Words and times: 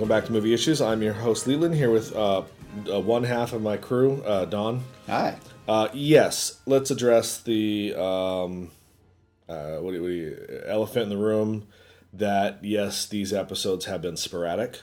Welcome 0.00 0.16
back 0.16 0.24
to 0.28 0.32
Movie 0.32 0.54
Issues. 0.54 0.80
I'm 0.80 1.02
your 1.02 1.12
host 1.12 1.46
Leland 1.46 1.74
here 1.74 1.90
with 1.90 2.16
uh, 2.16 2.44
uh, 2.90 3.00
one 3.00 3.22
half 3.22 3.52
of 3.52 3.60
my 3.60 3.76
crew, 3.76 4.22
uh, 4.24 4.46
Don. 4.46 4.82
Hi. 5.06 5.36
Uh, 5.68 5.88
yes, 5.92 6.58
let's 6.64 6.90
address 6.90 7.42
the 7.42 7.94
um, 7.96 8.70
uh, 9.46 9.76
what 9.76 9.90
do 9.90 9.96
you- 9.98 10.02
what 10.02 10.08
do 10.08 10.14
you- 10.14 10.62
elephant 10.64 11.02
in 11.02 11.08
the 11.10 11.18
room. 11.18 11.66
That 12.14 12.64
yes, 12.64 13.04
these 13.04 13.34
episodes 13.34 13.84
have 13.84 14.00
been 14.00 14.16
sporadic. 14.16 14.80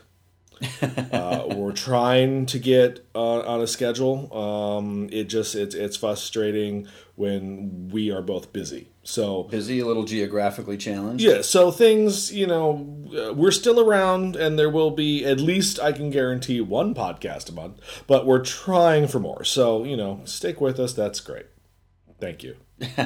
uh, 1.12 1.46
we're 1.56 1.72
trying 1.72 2.46
to 2.46 2.60
get 2.60 3.04
on, 3.16 3.44
on 3.44 3.60
a 3.62 3.66
schedule. 3.66 4.32
Um, 4.38 5.10
it 5.12 5.24
just 5.30 5.56
it's 5.56 5.74
it's 5.74 5.98
frustrating 5.98 6.88
when 7.16 7.90
we 7.92 8.12
are 8.12 8.22
both 8.22 8.54
busy. 8.54 8.90
So 9.08 9.44
Busy, 9.44 9.80
a 9.80 9.86
little 9.86 10.04
geographically 10.04 10.76
challenged. 10.76 11.24
yeah, 11.24 11.42
so 11.42 11.72
things, 11.72 12.34
you 12.34 12.46
know, 12.46 13.06
uh, 13.18 13.34
we're 13.34 13.52
still 13.52 13.80
around, 13.80 14.36
and 14.36 14.60
there 14.60 14.70
will 14.70 14.92
be 14.92 15.24
at 15.24 15.40
least 15.40 15.80
I 15.80 15.94
can 15.94 16.10
guarantee 16.10 16.60
one 16.60 16.94
podcast 16.94 17.48
a 17.48 17.54
month, 17.54 17.80
but 18.06 18.26
we're 18.26 18.44
trying 18.44 19.08
for 19.08 19.20
more. 19.22 19.46
So 19.46 19.86
you 19.86 19.96
know, 19.96 20.20
stick 20.26 20.60
with 20.60 20.78
us. 20.78 20.92
That's 20.92 21.22
great. 21.22 21.46
Thank 22.20 22.44
you. 22.44 22.58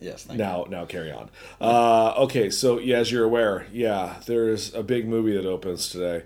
Yes, 0.00 0.24
thank 0.24 0.38
Now, 0.38 0.64
now 0.68 0.84
carry 0.86 1.12
on. 1.12 1.30
Uh, 1.60 2.14
okay, 2.24 2.50
so 2.50 2.78
yeah, 2.78 2.98
as 2.98 3.10
you're 3.12 3.24
aware, 3.24 3.66
yeah, 3.72 4.16
there's 4.26 4.74
a 4.74 4.82
big 4.82 5.06
movie 5.08 5.34
that 5.34 5.46
opens 5.46 5.88
today. 5.88 6.24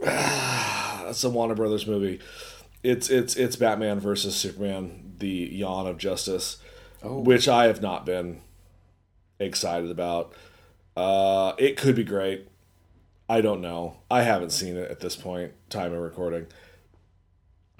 That's 0.02 1.22
a 1.24 1.30
Warner 1.30 1.54
Brothers 1.54 1.86
movie. 1.86 2.20
It's 2.82 3.08
it's 3.10 3.36
it's 3.36 3.56
Batman 3.56 4.00
versus 4.00 4.36
Superman: 4.36 5.14
The 5.18 5.48
Yawn 5.52 5.86
of 5.86 5.96
Justice, 5.98 6.58
which 7.02 7.48
I 7.48 7.66
have 7.66 7.82
not 7.82 8.06
been 8.06 8.40
excited 9.38 9.90
about. 9.90 10.34
Uh, 10.96 11.52
it 11.58 11.76
could 11.76 11.94
be 11.94 12.04
great. 12.04 12.48
I 13.28 13.40
don't 13.40 13.60
know. 13.60 13.98
I 14.10 14.22
haven't 14.22 14.50
seen 14.50 14.76
it 14.76 14.90
at 14.90 15.00
this 15.00 15.16
point. 15.16 15.52
Time 15.68 15.92
of 15.92 16.00
recording. 16.00 16.46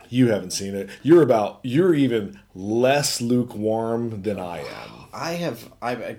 You 0.09 0.29
haven't 0.29 0.53
seen 0.53 0.75
it. 0.75 0.91
You're 1.03 1.23
about. 1.23 1.61
You're 1.63 1.95
even 1.95 2.41
less 2.55 3.21
lukewarm 3.21 4.23
than 4.23 4.39
I 4.39 4.59
am. 4.59 4.91
I 5.13 5.33
have. 5.33 5.73
I, 5.81 5.93
I 5.93 6.17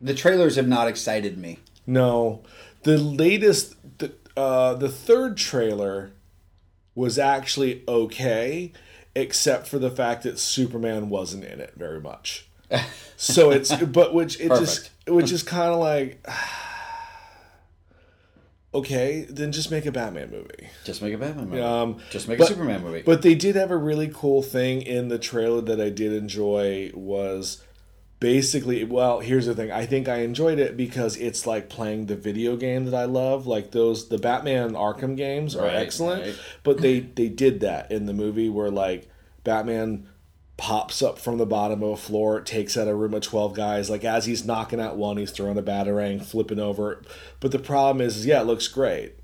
the 0.00 0.14
trailers 0.14 0.56
have 0.56 0.68
not 0.68 0.88
excited 0.88 1.36
me. 1.36 1.58
No, 1.86 2.42
the 2.82 2.96
latest, 2.96 3.76
the 3.98 4.12
uh, 4.36 4.74
the 4.74 4.88
third 4.88 5.36
trailer 5.36 6.12
was 6.94 7.18
actually 7.18 7.82
okay, 7.88 8.72
except 9.14 9.66
for 9.66 9.78
the 9.78 9.90
fact 9.90 10.22
that 10.22 10.38
Superman 10.38 11.08
wasn't 11.08 11.44
in 11.44 11.60
it 11.60 11.72
very 11.76 12.00
much. 12.00 12.48
So 13.16 13.50
it's 13.50 13.74
but 13.82 14.14
which 14.14 14.40
it 14.40 14.48
just 14.48 14.90
which 15.08 15.32
is 15.32 15.42
kind 15.42 15.72
of 15.72 15.78
like 15.80 16.24
okay, 18.74 19.26
then 19.28 19.52
just 19.52 19.70
make 19.70 19.86
a 19.86 19.92
Batman 19.92 20.30
movie. 20.30 20.68
Just 20.84 21.02
make 21.02 21.12
a 21.12 21.18
Batman 21.18 21.48
movie. 21.50 21.60
Um, 21.62 21.98
Just 22.10 22.28
make 22.28 22.38
but- 22.38 22.44
a 22.44 22.48
Superman 22.52 22.82
movie. 22.82 23.02
But 23.02 23.22
they 23.22 23.34
did 23.34 23.56
have 23.56 23.70
a 23.70 23.76
really 23.76 24.10
cool 24.12 24.42
thing 24.42 24.82
in 24.82 25.08
the 25.08 25.18
trailer 25.18 25.60
that 25.62 25.80
I 25.80 25.90
did 25.90 26.12
enjoy 26.12 26.92
was 26.94 27.62
basically 28.20 28.84
well, 28.84 29.20
here's 29.20 29.46
the 29.46 29.54
thing. 29.54 29.72
I 29.72 29.86
think 29.86 30.08
I 30.08 30.18
enjoyed 30.18 30.58
it 30.58 30.76
because 30.76 31.16
it's 31.16 31.46
like 31.46 31.68
playing 31.68 32.06
the 32.06 32.16
video 32.16 32.54
game 32.56 32.84
that 32.84 32.94
I 32.94 33.06
love. 33.06 33.46
Like 33.46 33.72
those 33.72 34.08
the 34.08 34.18
Batman 34.18 34.74
Arkham 34.74 35.16
games 35.16 35.56
are 35.56 35.64
Right, 35.64 35.74
excellent. 35.76 36.22
right. 36.22 36.38
But 36.62 36.78
they 36.78 37.00
they 37.16 37.28
did 37.28 37.60
that 37.60 37.90
in 37.90 38.06
the 38.06 38.12
movie 38.14 38.48
where 38.48 38.70
like 38.70 39.08
Batman 39.44 40.08
pops 40.56 41.00
up 41.02 41.18
from 41.18 41.38
the 41.38 41.46
bottom 41.46 41.82
of 41.82 41.90
a 41.90 41.96
floor, 41.96 42.40
takes 42.40 42.76
out 42.76 42.86
a 42.86 42.94
room 42.94 43.14
of 43.14 43.22
12 43.22 43.54
guys. 43.54 43.88
Like, 43.88 44.04
as 44.04 44.26
he's 44.26 44.44
knocking 44.44 44.80
out 44.80 44.96
one, 44.96 45.16
he's 45.16 45.30
throwing 45.30 45.56
a 45.56 45.62
batarang, 45.62 46.22
flipping 46.22 46.60
over. 46.60 47.02
But 47.40 47.52
the 47.52 47.58
problem 47.58 48.04
is, 48.06 48.26
yeah, 48.26 48.42
it 48.42 48.44
looks 48.44 48.68
great. 48.68 49.14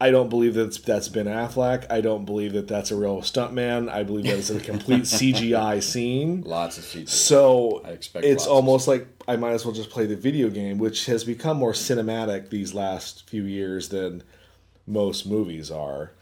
I 0.00 0.10
don't 0.10 0.28
believe 0.28 0.54
that 0.54 0.82
that's 0.84 1.08
Ben 1.08 1.26
Affleck. 1.26 1.86
I 1.90 2.00
don't 2.00 2.24
believe 2.24 2.52
that 2.54 2.66
that's 2.66 2.90
a 2.90 2.96
real 2.96 3.18
stuntman. 3.20 3.90
I 3.90 4.02
believe 4.02 4.24
that 4.24 4.38
it's 4.38 4.50
a 4.50 4.60
complete 4.60 5.02
CGI 5.04 5.82
scene. 5.82 6.42
Lots 6.42 6.78
of 6.78 6.84
CG. 6.84 7.08
So 7.08 7.80
I 7.84 7.90
expect 7.90 8.26
it's 8.26 8.46
almost 8.46 8.88
like 8.88 9.06
I 9.28 9.36
might 9.36 9.52
as 9.52 9.64
well 9.64 9.74
just 9.74 9.90
play 9.90 10.06
the 10.06 10.16
video 10.16 10.50
game, 10.50 10.78
which 10.78 11.06
has 11.06 11.22
become 11.22 11.58
more 11.58 11.72
cinematic 11.72 12.50
these 12.50 12.74
last 12.74 13.28
few 13.28 13.44
years 13.44 13.90
than 13.90 14.22
most 14.86 15.26
movies 15.26 15.70
are. 15.70 16.12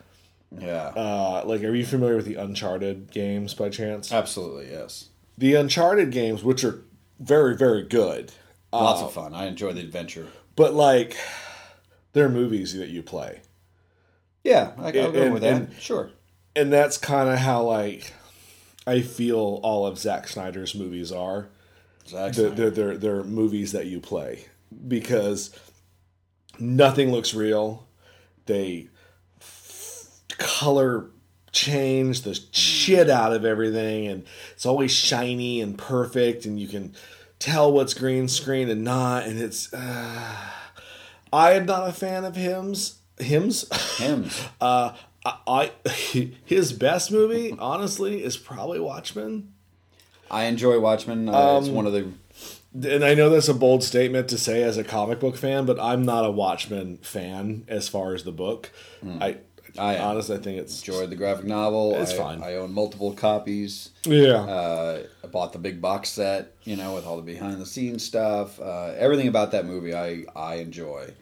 Yeah. 0.60 0.88
Uh, 0.96 1.42
like, 1.46 1.62
are 1.62 1.74
you 1.74 1.84
familiar 1.86 2.16
with 2.16 2.26
the 2.26 2.34
Uncharted 2.36 3.10
games 3.10 3.54
by 3.54 3.68
chance? 3.70 4.12
Absolutely, 4.12 4.70
yes. 4.70 5.08
the 5.38 5.54
Uncharted 5.54 6.10
games, 6.10 6.42
which 6.44 6.62
are 6.64 6.82
very, 7.20 7.56
very 7.56 7.82
good, 7.84 8.32
Lots 8.72 9.02
Uh, 9.02 9.06
of 9.06 9.12
fun. 9.12 9.34
I 9.34 9.46
enjoy 9.46 9.72
the 9.72 9.80
adventure. 9.80 10.28
but 10.56 10.74
like, 10.74 11.16
they're 12.12 12.28
movies 12.28 12.74
that 12.74 12.88
you 12.88 13.02
play. 13.02 13.40
Yeah, 14.44 14.72
I, 14.78 14.86
I'll 14.86 14.92
go 15.12 15.22
and- 15.22 15.32
with 15.34 15.42
that. 15.42 15.52
and- 15.54 15.74
sure. 15.78 16.10
and 16.56 16.72
that's 16.72 16.98
kind 16.98 17.28
of 17.30 17.38
how 17.38 17.62
like 17.62 18.12
I 18.86 19.00
feel 19.02 19.60
all 19.62 19.86
of 19.86 19.98
Zack 19.98 20.26
Snyder's 20.28 20.74
movies 20.74 21.12
are. 21.12 21.48
Zack 22.08 22.32
They're, 22.32 22.46
Snyder. 22.48 22.70
they're, 22.70 22.70
they're, 22.70 22.96
they're 22.98 23.24
movies 23.24 23.72
that 23.72 23.86
you 23.86 24.00
play 24.00 24.46
because 24.88 25.54
nothing 26.58 27.10
looks 27.12 27.34
real. 27.34 27.86
They 28.46 28.88
color 30.42 31.06
change 31.52 32.22
the 32.22 32.38
shit 32.50 33.08
out 33.08 33.32
of 33.32 33.44
everything, 33.44 34.06
and 34.06 34.24
it's 34.52 34.66
always 34.66 34.90
shiny 34.90 35.60
and 35.60 35.78
perfect, 35.78 36.44
and 36.46 36.58
you 36.58 36.66
can 36.66 36.94
tell 37.38 37.72
what's 37.72 37.94
green 37.94 38.28
screen 38.28 38.68
and 38.70 38.82
not. 38.82 39.24
And 39.24 39.38
it's 39.38 39.72
uh, 39.72 40.36
I 41.32 41.52
am 41.52 41.66
not 41.66 41.88
a 41.88 41.92
fan 41.92 42.24
of 42.24 42.36
hymns. 42.36 42.98
Hymns. 43.18 43.66
Hymns. 43.98 44.40
Uh, 44.60 44.94
I, 45.24 45.38
I 45.46 45.72
his 46.44 46.72
best 46.72 47.12
movie, 47.12 47.54
honestly, 47.58 48.24
is 48.24 48.36
probably 48.36 48.80
Watchmen. 48.80 49.52
I 50.30 50.44
enjoy 50.44 50.80
Watchmen. 50.80 51.28
Uh, 51.28 51.58
it's 51.60 51.68
one 51.68 51.86
of 51.86 51.92
the. 51.92 52.10
And 52.74 53.04
I 53.04 53.14
know 53.14 53.28
that's 53.28 53.48
a 53.48 53.54
bold 53.54 53.84
statement 53.84 54.28
to 54.30 54.38
say 54.38 54.62
as 54.62 54.78
a 54.78 54.84
comic 54.84 55.20
book 55.20 55.36
fan, 55.36 55.66
but 55.66 55.78
I'm 55.78 56.04
not 56.06 56.24
a 56.24 56.30
Watchmen 56.30 56.96
fan 56.98 57.64
as 57.68 57.86
far 57.86 58.14
as 58.14 58.24
the 58.24 58.32
book. 58.32 58.70
I, 59.20 59.36
I 59.78 59.98
honestly 59.98 60.36
I 60.36 60.40
think 60.40 60.58
it's 60.58 60.78
Enjoyed 60.86 61.10
the 61.10 61.16
graphic 61.16 61.44
novel. 61.44 61.94
It's 61.94 62.12
I, 62.12 62.16
fine. 62.16 62.42
I 62.42 62.56
own 62.56 62.72
multiple 62.72 63.12
copies. 63.12 63.90
yeah. 64.04 64.40
Uh, 64.40 65.02
I 65.24 65.26
bought 65.28 65.52
the 65.52 65.58
big 65.58 65.80
box 65.80 66.10
set, 66.10 66.54
you 66.64 66.76
know, 66.76 66.94
with 66.94 67.06
all 67.06 67.16
the 67.16 67.22
behind 67.22 67.60
the 67.60 67.66
scenes 67.66 68.04
stuff. 68.04 68.60
Uh, 68.60 68.92
everything 68.96 69.28
about 69.28 69.52
that 69.52 69.66
movie, 69.66 69.94
I 69.94 70.24
I 70.36 70.56
enjoy, 70.56 71.12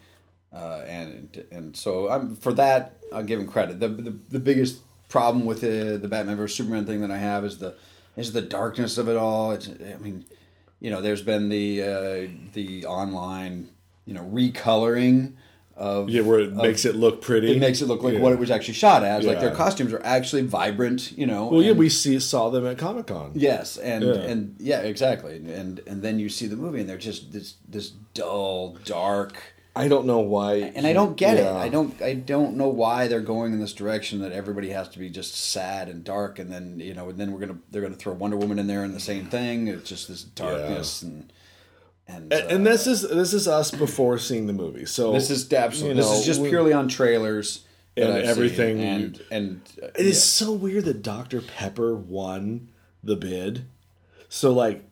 uh, 0.53 0.81
and 0.85 1.43
and 1.51 1.75
so 1.75 2.09
I'm 2.09 2.35
for 2.35 2.53
that. 2.53 2.97
I'll 3.13 3.23
give 3.23 3.39
him 3.39 3.47
credit. 3.47 3.79
The 3.79 3.87
the, 3.87 4.15
the 4.29 4.39
biggest 4.39 4.81
problem 5.09 5.45
with 5.45 5.61
the 5.61 5.97
the 5.97 6.07
Batman 6.07 6.37
vs 6.37 6.57
Superman 6.57 6.85
thing 6.85 7.01
that 7.01 7.11
I 7.11 7.17
have 7.17 7.45
is 7.45 7.59
the 7.59 7.75
is 8.17 8.33
the 8.33 8.41
darkness 8.41 8.97
of 8.97 9.07
it 9.07 9.17
all. 9.17 9.51
It's 9.51 9.69
I 9.69 9.97
mean, 9.97 10.25
you 10.79 10.89
know, 10.89 11.01
there's 11.01 11.21
been 11.21 11.49
the 11.49 11.83
uh, 11.83 12.27
the 12.53 12.85
online 12.85 13.69
you 14.05 14.13
know 14.13 14.23
recoloring 14.23 15.33
of 15.81 16.09
yeah, 16.09 16.21
where 16.21 16.39
it 16.39 16.53
makes 16.53 16.85
it 16.85 16.95
look 16.95 17.21
pretty. 17.21 17.51
it 17.55 17.59
makes 17.59 17.81
it 17.81 17.87
look 17.87 18.03
like 18.03 18.13
Yeah. 18.13 18.19
what 18.19 18.31
it 18.33 18.39
was 18.39 18.51
actually 18.51 18.75
shot 18.75 19.03
as. 19.03 19.25
Like 19.25 19.39
their 19.39 19.55
costumes 19.55 19.91
are 19.93 20.01
actually 20.05 20.43
vibrant, 20.43 21.17
you 21.17 21.25
know. 21.25 21.47
Well, 21.47 21.63
yeah, 21.63 21.71
we 21.73 21.89
see 21.89 22.19
saw 22.19 22.49
them 22.49 22.65
at 22.67 22.77
Comic 22.77 23.07
Con. 23.07 23.31
Yes, 23.33 23.77
and 23.77 24.03
Yeah. 24.03 24.13
and 24.13 24.55
yeah, 24.59 24.81
exactly. 24.81 25.37
And 25.37 25.81
and 25.87 26.03
then 26.03 26.19
you 26.19 26.29
see 26.29 26.45
the 26.45 26.55
movie, 26.55 26.81
and 26.81 26.87
they're 26.89 26.97
just 26.97 27.31
this 27.33 27.55
this 27.67 27.89
dull, 28.13 28.77
dark, 28.85 29.33
I 29.75 29.87
don't 29.87 30.05
know 30.05 30.19
why, 30.19 30.71
and 30.75 30.85
I 30.85 30.93
don't 30.93 31.15
get 31.15 31.37
it. 31.37 31.47
I 31.47 31.69
don't 31.69 31.99
I 32.01 32.13
don't 32.13 32.57
know 32.57 32.67
why 32.67 33.07
they're 33.07 33.21
going 33.21 33.53
in 33.53 33.59
this 33.59 33.73
direction 33.73 34.19
that 34.19 34.33
everybody 34.33 34.69
has 34.69 34.87
to 34.89 34.99
be 34.99 35.09
just 35.09 35.33
sad 35.33 35.87
and 35.89 36.03
dark, 36.03 36.39
and 36.39 36.51
then 36.51 36.79
you 36.79 36.93
know, 36.93 37.09
and 37.09 37.17
then 37.17 37.31
we're 37.31 37.39
gonna 37.39 37.57
they're 37.71 37.81
gonna 37.81 37.95
throw 37.95 38.13
Wonder 38.13 38.37
Woman 38.37 38.59
in 38.59 38.67
there 38.67 38.83
and 38.83 38.93
the 38.93 38.99
same 38.99 39.25
thing. 39.27 39.67
It's 39.67 39.89
just 39.89 40.07
this 40.09 40.23
darkness 40.23 41.01
and 41.01 41.31
and 42.07 42.31
And, 42.31 42.43
uh, 42.43 42.47
and 42.47 42.65
this 42.67 42.87
is 42.87 43.01
this 43.01 43.33
is 43.33 43.47
us 43.47 43.71
before 43.71 44.17
seeing 44.17 44.47
the 44.47 44.53
movie. 44.53 44.85
So 44.85 45.13
this 45.13 45.29
is 45.29 45.51
absolutely 45.51 45.97
you 45.97 46.03
this 46.03 46.19
is 46.19 46.25
just 46.25 46.43
purely 46.43 46.73
on 46.73 46.87
trailers 46.87 47.65
And 47.97 48.09
everything 48.23 48.77
seen, 48.77 48.85
and 48.87 49.23
and 49.31 49.61
uh, 49.81 49.87
It 49.97 50.05
is 50.05 50.23
so 50.23 50.51
weird 50.51 50.85
that 50.85 51.01
Dr. 51.01 51.41
Pepper 51.41 51.95
won 51.95 52.69
the 53.03 53.15
bid. 53.15 53.65
So 54.29 54.51
like 54.53 54.83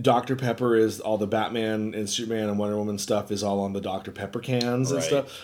Dr. 0.00 0.36
Pepper 0.36 0.76
is 0.76 1.00
all 1.00 1.16
the 1.18 1.26
Batman 1.26 1.94
and 1.94 2.08
Superman 2.10 2.48
and 2.48 2.58
Wonder 2.58 2.76
Woman 2.76 2.98
stuff 2.98 3.30
is 3.30 3.42
all 3.42 3.60
on 3.60 3.72
the 3.72 3.80
Dr. 3.80 4.10
Pepper 4.12 4.40
cans 4.40 4.90
and 4.90 4.98
Right. 5.00 5.06
stuff. 5.06 5.42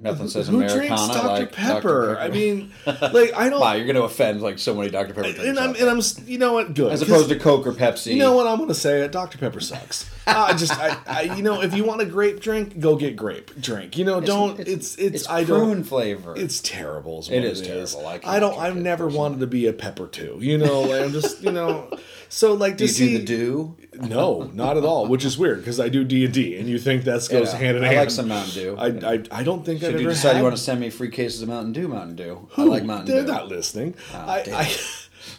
Nothing 0.00 0.28
says 0.28 0.48
Who 0.48 0.56
Americana 0.56 0.86
drinks 0.88 1.06
Dr. 1.08 1.28
like 1.28 1.52
Pepper? 1.52 2.14
Dr. 2.14 2.18
I 2.18 2.28
mean, 2.28 2.72
like 2.86 3.32
I 3.34 3.48
don't 3.50 3.60
wow, 3.60 3.74
you're 3.74 3.86
gonna 3.86 4.02
offend 4.02 4.40
like 4.42 4.58
so 4.58 4.74
many 4.74 4.90
Dr 4.90 5.08
Pepper 5.14 5.22
drinkers 5.32 5.46
and 5.46 5.58
I'm 5.58 5.74
and 5.76 5.88
I'm 5.88 6.00
you 6.26 6.38
know 6.38 6.54
what 6.54 6.74
good 6.74 6.92
as 6.92 7.00
'cause 7.00 7.08
opposed 7.08 7.28
to 7.30 7.38
Coke 7.38 7.66
or 7.66 7.72
Pepsi. 7.72 8.12
you 8.12 8.18
know 8.18 8.32
what 8.32 8.46
I'm 8.46 8.56
going 8.56 8.68
to 8.68 8.74
say 8.74 9.02
it 9.02 9.12
Dr. 9.12 9.38
Pepper 9.38 9.60
sucks. 9.60 10.08
Uh, 10.26 10.46
I 10.50 10.52
just, 10.56 10.72
I, 10.78 10.96
I, 11.06 11.22
you 11.34 11.42
know, 11.42 11.60
if 11.62 11.74
you 11.74 11.82
want 11.82 12.02
a 12.02 12.06
grape 12.06 12.38
drink, 12.40 12.78
go 12.78 12.94
get 12.94 13.16
grape 13.16 13.50
drink. 13.60 13.96
You 13.96 14.04
know, 14.04 14.20
don't. 14.20 14.60
It's, 14.60 14.94
it's, 14.96 14.96
it's 14.96 15.26
I 15.26 15.44
prune 15.44 15.68
don't. 15.76 15.82
flavor. 15.84 16.34
It's 16.36 16.60
terrible. 16.60 17.20
Is 17.20 17.30
It 17.30 17.36
what 17.36 17.44
is 17.44 17.60
it 17.62 17.64
terrible. 17.66 18.06
I 18.06 18.20
I, 18.36 18.38
don't. 18.38 18.56
I've 18.56 18.76
it 18.76 18.80
never 18.80 19.08
wanted 19.08 19.40
to 19.40 19.46
be 19.48 19.66
a 19.66 19.72
pepper 19.72 20.06
too. 20.06 20.38
You 20.40 20.58
know, 20.58 20.82
like, 20.82 21.02
I'm 21.02 21.12
just, 21.12 21.42
you 21.42 21.50
know. 21.50 21.90
So 22.28 22.54
like 22.54 22.72
to 22.78 22.78
do 22.78 22.84
you 22.84 22.88
see 22.88 23.08
do 23.12 23.18
the 23.18 23.24
do? 23.24 23.76
No, 24.00 24.50
not 24.54 24.76
at 24.76 24.84
all. 24.84 25.06
Which 25.06 25.24
is 25.24 25.36
weird 25.38 25.58
because 25.58 25.78
I 25.80 25.88
do 25.88 26.04
D 26.04 26.24
and 26.24 26.34
D, 26.34 26.56
and 26.58 26.68
you 26.68 26.78
think 26.78 27.04
that 27.04 27.26
goes 27.30 27.52
Yeah, 27.52 27.58
hand 27.58 27.76
in 27.76 27.84
I 27.84 27.88
hand. 27.88 27.98
like 27.98 28.10
some 28.10 28.28
Mountain 28.28 28.54
Dew. 28.54 28.76
I, 28.78 28.86
I, 29.14 29.22
I 29.30 29.42
don't 29.42 29.64
think 29.64 29.82
I've 29.82 29.90
Should 29.92 30.00
you 30.00 30.06
ever 30.06 30.14
decide 30.14 30.32
had. 30.32 30.38
you 30.38 30.44
want 30.44 30.56
to 30.56 30.62
send 30.62 30.80
me 30.80 30.90
free 30.90 31.10
cases 31.10 31.42
of 31.42 31.48
Mountain 31.48 31.72
Dew? 31.72 31.88
Mountain 31.88 32.16
Dew. 32.16 32.48
I 32.56 32.62
like 32.64 32.84
Mountain 32.84 33.06
They're 33.14 33.24
Dew. 33.26 33.32
not 33.32 33.48
listening. 33.48 33.94
Oh, 34.12 34.16
I. 34.16 34.44
I, 34.52 34.76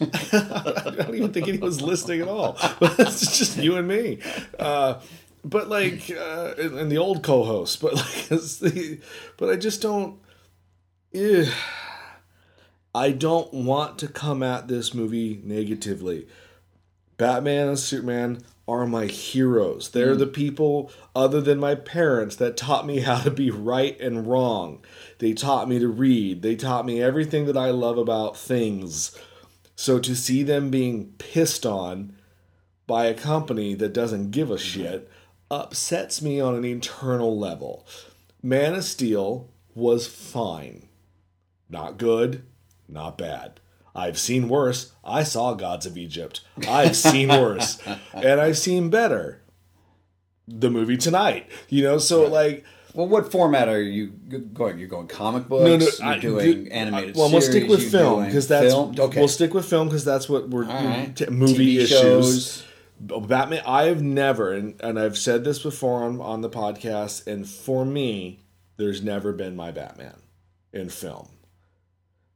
I 0.00 0.90
don't 0.96 1.14
even 1.14 1.32
think 1.32 1.48
anyone's 1.48 1.82
listening 1.82 2.20
at 2.22 2.28
all. 2.28 2.56
But 2.80 2.98
it's 3.00 3.36
just 3.38 3.58
you 3.58 3.76
and 3.76 3.86
me. 3.88 4.18
Uh, 4.58 5.00
but 5.44 5.68
like, 5.68 6.10
uh, 6.10 6.54
and, 6.56 6.78
and 6.78 6.90
the 6.92 6.98
old 6.98 7.22
co-host. 7.22 7.80
But 7.82 7.94
like, 7.96 8.30
it's 8.30 8.58
the, 8.58 9.00
but 9.36 9.50
I 9.50 9.56
just 9.56 9.82
don't. 9.82 10.18
eh. 11.14 11.46
I 12.94 13.10
don't 13.10 13.52
want 13.54 13.98
to 14.00 14.08
come 14.08 14.42
at 14.42 14.68
this 14.68 14.92
movie 14.92 15.40
negatively. 15.42 16.28
Batman 17.16 17.68
and 17.68 17.78
Superman 17.78 18.42
are 18.68 18.86
my 18.86 19.06
heroes. 19.06 19.90
They're 19.90 20.12
hmm. 20.12 20.20
the 20.20 20.26
people, 20.26 20.90
other 21.14 21.40
than 21.40 21.58
my 21.58 21.74
parents, 21.74 22.36
that 22.36 22.56
taught 22.56 22.86
me 22.86 23.00
how 23.00 23.20
to 23.20 23.30
be 23.30 23.50
right 23.50 23.98
and 24.00 24.26
wrong. 24.26 24.84
They 25.18 25.32
taught 25.32 25.68
me 25.68 25.78
to 25.78 25.88
read. 25.88 26.42
They 26.42 26.56
taught 26.56 26.86
me 26.86 27.02
everything 27.02 27.46
that 27.46 27.56
I 27.56 27.70
love 27.70 27.98
about 27.98 28.36
things. 28.36 29.18
So 29.74 29.98
to 29.98 30.14
see 30.14 30.42
them 30.42 30.70
being 30.70 31.12
pissed 31.18 31.66
on 31.66 32.16
by 32.86 33.06
a 33.06 33.14
company 33.14 33.74
that 33.74 33.92
doesn't 33.92 34.30
give 34.30 34.50
a 34.50 34.54
mm-hmm. 34.54 34.82
shit 34.82 35.10
upsets 35.50 36.22
me 36.22 36.40
on 36.40 36.54
an 36.54 36.64
internal 36.64 37.38
level. 37.38 37.86
Man 38.42 38.74
of 38.74 38.84
Steel 38.84 39.50
was 39.74 40.06
fine. 40.06 40.88
Not 41.68 41.98
good, 41.98 42.44
not 42.88 43.18
bad. 43.18 43.60
I've 43.94 44.18
seen 44.18 44.48
worse. 44.48 44.92
I 45.04 45.22
saw 45.22 45.54
Gods 45.54 45.84
of 45.86 45.96
Egypt. 45.98 46.40
I've 46.68 46.96
seen 46.96 47.28
worse. 47.28 47.78
and 48.14 48.40
I've 48.40 48.56
seen 48.58 48.88
better. 48.90 49.42
The 50.48 50.70
movie 50.70 50.96
tonight. 50.96 51.48
You 51.68 51.82
know, 51.84 51.98
so 51.98 52.26
like 52.26 52.64
Well, 52.94 53.06
what 53.06 53.30
format 53.30 53.68
are 53.68 53.80
you 53.82 54.08
going? 54.52 54.78
You're 54.78 54.88
going 54.88 55.08
comic 55.08 55.48
books. 55.48 55.64
no, 55.64 55.76
no, 55.76 55.86
You're 55.86 56.06
I- 56.06 56.18
doing 56.18 56.64
the- 56.64 56.72
animated. 56.72 57.16
I- 57.16 57.18
Well, 57.20 57.30
we'll 57.30 57.40
stick 57.40 57.68
with 57.68 57.90
film 57.90 58.24
because 58.26 58.48
that's 58.48 58.72
film? 58.72 58.94
okay. 58.98 59.18
we'll 59.20 59.28
stick 59.28 59.54
with 59.54 59.66
film 59.66 59.88
because 59.88 60.04
that's 60.04 60.28
what 60.28 60.48
we're 60.50 60.64
right. 60.64 61.14
t- 61.14 61.26
movie 61.26 61.76
TV 61.76 61.82
issues. 61.82 61.90
shows. 62.00 62.64
Batman. 63.00 63.62
I 63.66 63.84
have 63.84 64.00
never, 64.02 64.52
and, 64.52 64.80
and 64.80 64.98
I've 64.98 65.18
said 65.18 65.42
this 65.44 65.58
before 65.60 66.04
on 66.04 66.20
on 66.20 66.40
the 66.40 66.50
podcast, 66.50 67.26
and 67.26 67.48
for 67.48 67.84
me, 67.84 68.44
there's 68.76 69.02
never 69.02 69.32
been 69.32 69.56
my 69.56 69.70
Batman 69.72 70.20
in 70.72 70.88
film. 70.88 71.28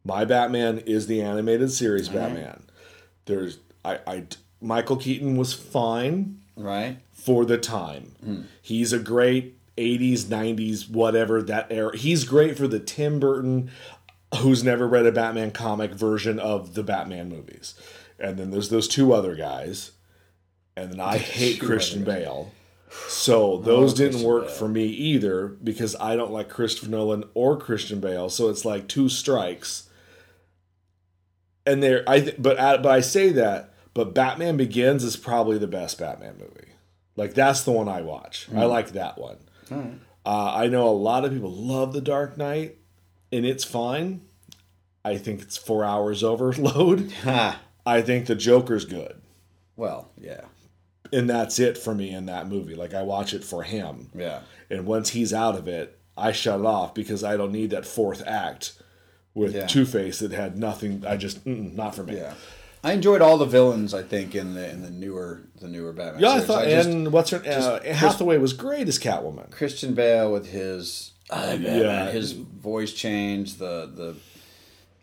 My 0.07 0.25
Batman 0.25 0.79
is 0.87 1.07
the 1.07 1.21
animated 1.21 1.73
series 1.73 2.09
Batman. 2.09 2.63
There's 3.25 3.59
I, 3.85 3.99
I 4.07 4.25
Michael 4.61 4.97
Keaton 4.97 5.37
was 5.37 5.53
fine 5.53 6.41
right. 6.57 6.99
for 7.13 7.45
the 7.45 7.59
time. 7.59 8.47
He's 8.63 8.93
a 8.93 8.99
great 8.99 9.59
80s, 9.77 10.25
90s, 10.25 10.89
whatever 10.89 11.43
that 11.43 11.67
era. 11.71 11.97
He's 11.97 12.25
great 12.25 12.57
for 12.57 12.69
the 12.69 12.79
Tim 12.79 13.21
Burton 13.21 13.71
who's 14.39 14.65
never 14.65 14.87
read 14.87 15.07
a 15.07 15.13
Batman 15.13 15.51
comic 15.51 15.93
version 15.93 16.39
of 16.39 16.75
the 16.75 16.83
Batman 16.83 17.29
movies. 17.29 17.75
And 18.19 18.39
then 18.39 18.51
there's 18.51 18.71
those 18.71 18.89
two 18.89 19.13
other 19.13 19.35
guys. 19.35 19.93
And 20.77 20.93
then 20.93 21.01
I 21.01 21.19
hate 21.19 21.61
Christian 21.61 22.05
Bale. 22.05 22.53
So 23.09 23.59
those 23.59 23.95
didn't 23.95 24.13
Christian 24.13 24.29
work 24.29 24.47
Bale. 24.47 24.55
for 24.55 24.69
me 24.69 24.87
either 24.87 25.49
because 25.49 25.97
I 25.97 26.17
don't 26.17 26.33
like 26.33 26.49
Christopher 26.49 26.91
Nolan 26.91 27.25
or 27.35 27.57
Christian 27.57 28.01
Bale. 28.01 28.29
So 28.29 28.49
it's 28.49 28.65
like 28.65 28.89
two 28.89 29.09
strikes. 29.09 29.86
And 31.67 31.83
there, 31.83 32.05
I 32.07 32.21
th- 32.21 32.37
but 32.39 32.59
I, 32.61 32.77
but 32.77 32.93
I 32.93 33.01
say 33.01 33.31
that, 33.31 33.75
but 33.93 34.15
Batman 34.15 34.57
Begins 34.57 35.03
is 35.03 35.17
probably 35.17 35.59
the 35.59 35.67
best 35.67 35.99
Batman 35.99 36.37
movie. 36.39 36.73
Like 37.17 37.35
that's 37.35 37.63
the 37.63 37.73
one 37.73 37.89
I 37.89 38.03
watch. 38.03 38.47
I 38.55 38.65
like 38.65 38.91
that 38.93 39.19
one. 39.19 39.39
Uh, 40.25 40.53
I 40.55 40.67
know 40.69 40.89
a 40.89 40.91
lot 40.91 41.25
of 41.25 41.33
people 41.33 41.53
love 41.53 41.93
The 41.93 42.01
Dark 42.01 42.37
Knight, 42.37 42.77
and 43.33 43.45
it's 43.47 43.65
fine. 43.65 44.23
I 45.05 45.19
think 45.19 45.41
it's 45.41 45.57
four 45.57 45.85
hours 45.85 46.23
overload. 46.23 47.13
I 47.87 48.03
think 48.03 48.27
the 48.27 48.35
Joker's 48.35 48.85
good, 48.85 49.21
Well, 49.77 50.11
yeah, 50.21 50.43
and 51.13 51.31
that's 51.31 51.59
it 51.59 51.79
for 51.79 51.95
me 51.95 52.11
in 52.11 52.27
that 52.27 52.49
movie. 52.49 52.75
Like 52.75 52.93
I 52.95 53.03
watch 53.03 53.33
it 53.33 53.45
for 53.45 53.63
him, 53.63 54.11
yeah. 54.15 54.41
and 54.69 54.85
once 54.87 55.11
he's 55.11 55.33
out 55.33 55.57
of 55.57 55.69
it, 55.69 55.99
I 56.17 56.33
shut 56.33 56.61
it 56.61 56.67
off 56.67 56.93
because 56.95 57.23
I 57.25 57.37
don't 57.37 57.53
need 57.53 57.71
that 57.71 57.87
fourth 57.87 58.23
act 58.27 58.73
with 59.37 59.55
Yeah. 59.55 59.67
Two 59.67 59.85
Face 59.85 60.19
that 60.19 60.33
had 60.33 60.59
nothing. 60.59 61.05
I 61.07 61.17
just 61.17 61.47
not 61.47 61.95
for 61.95 62.03
me. 62.03 62.17
Yeah, 62.17 62.35
I 62.83 62.93
enjoyed 62.93 63.21
all 63.23 63.39
the 63.39 63.45
villains. 63.47 63.95
I 63.95 64.03
think 64.03 64.35
in 64.35 64.55
the 64.55 64.69
in 64.69 64.83
the 64.83 64.91
newer 64.91 65.43
the 65.61 65.69
newer 65.69 65.93
Batman. 65.93 66.23
Yeah, 66.23 66.29
I 66.31 66.33
series. 66.35 66.47
thought, 66.47 66.65
just- 66.65 66.89
and 66.89 67.13
what's 67.13 67.31
her? 67.31 67.43
Uh, 67.47 67.83
Hathaway 67.95 68.39
was 68.39 68.53
great 68.53 68.89
as 68.89 68.99
Catwoman. 68.99 69.51
Christian 69.51 69.95
Bale 69.95 70.33
with 70.33 70.47
his 70.49 71.13
uh, 71.31 71.57
Yeah. 71.61 72.11
his 72.11 72.33
voice 72.33 72.93
change, 72.93 73.55
the 73.59 73.89
the 73.95 74.15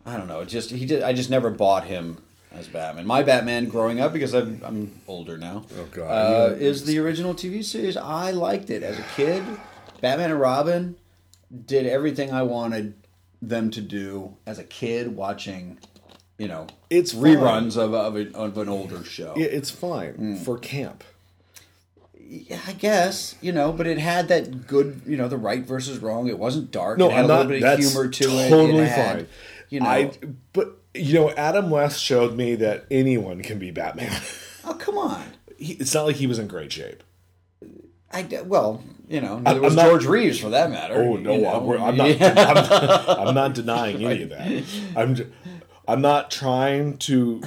I 0.04 0.16
don't 0.18 0.28
know. 0.28 0.44
Just 0.44 0.70
he 0.70 0.84
did. 0.84 1.02
I 1.02 1.12
just 1.14 1.30
never 1.30 1.48
bought 1.50 1.84
him 1.84 2.18
as 2.52 2.66
Batman. 2.68 3.06
My 3.06 3.22
Batman 3.22 3.66
growing 3.68 4.00
up 4.00 4.12
because 4.12 4.34
I'm 4.34 4.60
I'm 4.64 5.00
older 5.08 5.38
now. 5.38 5.64
Oh, 5.78 5.86
God. 5.92 6.10
uh, 6.10 6.54
is 6.56 6.84
the 6.84 6.98
original 6.98 7.34
TV 7.34 7.64
series. 7.64 7.96
I 7.96 8.30
liked 8.32 8.68
it 8.70 8.82
as 8.82 8.98
a 8.98 9.04
kid. 9.16 9.42
Batman 10.00 10.30
and 10.32 10.40
Robin 10.40 10.96
did 11.66 11.86
everything 11.86 12.32
I 12.32 12.42
wanted 12.42 12.94
them 13.48 13.70
to 13.70 13.80
do 13.80 14.36
as 14.46 14.58
a 14.58 14.64
kid 14.64 15.16
watching. 15.16 15.78
You 16.38 16.48
know, 16.48 16.66
It's 16.90 17.12
fine. 17.12 17.22
reruns 17.22 17.76
of 17.76 17.94
of, 17.94 18.16
a, 18.16 18.32
of 18.36 18.58
an 18.58 18.68
older 18.68 19.04
show. 19.04 19.34
Yeah, 19.36 19.46
it's 19.46 19.70
fine 19.70 20.14
Mm. 20.14 20.38
for 20.44 20.58
camp. 20.58 21.04
Yeah, 22.26 22.58
I 22.66 22.72
guess 22.72 23.36
you 23.40 23.52
know, 23.52 23.70
but 23.72 23.86
it 23.86 23.98
had 23.98 24.28
that 24.28 24.66
good, 24.66 25.02
you 25.06 25.16
know, 25.16 25.28
the 25.28 25.36
right 25.36 25.64
versus 25.64 25.98
wrong. 25.98 26.26
It 26.28 26.38
wasn't 26.38 26.70
dark. 26.70 26.98
No, 26.98 27.08
it 27.08 27.12
had 27.12 27.18
I'm 27.18 27.24
a 27.26 27.28
not. 27.28 27.46
little 27.46 27.60
bit 27.60 27.62
of 27.62 27.78
humor 27.78 28.08
to 28.08 28.24
it. 28.24 28.48
totally 28.48 28.82
It 28.84 28.88
had, 28.88 29.16
fine. 29.16 29.26
You 29.68 29.80
know, 29.80 29.86
I 29.88 30.10
but 30.52 30.78
you 30.94 31.14
know 31.14 31.30
Adam 31.32 31.70
West 31.70 32.02
showed 32.02 32.34
me 32.36 32.54
that 32.56 32.84
anyone 32.90 33.42
can 33.42 33.58
be 33.58 33.70
Batman. 33.70 34.20
oh 34.64 34.74
come 34.74 34.96
on. 34.98 35.24
he, 35.58 35.74
it's 35.74 35.94
not 35.94 36.06
like 36.06 36.16
he 36.16 36.26
was 36.26 36.38
in 36.38 36.46
great 36.48 36.72
shape. 36.72 37.02
I 38.14 38.42
well, 38.42 38.82
you 39.08 39.20
know, 39.20 39.40
neither 39.40 39.58
I'm 39.58 39.64
was 39.64 39.76
not- 39.76 39.86
George 39.86 40.06
Reeves 40.06 40.38
for 40.38 40.50
that 40.50 40.70
matter. 40.70 40.94
Oh 40.94 41.16
no, 41.16 41.34
you 41.34 41.42
know. 41.42 41.54
I'm, 41.54 41.66
we're- 41.66 41.80
I'm 41.82 41.96
not. 41.96 43.18
I'm, 43.18 43.34
not 43.34 43.54
denying 43.54 44.04
any 44.04 44.22
of 44.22 44.30
that. 44.30 44.64
I'm. 44.96 45.32
I'm 45.86 46.00
not 46.00 46.30
trying 46.30 46.96
to 46.98 47.42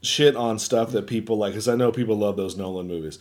shit 0.00 0.34
on 0.36 0.58
stuff 0.58 0.92
that 0.92 1.06
people 1.06 1.36
like 1.36 1.52
because 1.52 1.68
I 1.68 1.74
know 1.74 1.92
people 1.92 2.16
love 2.16 2.36
those 2.36 2.56
Nolan 2.56 2.88
movies. 2.88 3.18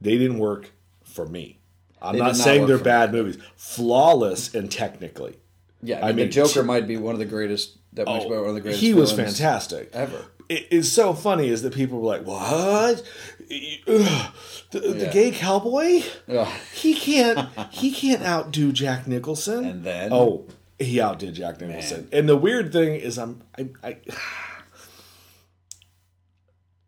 They 0.00 0.16
didn't 0.16 0.38
work 0.38 0.70
for 1.02 1.26
me. 1.26 1.58
I'm 2.00 2.16
not 2.16 2.26
not 2.26 2.36
saying 2.36 2.66
they're 2.66 2.78
bad 2.78 3.12
movies. 3.12 3.38
Flawless 3.56 4.54
and 4.54 4.70
technically. 4.70 5.36
Yeah, 5.82 5.98
I 5.98 6.00
I 6.00 6.06
mean, 6.08 6.16
mean, 6.16 6.26
the 6.26 6.32
Joker 6.32 6.62
might 6.62 6.86
be 6.86 6.96
one 6.96 7.14
of 7.14 7.18
the 7.18 7.24
greatest. 7.24 7.78
That 7.94 8.06
be 8.06 8.12
oh, 8.12 8.28
one 8.28 8.48
of 8.48 8.54
the 8.54 8.60
greatest. 8.60 8.82
Oh, 8.82 8.86
he 8.86 8.94
was 8.94 9.12
fantastic 9.12 9.90
ever. 9.92 10.26
It 10.48 10.68
is 10.70 10.90
so 10.90 11.12
funny 11.12 11.48
is 11.48 11.62
that 11.62 11.74
people 11.74 12.00
were 12.00 12.06
like, 12.06 12.26
"What? 12.26 13.02
Ugh, 13.50 14.32
the, 14.70 14.80
the 14.80 15.04
Yeah. 15.04 15.12
gay 15.12 15.30
cowboy? 15.30 16.02
Ugh. 16.28 16.48
He 16.74 16.94
can't. 16.94 17.48
he 17.70 17.90
can't 17.90 18.22
outdo 18.22 18.72
Jack 18.72 19.06
Nicholson." 19.06 19.64
And 19.64 19.84
then? 19.84 20.12
oh, 20.12 20.46
he 20.78 21.00
outdid 21.00 21.34
Jack 21.34 21.60
Nicholson. 21.60 22.08
And 22.12 22.28
the 22.28 22.36
weird 22.36 22.72
thing 22.72 22.94
is, 22.94 23.18
I'm 23.18 23.42
I, 23.56 23.68
I 23.82 23.96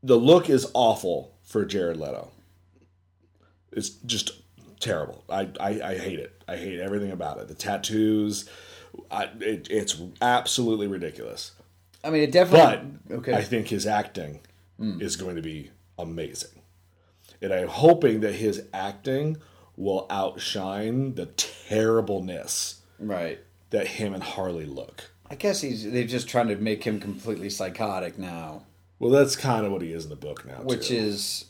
the 0.03 0.17
look 0.17 0.49
is 0.49 0.71
awful 0.75 1.35
for 1.43 1.65
Jared 1.65 1.97
Leto. 1.97 2.31
It's 3.73 3.91
just 3.91 4.33
terrible. 4.81 5.25
I, 5.29 5.49
I, 5.61 5.69
I 5.83 5.99
hate 5.99 6.19
it. 6.19 6.43
I 6.49 6.57
hate 6.57 6.81
everything 6.81 7.13
about 7.13 7.39
it. 7.39 7.49
The 7.49 7.55
tattoos, 7.55 8.49
I, 9.11 9.25
it, 9.41 9.69
it's 9.71 10.01
absolutely 10.21 10.87
ridiculous. 10.87 11.53
I 12.03 12.11
mean, 12.11 12.23
it 12.23 12.33
definitely. 12.33 12.99
But 13.09 13.17
okay, 13.19 13.35
I 13.35 13.43
think 13.43 13.69
his 13.69 13.87
acting 13.87 14.41
hmm. 14.79 15.01
is 15.01 15.17
going 15.17 15.37
to 15.37 15.43
be 15.43 15.71
amazing. 16.01 16.63
And 17.43 17.53
I'm 17.53 17.69
hoping 17.69 18.21
that 18.21 18.35
his 18.35 18.65
acting 18.75 19.39
will 19.77 20.07
outshine 20.11 21.15
the 21.15 21.27
terribleness 21.27 22.83
right. 22.99 23.39
that 23.71 23.87
him 23.87 24.13
and 24.15 24.23
Harley 24.23 24.67
look. 24.67 25.11
I 25.31 25.37
guess 25.37 25.61
he's. 25.61 25.91
They're 25.91 26.05
just 26.05 26.29
trying 26.29 26.49
to 26.49 26.57
make 26.57 26.85
him 26.85 26.99
completely 27.01 27.51
psychotic 27.51 28.19
now, 28.19 28.65
Well, 28.99 29.11
that's 29.11 29.37
kind 29.37 29.65
of 29.65 29.73
what 29.73 29.81
he 29.81 29.93
is 29.93 30.05
in 30.05 30.11
the 30.11 30.17
book 30.17 30.45
now. 30.45 30.57
which 30.63 30.89
too. 30.89 30.97
is. 30.97 31.45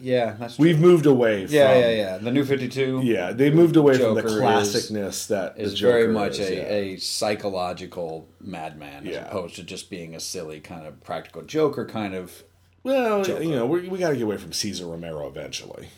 Yeah, 0.00 0.36
that's. 0.38 0.58
we've 0.58 0.80
moved 0.80 1.04
away 1.06 1.46
from 1.46 1.54
yeah, 1.54 1.76
yeah, 1.78 1.90
yeah. 1.90 2.18
The 2.18 2.30
new 2.30 2.44
Fifty 2.44 2.66
Two. 2.68 3.00
Yeah, 3.04 3.32
they 3.32 3.50
moved 3.50 3.76
away 3.76 3.98
from 3.98 4.14
the 4.14 4.22
Joker 4.22 4.34
is- 4.36 4.40
classicness 4.40 5.26
that 5.28 5.58
is 5.58 5.74
Joker 5.74 5.92
very 5.92 6.08
much 6.08 6.38
is, 6.38 6.48
a, 6.48 6.54
yeah. 6.56 6.62
a 6.62 6.96
psychological 6.96 8.26
madman 8.40 9.06
as 9.06 9.14
Yeah. 9.14 9.28
opposed 9.28 9.56
to 9.56 9.62
just 9.62 9.90
being 9.90 10.14
a 10.14 10.20
silly 10.20 10.60
kind 10.60 10.86
of 10.86 11.02
practical 11.04 11.42
joker 11.42 11.84
kind 11.84 12.14
of 12.14 12.42
well, 12.84 13.26
you 13.42 13.50
know, 13.50 13.66
we, 13.66 13.88
we 13.88 13.98
got 13.98 14.10
to 14.10 14.16
get 14.16 14.24
away 14.24 14.36
from 14.36 14.52
Cesar 14.52 14.86
Romero 14.86 15.26
eventually. 15.28 15.88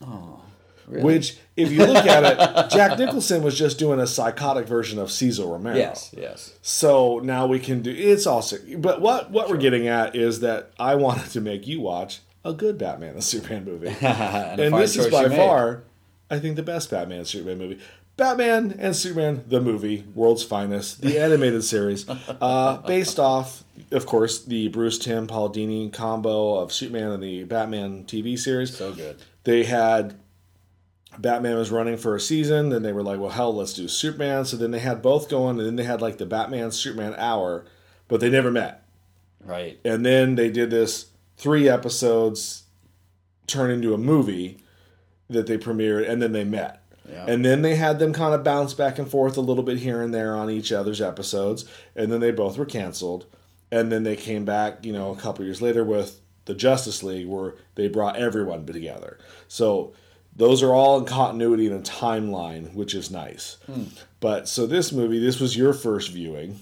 Oh, 0.00 0.40
Which, 0.86 1.36
if 1.56 1.72
you 1.72 1.84
look 1.84 2.06
at 2.06 2.24
it, 2.24 2.70
Jack 2.70 2.98
Nicholson 2.98 3.42
was 3.42 3.58
just 3.58 3.78
doing 3.78 4.00
a 4.00 4.06
psychotic 4.06 4.66
version 4.66 4.98
of 4.98 5.10
Cesar 5.10 5.46
Romero. 5.46 5.76
yes, 5.76 6.14
yes. 6.16 6.54
So 6.62 7.20
now 7.22 7.46
we 7.46 7.58
can 7.58 7.82
do 7.82 7.90
it's 7.90 8.26
also 8.26 8.58
but 8.78 9.00
what 9.00 9.30
what 9.30 9.48
we're 9.48 9.56
getting 9.56 9.88
at 9.88 10.14
is 10.14 10.40
that 10.40 10.72
I 10.78 10.94
wanted 10.94 11.30
to 11.32 11.40
make 11.40 11.66
you 11.66 11.80
watch 11.80 12.20
a 12.44 12.52
good 12.52 12.78
Batman 12.78 13.14
and 13.14 13.24
Superman 13.24 13.64
movie. 13.64 13.88
and, 14.00 14.60
and 14.60 14.74
this 14.76 14.96
is 14.96 15.08
by 15.08 15.28
far 15.28 15.82
I 16.30 16.38
think 16.38 16.56
the 16.56 16.62
best 16.62 16.90
Batman 16.90 17.18
and 17.18 17.26
Superman 17.26 17.58
movie. 17.58 17.80
Batman 18.18 18.74
and 18.78 18.94
Superman 18.94 19.44
the 19.46 19.60
movie, 19.60 20.04
world's 20.14 20.42
finest, 20.42 21.00
the 21.00 21.18
animated 21.22 21.64
series, 21.64 22.04
uh, 22.08 22.78
based 22.78 23.18
off 23.18 23.64
of 23.92 24.04
course 24.06 24.44
the 24.44 24.68
Bruce 24.68 24.98
Timm 24.98 25.26
Paul 25.26 25.50
Dini 25.50 25.90
combo 25.90 26.56
of 26.56 26.72
Superman 26.72 27.12
and 27.12 27.22
the 27.22 27.44
Batman 27.44 28.04
TV 28.04 28.38
series. 28.38 28.76
So 28.76 28.92
good. 28.92 29.22
They 29.44 29.64
had 29.64 30.18
Batman 31.16 31.56
was 31.56 31.70
running 31.70 31.96
for 31.96 32.16
a 32.16 32.20
season, 32.20 32.70
then 32.70 32.82
they 32.82 32.92
were 32.92 33.04
like, 33.04 33.20
well, 33.20 33.30
hell, 33.30 33.54
let's 33.54 33.72
do 33.72 33.86
Superman. 33.86 34.44
So 34.44 34.56
then 34.56 34.72
they 34.72 34.80
had 34.80 35.00
both 35.00 35.28
going, 35.28 35.58
and 35.58 35.66
then 35.66 35.76
they 35.76 35.84
had 35.84 36.02
like 36.02 36.18
the 36.18 36.26
Batman 36.26 36.72
Superman 36.72 37.14
hour, 37.16 37.66
but 38.08 38.20
they 38.20 38.30
never 38.30 38.50
met. 38.50 38.82
Right. 39.44 39.78
And 39.84 40.04
then 40.04 40.34
they 40.34 40.50
did 40.50 40.70
this 40.70 41.06
three 41.36 41.68
episodes 41.68 42.64
turn 43.46 43.70
into 43.70 43.94
a 43.94 43.98
movie 43.98 44.58
that 45.30 45.46
they 45.46 45.56
premiered, 45.56 46.08
and 46.08 46.20
then 46.20 46.32
they 46.32 46.44
met. 46.44 46.77
Yeah. 47.10 47.24
And 47.26 47.44
then 47.44 47.62
they 47.62 47.76
had 47.76 47.98
them 47.98 48.12
kind 48.12 48.34
of 48.34 48.44
bounce 48.44 48.74
back 48.74 48.98
and 48.98 49.10
forth 49.10 49.36
a 49.36 49.40
little 49.40 49.62
bit 49.62 49.78
here 49.78 50.02
and 50.02 50.12
there 50.12 50.36
on 50.36 50.50
each 50.50 50.72
other's 50.72 51.00
episodes, 51.00 51.64
and 51.96 52.12
then 52.12 52.20
they 52.20 52.30
both 52.30 52.58
were 52.58 52.66
canceled. 52.66 53.26
And 53.70 53.92
then 53.92 54.02
they 54.02 54.16
came 54.16 54.44
back, 54.44 54.84
you 54.84 54.92
know, 54.92 55.12
a 55.12 55.16
couple 55.16 55.44
years 55.44 55.60
later 55.60 55.84
with 55.84 56.20
the 56.46 56.54
Justice 56.54 57.02
League, 57.02 57.26
where 57.26 57.54
they 57.74 57.88
brought 57.88 58.16
everyone 58.16 58.64
together. 58.64 59.18
So 59.46 59.92
those 60.34 60.62
are 60.62 60.74
all 60.74 60.98
in 60.98 61.04
continuity 61.04 61.66
in 61.66 61.72
a 61.74 61.80
timeline, 61.80 62.72
which 62.72 62.94
is 62.94 63.10
nice. 63.10 63.58
Hmm. 63.66 63.84
But 64.20 64.48
so 64.48 64.66
this 64.66 64.92
movie, 64.92 65.18
this 65.18 65.40
was 65.40 65.56
your 65.56 65.74
first 65.74 66.10
viewing. 66.10 66.60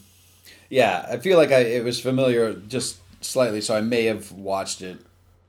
Yeah, 0.69 1.07
I 1.09 1.19
feel 1.19 1.39
like 1.39 1.53
I 1.53 1.61
it 1.61 1.85
was 1.85 2.01
familiar 2.01 2.55
just 2.55 2.99
slightly, 3.21 3.61
so 3.61 3.77
I 3.77 3.83
may 3.83 4.05
have 4.05 4.33
watched 4.33 4.83
it 4.83 4.99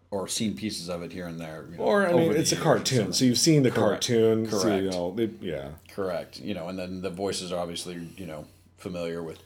or 0.10 0.28
seen 0.28 0.56
pieces 0.56 0.90
of 0.90 1.04
it 1.04 1.12
here 1.12 1.28
and 1.28 1.40
there. 1.40 1.66
You 1.72 1.78
know, 1.78 1.84
Or 1.84 2.08
I 2.08 2.14
mean, 2.14 2.32
it's 2.34 2.52
a 2.52 2.56
cartoon, 2.56 3.12
so 3.14 3.26
you've 3.26 3.38
seen 3.38 3.64
the 3.64 3.72
Correct. 3.72 4.08
cartoon. 4.08 4.50
So, 4.50 4.58
you 4.76 4.82
Correct. 4.90 4.96
know, 4.96 5.14
they, 5.16 5.30
yeah. 5.42 5.70
Correct. 5.94 6.40
You 6.40 6.54
know, 6.54 6.68
and 6.70 6.78
then 6.80 7.02
the 7.02 7.10
voices 7.10 7.52
are 7.52 7.60
obviously 7.60 7.98
you 8.18 8.26
know 8.26 8.46
familiar 8.78 9.22
with 9.24 9.40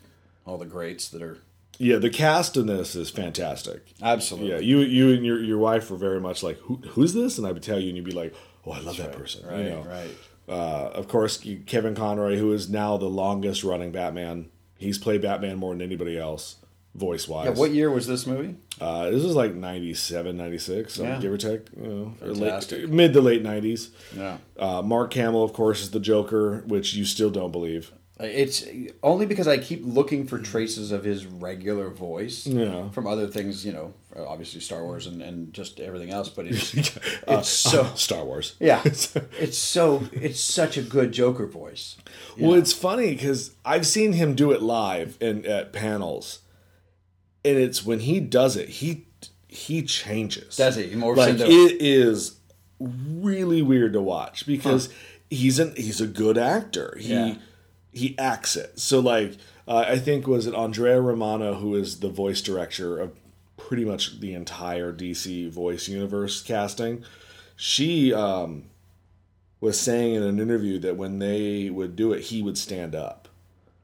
all 0.46 0.58
the 0.58 0.66
greats 0.66 1.08
that 1.10 1.22
are 1.22 1.38
Yeah, 1.80 1.98
the 1.98 2.10
cast 2.10 2.58
in 2.58 2.68
this 2.68 2.96
is 2.96 3.10
fantastic. 3.10 3.82
absolutely. 4.02 4.52
Yeah, 4.52 4.60
you 4.60 4.80
you 4.80 5.12
and 5.14 5.26
your 5.26 5.42
your 5.42 5.58
wife 5.58 5.90
were 5.90 5.98
very 5.98 6.20
much 6.20 6.44
like, 6.44 6.58
Who, 6.60 6.76
"Who's 6.92 7.14
this?" 7.14 7.38
And 7.38 7.48
I 7.48 7.52
would 7.52 7.64
tell 7.64 7.80
you, 7.80 7.88
and 7.88 7.96
you'd 7.98 8.06
be 8.06 8.12
like, 8.12 8.34
"Oh, 8.66 8.72
I 8.72 8.80
love 8.82 8.98
that 8.98 9.14
person." 9.14 9.46
Right. 9.48 9.60
you 9.66 9.70
know, 9.72 9.82
Right. 9.84 10.16
uh, 10.50 10.90
of 10.94 11.08
course, 11.08 11.44
Kevin 11.66 11.96
Conroy, 11.96 12.38
who 12.38 12.52
is 12.54 12.70
now 12.70 12.98
the 12.98 13.06
longest 13.10 13.64
running 13.64 13.92
Batman, 13.92 14.50
he's 14.78 14.98
played 15.00 15.22
Batman 15.24 15.58
more 15.58 15.74
than 15.74 15.82
anybody 15.82 16.18
else, 16.20 16.58
voice 16.96 17.28
wise. 17.28 17.46
Yeah, 17.46 17.54
what 17.54 17.72
year 17.72 17.90
was 17.90 18.06
this 18.08 18.26
movie? 18.28 18.56
Uh, 18.80 19.10
this 19.12 19.24
is 19.24 19.36
like 19.36 19.54
97, 19.56 20.36
96, 20.36 20.94
so 20.94 21.04
Yeah. 21.04 21.20
give 21.20 21.32
or 21.32 21.38
take, 21.38 21.62
you 21.80 21.88
know, 22.22 22.26
late, 22.34 22.90
mid 22.90 23.14
to 23.14 23.22
late 23.22 23.44
nineties. 23.44 23.92
Yeah. 24.18 24.38
Uh, 24.58 24.82
Mark 24.82 25.14
Hamill, 25.14 25.44
of 25.44 25.54
course, 25.54 25.82
is 25.82 25.92
the 25.92 26.00
Joker, 26.00 26.64
which 26.68 26.94
you 26.94 27.06
still 27.06 27.30
don't 27.30 27.52
believe. 27.52 27.92
It's 28.20 28.64
only 29.02 29.26
because 29.26 29.48
I 29.48 29.58
keep 29.58 29.82
looking 29.84 30.28
for 30.28 30.38
traces 30.38 30.92
of 30.92 31.04
his 31.04 31.26
regular 31.26 31.90
voice 31.90 32.46
Yeah. 32.46 32.90
from 32.92 33.08
other 33.08 33.26
things, 33.26 33.66
you 33.66 33.72
know, 33.74 33.94
obviously 34.16 34.62
Star 34.62 34.84
Wars 34.84 35.08
and, 35.08 35.24
and 35.24 35.52
just 35.56 35.80
everything 35.80 36.12
else. 36.12 36.30
But 36.30 36.46
it's 36.46 36.72
it's 36.76 36.92
Uh, 37.28 37.42
so 37.42 37.88
Star 37.96 38.24
Wars. 38.24 38.54
yeah, 38.60 38.82
it's 38.86 39.58
so 39.58 40.04
it's 40.12 40.40
such 40.40 40.78
a 40.78 40.84
good 40.84 41.14
Joker 41.14 41.48
voice. 41.48 41.96
Well, 42.38 42.54
it's 42.54 42.74
funny 42.74 43.12
because 43.16 43.56
I've 43.66 43.88
seen 43.88 44.14
him 44.14 44.36
do 44.36 44.52
it 44.52 44.62
live 44.62 45.18
and 45.20 45.44
at 45.48 45.74
panels, 45.74 46.40
and 47.44 47.58
it's 47.58 47.86
when 47.86 48.02
he 48.02 48.20
does 48.20 48.56
it, 48.56 48.70
he 48.70 49.06
he 49.48 49.84
changes. 49.84 50.56
Does 50.58 50.76
he? 50.76 50.90
Morphs 50.92 51.18
like 51.18 51.40
it 51.40 51.82
is 51.82 52.38
really 52.80 53.62
weird 53.62 53.94
to 53.94 54.02
watch 54.02 54.46
because 54.46 54.90
he's 55.30 55.60
an 55.60 55.74
he's 55.76 56.02
a 56.02 56.08
good 56.08 56.38
actor. 56.38 56.98
He 57.00 57.14
Yeah. 57.14 57.36
he 57.92 58.18
acts 58.18 58.56
it. 58.56 58.80
So 58.80 59.00
like 59.00 59.38
uh, 59.68 59.86
I 59.88 60.00
think 60.00 60.28
was 60.28 60.48
it 60.48 60.56
Andrea 60.56 61.00
Romano 61.02 61.56
who 61.56 61.76
is 61.76 62.00
the 62.00 62.10
voice 62.10 62.42
director 62.42 63.00
of 63.00 63.12
pretty 63.58 63.86
much 63.86 64.20
the 64.20 64.34
entire 64.34 64.92
DC 64.92 65.50
voice 65.50 65.88
universe 65.88 66.42
casting. 66.42 67.04
She 67.56 68.12
um, 68.14 68.64
was 69.60 69.80
saying 69.80 70.16
in 70.16 70.24
an 70.24 70.40
interview 70.40 70.80
that 70.80 70.98
when 70.98 71.20
they 71.20 71.70
would 71.70 71.96
do 71.96 72.12
it, 72.12 72.24
he 72.24 72.42
would 72.42 72.58
stand 72.58 72.96
up. 72.96 73.21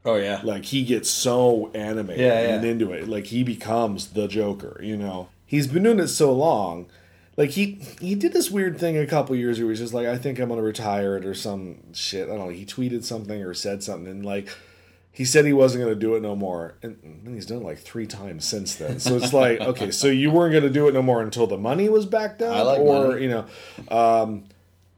Oh 0.08 0.16
yeah, 0.16 0.40
Like 0.44 0.66
he 0.66 0.84
gets 0.84 1.10
so 1.10 1.70
animated 1.76 2.22
Yeah, 2.26 2.42
yeah. 2.42 2.56
and 2.56 2.66
into 2.66 2.92
it. 2.94 3.08
Like 3.10 3.26
he 3.28 3.44
becomes 3.44 4.08
the 4.14 4.28
Joker, 4.28 4.80
you 4.82 4.96
know. 4.98 5.28
He's 5.46 5.68
been 5.68 5.84
doing 5.84 6.00
it 6.00 6.08
so 6.08 6.34
long. 6.34 6.88
Like 7.36 7.52
he 7.52 7.80
he 8.00 8.16
did 8.16 8.34
this 8.34 8.50
weird 8.50 8.80
thing 8.80 8.98
a 8.98 9.06
couple 9.06 9.36
years 9.36 9.58
ago 9.58 9.68
where 9.68 9.74
he's 9.74 9.82
just 9.82 9.94
like, 9.94 10.08
I 10.08 10.18
think 10.18 10.40
I'm 10.40 10.50
gonna 10.50 10.62
retire 10.64 11.18
it 11.18 11.26
or 11.26 11.34
some 11.36 11.94
shit. 11.94 12.24
I 12.30 12.32
don't 12.32 12.40
know. 12.40 12.50
He 12.50 12.66
tweeted 12.66 13.04
something 13.04 13.44
or 13.44 13.54
said 13.54 13.84
something 13.84 14.08
and 14.10 14.26
like 14.26 14.50
he 15.12 15.26
said 15.26 15.46
he 15.46 15.54
wasn't 15.54 15.84
gonna 15.84 15.96
do 15.96 16.16
it 16.16 16.22
no 16.22 16.36
more. 16.36 16.76
And 16.82 17.22
then 17.24 17.34
he's 17.34 17.46
done 17.46 17.58
it 17.58 17.64
like 17.64 17.80
three 17.80 18.08
times 18.08 18.46
since 18.46 18.76
then. 18.76 19.00
So 19.00 19.18
it's 19.18 19.34
like, 19.34 19.60
okay, 19.72 19.92
so 19.92 20.08
you 20.08 20.32
weren't 20.32 20.54
gonna 20.54 20.70
do 20.70 20.88
it 20.88 20.94
no 20.94 21.02
more 21.02 21.22
until 21.22 21.48
the 21.48 21.58
money 21.58 21.90
was 21.90 22.06
backed 22.06 22.42
up? 22.42 22.56
I 22.56 22.62
like 22.62 22.80
or, 22.80 23.08
money. 23.10 23.24
you 23.24 23.30
know. 23.30 23.46
Um 23.96 24.46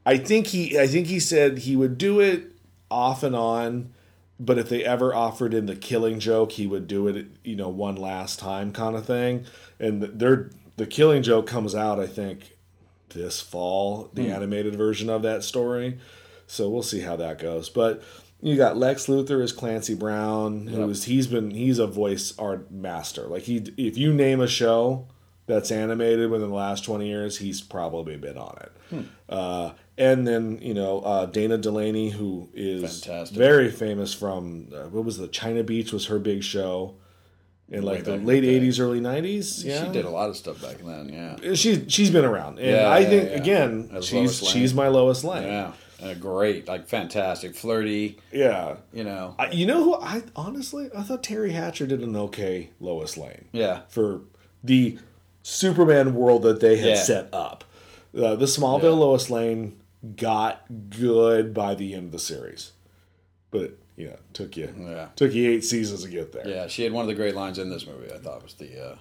I 0.05 0.17
think 0.17 0.47
he 0.47 0.79
I 0.79 0.87
think 0.87 1.07
he 1.07 1.19
said 1.19 1.57
he 1.59 1.75
would 1.75 1.97
do 1.97 2.19
it 2.19 2.43
off 2.91 3.21
and 3.23 3.35
on, 3.35 3.91
but 4.39 4.57
if 4.57 4.69
they 4.69 4.83
ever 4.85 5.13
offered 5.13 5.53
him 5.53 5.65
the 5.65 5.75
killing 5.75 6.19
joke, 6.19 6.53
he 6.53 6.65
would 6.65 6.87
do 6.87 7.07
it, 7.07 7.27
you 7.43 7.55
know, 7.55 7.69
one 7.69 7.95
last 7.95 8.39
time 8.39 8.71
kind 8.71 8.95
of 8.95 9.05
thing. 9.05 9.45
And 9.79 10.01
they're 10.01 10.49
the 10.77 10.87
killing 10.87 11.23
joke 11.23 11.45
comes 11.45 11.75
out, 11.75 11.99
I 11.99 12.07
think, 12.07 12.55
this 13.09 13.41
fall, 13.41 14.09
the 14.13 14.29
animated 14.31 14.75
version 14.75 15.09
of 15.09 15.23
that 15.23 15.43
story. 15.43 15.97
So 16.47 16.69
we'll 16.69 16.83
see 16.83 17.01
how 17.01 17.17
that 17.17 17.37
goes. 17.37 17.69
But 17.69 18.01
you 18.41 18.55
got 18.55 18.77
Lex 18.77 19.07
Luthor 19.07 19.43
as 19.43 19.51
Clancy 19.51 19.93
Brown, 19.93 20.67
who 20.67 20.89
is 20.89 21.03
he's 21.03 21.27
been 21.27 21.51
he's 21.51 21.77
a 21.79 21.87
voice 21.87 22.33
art 22.39 22.71
master. 22.71 23.23
Like 23.23 23.43
he 23.43 23.57
if 23.77 23.97
you 23.97 24.13
name 24.13 24.39
a 24.39 24.47
show 24.47 25.07
that's 25.47 25.71
animated 25.71 26.29
within 26.29 26.49
the 26.49 26.55
last 26.55 26.85
20 26.85 27.07
years, 27.07 27.37
he's 27.39 27.59
probably 27.59 28.15
been 28.15 28.37
on 28.37 28.57
it. 28.61 28.71
Uh, 29.27 29.71
and 29.99 30.25
then, 30.25 30.57
you 30.61 30.73
know, 30.73 31.01
uh, 31.01 31.25
Dana 31.27 31.57
Delany, 31.59 32.09
who 32.09 32.49
is 32.55 33.03
Fantastic. 33.03 33.37
very 33.37 33.69
famous 33.69 34.13
from, 34.13 34.69
uh, 34.73 34.87
what 34.89 35.05
was 35.05 35.17
the 35.19 35.27
China 35.27 35.61
Beach 35.63 35.91
was 35.93 36.07
her 36.07 36.17
big 36.17 36.41
show 36.41 36.95
in 37.69 37.83
like 37.83 38.03
the 38.05 38.17
late 38.17 38.39
the 38.39 38.59
80s, 38.59 38.79
early 38.79 38.99
90s. 38.99 39.63
Yeah. 39.63 39.85
she 39.85 39.91
did 39.91 40.05
a 40.05 40.09
lot 40.09 40.29
of 40.29 40.35
stuff 40.37 40.59
back 40.61 40.77
then. 40.79 41.09
Yeah, 41.43 41.53
She's, 41.53 41.83
she's 41.93 42.09
been 42.09 42.25
around. 42.25 42.57
And 42.57 42.67
Yeah, 42.67 42.87
I 42.87 42.99
yeah, 42.99 43.09
think, 43.09 43.29
yeah. 43.29 43.35
again, 43.37 43.89
As 43.93 44.05
she's, 44.05 44.39
she's 44.47 44.73
my 44.73 44.87
Lois 44.87 45.23
Lane. 45.23 45.43
yeah, 45.47 45.73
uh, 46.01 46.13
great, 46.15 46.67
like 46.67 46.87
fantastic, 46.87 47.55
flirty. 47.55 48.17
Yeah. 48.31 48.77
You 48.93 49.03
know, 49.03 49.35
I, 49.37 49.51
you 49.51 49.65
know 49.67 49.83
who 49.83 49.95
I 49.95 50.23
honestly 50.35 50.89
I 50.97 51.03
thought 51.03 51.21
Teri 51.21 51.51
Hatcher 51.51 51.85
did 51.85 52.01
an 52.01 52.15
okay 52.15 52.69
Lois 52.79 53.17
Lane. 53.17 53.49
yeah, 53.51 53.81
For 53.89 54.21
the 54.63 54.97
Superman 55.43 56.15
world 56.15 56.43
that 56.43 56.59
they 56.61 56.77
had 56.77 56.97
set 56.97 57.29
up. 57.33 57.63
Uh, 58.17 58.35
the 58.35 58.45
Smallville. 58.45 58.97
Lois 58.97 59.29
Lane 59.29 59.77
got 60.15 60.65
good 60.89 61.53
by 61.53 61.75
the 61.75 61.93
end 61.93 62.05
of 62.07 62.11
the 62.11 62.19
series. 62.19 62.71
But 63.51 63.77
yeah, 63.95 64.15
took 64.33 64.55
you 64.55 64.73
Yeah. 64.79 65.07
took 65.15 65.33
you 65.33 65.49
eight 65.51 65.63
seasons 65.65 66.03
to 66.03 66.09
get 66.09 66.31
there. 66.31 66.47
yeah. 66.47 66.67
She 66.67 66.83
had 66.83 66.93
one 66.93 67.01
of 67.03 67.07
the 67.07 67.15
great 67.15 67.35
lines 67.35 67.57
in 67.59 67.69
this 67.69 67.85
movie. 67.87 68.11
I 68.13 68.17
thought 68.17 68.43
was 68.43 68.53
the 68.53 68.91
uh, 68.91 68.95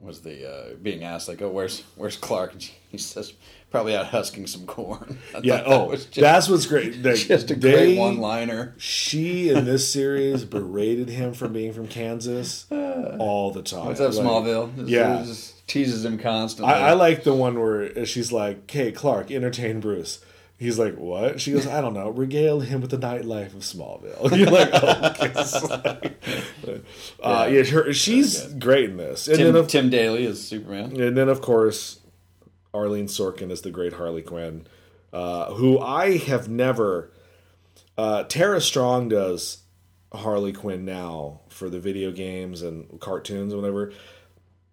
was 0.00 0.20
the 0.22 0.50
uh, 0.50 0.74
being 0.82 1.04
asked 1.04 1.28
like, 1.28 1.40
"Oh, 1.40 1.48
where's 1.48 1.82
where's 1.96 2.16
Clark?" 2.16 2.52
And 2.52 2.62
she, 2.62 2.72
he 2.90 2.98
says, 2.98 3.32
"Probably 3.70 3.94
out 3.96 4.06
husking 4.06 4.48
some 4.48 4.66
corn." 4.66 5.18
I 5.34 5.38
Yeah, 5.44 5.58
that 5.58 5.66
oh, 5.68 5.84
was 5.84 6.06
just, 6.06 6.20
that's 6.20 6.48
what's 6.48 6.66
great. 6.66 6.94
They- 7.02 7.14
just 7.14 7.50
a 7.52 7.54
they- 7.54 7.70
great 7.72 7.98
one 7.98 8.18
liner. 8.18 8.74
She 8.78 9.48
in 9.50 9.64
this 9.64 9.90
series 9.90 10.44
berated 10.56 11.08
him 11.08 11.32
for 11.34 11.46
being 11.48 11.72
from 11.72 11.86
Kansas 11.86 12.66
all 12.70 13.52
the 13.52 13.62
time. 13.62 13.86
What's 13.86 14.00
up, 14.00 14.12
Like, 14.12 14.26
Smallville? 14.26 14.88
Yeah. 14.88 15.24
teases 15.68 16.04
him 16.04 16.18
constantly. 16.18 16.74
I, 16.74 16.90
I 16.90 16.92
like 16.94 17.22
the 17.22 17.32
one 17.34 17.58
where 17.60 18.04
she's 18.04 18.32
like, 18.32 18.68
"Hey, 18.68 18.90
Clark, 18.90 19.30
entertain 19.30 19.78
Bruce." 19.78 20.18
He's 20.62 20.78
like, 20.78 20.94
"What?" 20.94 21.40
She 21.40 21.50
goes, 21.50 21.66
"I 21.66 21.80
don't 21.80 21.92
know. 21.92 22.08
Regale 22.08 22.60
him 22.60 22.80
with 22.80 22.90
the 22.90 22.96
nightlife 22.98 23.52
of 23.52 23.62
Smallville." 23.62 24.36
You're 24.38 24.48
like, 24.48 24.70
"Oh, 24.72 25.10
okay." 25.10 25.32
It's 25.34 25.54
uh, 27.20 27.48
yeah, 27.50 27.64
her, 27.64 27.92
she's 27.92 28.46
great 28.54 28.90
in 28.90 28.96
this, 28.96 29.26
and 29.26 29.38
Tim, 29.38 29.46
then 29.46 29.56
of, 29.56 29.66
Tim 29.66 29.90
Daly 29.90 30.24
is 30.24 30.46
Superman. 30.46 31.00
and 31.00 31.16
then 31.16 31.28
of 31.28 31.40
course, 31.40 31.98
Arlene 32.72 33.06
Sorkin 33.06 33.50
is 33.50 33.62
the 33.62 33.72
great 33.72 33.94
Harley 33.94 34.22
Quinn, 34.22 34.68
uh, 35.12 35.52
who 35.54 35.80
I 35.80 36.18
have 36.18 36.48
never. 36.48 37.10
Uh, 37.98 38.22
Tara 38.22 38.60
Strong 38.60 39.08
does 39.08 39.64
Harley 40.12 40.52
Quinn 40.52 40.84
now 40.84 41.40
for 41.48 41.68
the 41.68 41.80
video 41.80 42.12
games 42.12 42.62
and 42.62 43.00
cartoons, 43.00 43.52
and 43.52 43.60
whatever. 43.60 43.92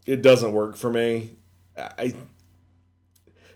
It 0.06 0.22
doesn't 0.22 0.52
work 0.52 0.78
for 0.78 0.92
me. 0.92 1.32
I 1.76 2.14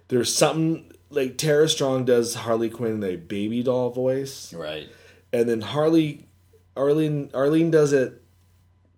there's 0.08 0.34
something 0.34 0.92
like 1.14 1.38
Tara 1.38 1.70
Strong 1.70 2.06
does 2.06 2.34
Harley 2.36 2.70
Quinn 2.70 2.96
in 2.96 3.04
a 3.04 3.16
baby 3.16 3.64
doll 3.64 3.90
voice, 3.92 4.54
Right. 4.54 4.90
and 5.32 5.48
then 5.48 5.62
Harley 5.62 6.28
Arlene 6.76 7.30
Arlene 7.34 7.72
does 7.72 7.94
it 7.94 8.22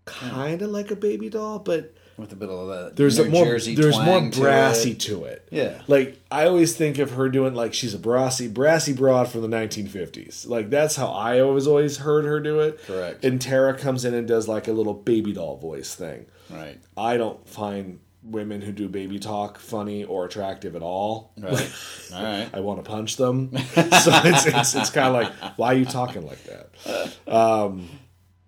kind 0.05 0.62
of 0.62 0.69
like 0.72 0.91
a 0.91 0.95
baby 0.95 1.29
doll, 1.29 1.60
but 1.60 1.93
With 2.17 2.31
a 2.31 2.36
bit 2.36 2.48
of 2.50 2.67
that 2.67 2.95
there's 2.95 3.17
New 3.17 3.25
a 3.25 3.29
more 3.29 3.45
Jersey 3.45 3.75
there's 3.75 3.95
more 3.95 4.05
twang 4.19 4.31
to 4.31 4.39
brassy 4.39 4.91
it. 4.91 5.00
to 5.01 5.25
it. 5.25 5.48
Yeah. 5.51 5.81
Like 5.88 6.22
I 6.31 6.45
always 6.45 6.75
think 6.75 7.00
of 7.00 7.12
her 7.12 7.27
doing 7.27 7.53
like 7.55 7.74
she's 7.74 7.93
a 7.93 8.00
brassy 8.00 8.48
brassy 8.48 8.93
broad 8.93 9.27
from 9.27 9.41
the 9.41 9.48
1950s. 9.48 10.48
Like 10.48 10.69
that's 10.69 10.95
how 10.95 11.07
I 11.07 11.39
always 11.41 11.65
always 11.67 11.98
heard 11.98 12.24
her 12.25 12.39
do 12.39 12.60
it. 12.60 12.79
Correct. 12.86 13.25
And 13.25 13.41
Tara 13.41 13.77
comes 13.77 14.05
in 14.05 14.13
and 14.13 14.27
does 14.27 14.48
like 14.48 14.67
a 14.67 14.72
little 14.74 14.93
baby 14.93 15.34
doll 15.34 15.57
voice 15.57 15.95
thing. 15.95 16.27
Right. 16.50 16.77
I 16.95 17.17
don't 17.17 17.48
find 17.50 18.00
women 18.25 18.62
who 18.62 18.72
do 18.72 18.89
baby 18.89 19.20
talk 19.20 19.60
funny 19.60 20.03
or 20.03 20.25
attractive 20.25 20.75
at 20.75 20.82
all. 20.82 21.34
Right. 21.38 21.72
All 22.13 22.24
right. 22.24 22.50
I 22.53 22.60
want 22.60 22.84
to 22.84 22.89
punch 22.89 23.17
them. 23.17 23.55
so 23.58 24.12
it's, 24.24 24.46
it's, 24.48 24.75
it's 24.75 24.89
kind 24.89 25.08
of 25.08 25.13
like, 25.13 25.58
why 25.58 25.74
are 25.74 25.77
you 25.77 25.86
talking 25.86 26.25
like 26.25 26.44
that? 26.46 27.32
Um, 27.32 27.88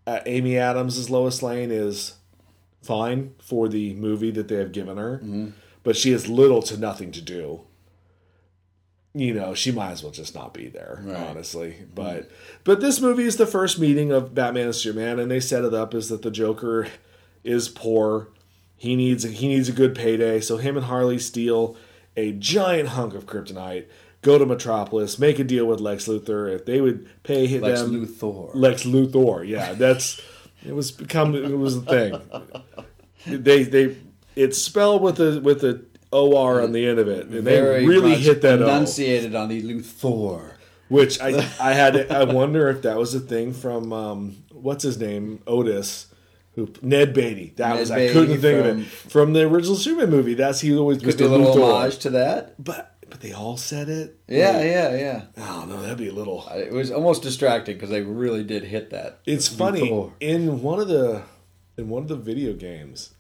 uh, 0.08 0.20
Amy 0.26 0.58
Adams 0.58 0.98
as 0.98 1.10
Lois 1.10 1.44
Lane 1.44 1.70
is 1.72 2.16
fine 2.82 3.36
for 3.40 3.68
the 3.68 3.94
movie 3.96 4.32
that 4.32 4.48
they 4.48 4.56
have 4.56 4.72
given 4.72 4.98
her, 4.98 5.22
but 5.84 5.96
she 5.96 6.12
has 6.12 6.28
little 6.28 6.62
to 6.64 6.78
nothing 6.78 7.12
to 7.12 7.22
do. 7.22 7.62
You 9.14 9.34
know, 9.34 9.54
she 9.56 9.72
might 9.72 9.92
as 9.92 10.04
well 10.04 10.12
just 10.12 10.36
not 10.36 10.54
be 10.54 10.68
there, 10.68 11.02
Right. 11.04 11.18
honestly. 11.18 11.76
But 11.94 12.30
but 12.64 12.82
this 12.82 13.02
movie 13.02 13.24
is 13.24 13.38
the 13.38 13.48
first 13.48 13.80
meeting 13.80 14.12
of 14.12 14.36
Batman 14.36 14.66
and 14.66 14.76
Superman, 14.76 15.18
and 15.20 15.32
they 15.32 15.40
set 15.40 15.64
it 15.64 15.74
up 15.74 15.94
as 15.96 16.10
that 16.10 16.22
the 16.22 16.30
Joker 16.30 16.88
is 17.44 17.68
poor. 17.68 18.28
He 18.78 18.96
needs 18.96 19.26
a, 19.26 19.30
he 19.30 19.48
needs 19.48 19.68
a 19.68 19.74
good 19.74 19.96
payday, 19.96 20.40
so 20.40 20.58
him 20.58 20.78
and 20.78 20.86
Harley 20.86 21.18
steal 21.18 21.76
a 22.16 22.32
giant 22.34 22.90
hunk 22.90 23.16
of 23.16 23.26
kryptonite, 23.26 23.88
go 24.22 24.38
to 24.38 24.46
Metropolis, 24.46 25.18
make 25.18 25.40
a 25.40 25.44
deal 25.44 25.66
with 25.66 25.80
Lex 25.80 26.08
Luthor. 26.08 26.54
If 26.54 26.66
they 26.66 26.80
would 26.80 27.08
pay 27.24 27.60
Lex 27.60 27.82
them, 27.82 28.06
Luthor. 28.06 28.52
Lex 28.54 28.84
Luthor, 28.84 29.48
yeah, 29.48 29.74
that's 29.78 30.22
it 30.64 30.74
was 30.74 30.92
become 30.92 31.34
it 31.34 31.58
was 31.58 31.78
a 31.78 31.82
thing. 31.82 32.22
They 33.26 33.64
they 33.64 33.98
it's 34.36 34.62
spelled 34.62 35.02
with 35.02 35.20
a 35.20 35.40
with 35.42 35.64
a 35.64 35.84
or 36.12 36.62
on 36.62 36.72
the 36.72 36.88
end 36.88 37.00
of 37.00 37.08
it, 37.08 37.28
and 37.28 37.46
they 37.46 37.86
really 37.86 38.16
hit 38.16 38.42
that 38.42 38.62
O 38.62 38.64
enunciated 38.64 39.36
on 39.36 39.50
the 39.50 39.62
Luthor. 39.62 40.54
which 40.88 41.20
I 41.20 41.30
I 41.60 41.74
had 41.74 42.12
I 42.12 42.24
wonder 42.26 42.70
if 42.70 42.84
that 42.84 42.98
was 42.98 43.14
a 43.14 43.20
thing 43.20 43.54
from 43.54 43.92
um, 43.92 44.44
what's 44.52 44.84
his 44.84 45.00
name 45.00 45.42
Otis 45.48 46.08
who 46.58 46.68
Ned 46.82 47.14
Beatty 47.14 47.54
that 47.56 47.70
Ned 47.70 47.80
was 47.80 47.92
I 47.92 48.12
couldn't 48.12 48.40
think 48.42 48.66
of 48.66 48.80
it 48.82 48.86
from 48.86 49.32
the 49.32 49.44
original 49.48 49.78
Superman 49.78 50.10
movie 50.10 50.34
that's 50.34 50.60
he 50.60 50.76
always 50.76 50.98
Could 51.02 51.18
be 51.18 51.24
a 51.24 51.30
little 51.30 51.56
Luthor 51.56 51.74
homage 51.76 52.00
to 52.00 52.10
that. 52.10 52.62
but 52.62 52.96
but 53.10 53.22
they 53.22 53.32
all 53.32 53.56
said 53.56 53.88
it 53.88 54.20
Yeah, 54.28 54.62
yeah, 54.64 54.96
yeah. 54.98 55.22
oh 55.38 55.66
no 55.70 55.82
that'd 55.82 55.98
be 55.98 56.10
a 56.10 56.14
little 56.14 56.46
It 56.50 56.74
was 56.74 56.92
almost 56.92 57.22
distracting 57.24 57.76
because 57.76 57.90
they 57.92 58.02
really 58.02 58.44
did 58.44 58.64
hit 58.66 58.90
that. 58.90 59.20
it's 59.26 59.48
funny 59.48 60.12
in 60.20 60.62
one 60.62 60.80
of 60.82 60.88
the 60.90 61.22
in 61.78 61.88
one 61.90 62.02
of 62.02 62.10
the 62.10 62.18
video 62.18 62.54
games 62.54 63.14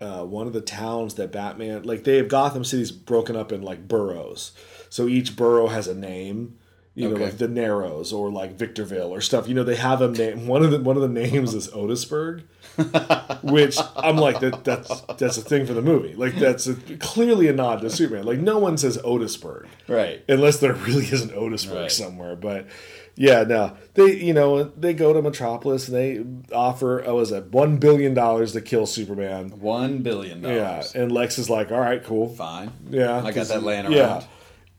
uh, 0.00 0.24
one 0.24 0.46
of 0.48 0.52
the 0.52 0.60
towns 0.60 1.14
that 1.14 1.30
Batman 1.32 1.82
like 1.82 2.04
they 2.04 2.16
have 2.16 2.28
Gotham 2.28 2.64
City's 2.64 2.90
broken 2.92 3.36
up 3.36 3.52
in 3.52 3.60
like 3.62 3.86
boroughs 3.88 4.52
so 4.88 5.06
each 5.08 5.36
borough 5.36 5.68
has 5.68 5.86
a 5.88 5.94
name 5.94 6.58
you 6.94 7.08
know 7.08 7.16
like 7.16 7.38
the 7.38 7.48
Narrows 7.48 8.12
or 8.12 8.30
like 8.30 8.52
Victorville 8.52 9.10
or 9.14 9.20
stuff 9.20 9.48
you 9.48 9.54
know 9.54 9.64
they 9.64 9.76
have 9.76 10.02
a 10.02 10.08
name 10.08 10.46
one 10.46 10.62
of 10.62 10.70
the 10.70 10.78
one 10.80 10.96
of 10.96 11.02
the 11.02 11.08
names 11.08 11.54
is 11.54 11.68
Otisburg 11.70 12.42
which 13.42 13.78
I'm 13.96 14.16
like 14.16 14.40
that 14.40 14.64
that's 14.64 15.00
that's 15.18 15.36
a 15.38 15.42
thing 15.42 15.66
for 15.66 15.72
the 15.74 15.82
movie 15.82 16.14
like 16.14 16.34
that's 16.36 16.66
a, 16.66 16.74
clearly 16.98 17.48
a 17.48 17.52
nod 17.52 17.80
to 17.82 17.90
Superman 17.90 18.24
like 18.24 18.38
no 18.38 18.58
one 18.58 18.76
says 18.78 18.98
Otisburg 18.98 19.66
Right. 19.88 20.22
unless 20.28 20.58
there 20.58 20.72
really 20.74 21.06
is 21.06 21.22
an 21.22 21.30
Otisburg 21.30 21.82
Right. 21.82 21.90
somewhere. 21.92 22.36
But 22.36 22.66
yeah, 23.14 23.42
no, 23.44 23.76
they 23.94 24.16
you 24.16 24.32
know 24.32 24.64
they 24.64 24.94
go 24.94 25.12
to 25.12 25.20
Metropolis 25.20 25.86
and 25.88 25.96
they 25.96 26.54
offer 26.54 27.02
oh, 27.06 27.16
was 27.16 27.30
it 27.30 27.46
one 27.52 27.76
billion 27.76 28.14
dollars 28.14 28.52
to 28.52 28.60
kill 28.62 28.86
Superman. 28.86 29.50
One 29.60 29.98
billion 29.98 30.42
Yeah, 30.42 30.82
and 30.94 31.12
Lex 31.12 31.38
is 31.38 31.50
like, 31.50 31.70
all 31.70 31.80
right, 31.80 32.02
cool, 32.02 32.28
Fine. 32.34 32.72
yeah, 32.90 33.22
I 33.22 33.32
got 33.32 33.48
that 33.48 33.62
laying 33.62 33.84
around. 33.84 33.92
Yeah, 33.92 34.22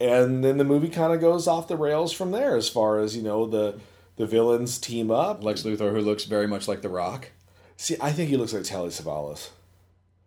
and 0.03 0.43
then 0.43 0.57
the 0.57 0.63
movie 0.63 0.89
kind 0.89 1.13
of 1.13 1.21
goes 1.21 1.47
off 1.47 1.67
the 1.67 1.77
rails 1.77 2.11
from 2.11 2.31
there 2.31 2.55
as 2.55 2.69
far 2.69 2.99
as 2.99 3.15
you 3.15 3.23
know 3.23 3.45
the 3.45 3.79
the 4.17 4.25
villains 4.25 4.77
team 4.77 5.09
up. 5.11 5.43
Lex 5.43 5.63
Luthor, 5.63 5.91
who 5.91 6.01
looks 6.01 6.25
very 6.25 6.47
much 6.47 6.67
like 6.67 6.81
The 6.81 6.89
Rock. 6.89 7.29
See, 7.77 7.95
I 7.99 8.11
think 8.11 8.29
he 8.29 8.37
looks 8.37 8.53
like 8.53 8.63
Telly 8.63 8.89
Savalas. 8.89 9.49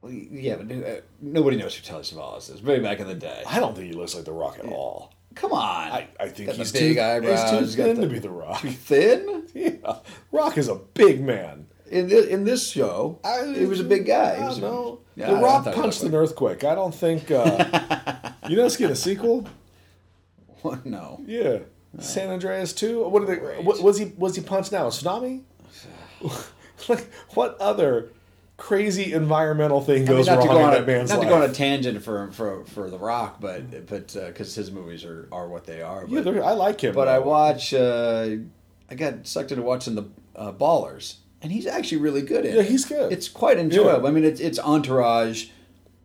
Well, 0.03 0.13
yeah, 0.13 0.57
but 0.57 0.71
uh, 0.77 1.01
nobody 1.21 1.57
knows 1.57 1.75
who 1.75 1.83
Telly 1.83 2.03
Savalas 2.03 2.53
is. 2.53 2.63
Way 2.63 2.81
back 2.81 2.99
in 3.01 3.07
the 3.07 3.15
day. 3.15 3.43
I 3.47 3.61
don't 3.61 3.75
think 3.77 3.87
he 3.89 3.93
looks 3.95 4.15
like 4.15 4.25
The 4.25 4.33
Rock 4.33 4.59
at 4.59 4.67
all. 4.67 5.13
Come 5.37 5.53
on. 5.53 5.93
I, 5.93 6.09
I 6.19 6.29
think 6.29 6.47
Got 6.49 6.53
the 6.57 6.63
he's 6.63 6.73
big 6.73 6.97
too, 6.97 7.01
eyebrows, 7.03 7.51
He's 7.61 7.75
too 7.77 7.83
thin 7.83 7.97
the- 8.01 8.07
to 8.09 8.13
be 8.13 8.19
The 8.19 8.31
Rock. 8.31 8.61
Too 8.63 8.71
thin? 8.71 9.33
Yeah, 9.55 9.99
Rock 10.33 10.59
is 10.59 10.69
a 10.69 10.75
big 10.75 11.23
man. 11.23 11.67
In 11.91 12.09
this, 12.09 12.27
in 12.27 12.45
this 12.45 12.69
show, 12.69 13.21
he 13.55 13.65
was 13.65 13.81
a 13.81 13.85
big 13.85 14.05
guy. 14.05 14.35
I 14.35 14.49
don't 14.51 14.61
know. 14.61 15.01
Yeah, 15.15 15.31
the 15.31 15.37
Rock 15.37 15.65
punched 15.73 16.03
an 16.03 16.15
earthquake. 16.15 16.63
I 16.65 16.75
don't 16.75 16.95
think. 16.95 17.31
Uh, 17.31 18.33
you 18.49 18.57
know, 18.57 18.67
it's 18.67 18.77
getting 18.77 18.93
a 18.93 18.97
sequel. 18.97 19.47
no. 20.85 21.21
Yeah, 21.27 21.59
San 21.99 22.31
Andreas 22.31 22.73
too. 22.73 23.09
What 23.09 23.23
are 23.23 23.27
they? 23.27 23.37
What, 23.63 23.83
was 23.83 23.99
he? 23.99 24.13
Was 24.17 24.37
he 24.37 24.43
punched 24.43 24.73
now? 24.73 24.89
Tsunami? 24.89 25.43
like 26.89 27.13
what 27.35 27.57
other 27.61 28.11
crazy 28.57 29.13
environmental 29.13 29.83
thing 29.83 29.97
I 29.97 29.99
mean, 29.99 30.07
goes 30.07 30.27
to 30.27 30.33
wrong 30.37 30.47
go 30.47 30.59
in 30.59 30.65
on 30.65 30.73
a, 30.73 30.77
that 30.77 30.87
man's 30.87 31.11
not 31.11 31.19
life? 31.19 31.29
to 31.29 31.35
go 31.35 31.43
on 31.43 31.51
a 31.51 31.53
tangent 31.53 32.03
for 32.03 32.31
for 32.33 32.65
for 32.65 32.91
The 32.91 32.99
Rock, 32.99 33.41
but 33.41 33.87
but 33.87 34.13
because 34.15 34.55
his 34.55 34.71
movies 34.71 35.05
are 35.05 35.29
are 35.33 35.49
what 35.49 35.67
they 35.67 35.83
are. 35.83 36.05
yeah, 36.09 36.23
But, 36.23 36.33
they're- 36.33 36.45
I 36.45 36.53
like 36.53 36.81
him. 36.83 36.95
but 36.95 37.09
I 37.09 37.19
watch. 37.19 37.75
Uh, 37.75 38.37
I 38.91 38.95
got 38.95 39.27
sucked 39.27 39.51
into 39.51 39.63
watching 39.65 39.95
the 39.97 40.05
uh, 40.37 40.53
Ballers, 40.53 41.17
and 41.43 41.51
he's 41.53 41.67
actually 41.67 41.99
really 41.99 42.23
good 42.23 42.45
in 42.47 42.55
Yeah, 42.55 42.61
it. 42.61 42.69
he's 42.69 42.85
good. 42.85 43.13
It's 43.13 43.29
quite 43.29 43.59
enjoyable. 43.59 44.07
I 44.07 44.11
mean, 44.11 44.25
it's 44.25 44.41
it's 44.41 44.59
entourage 44.59 45.49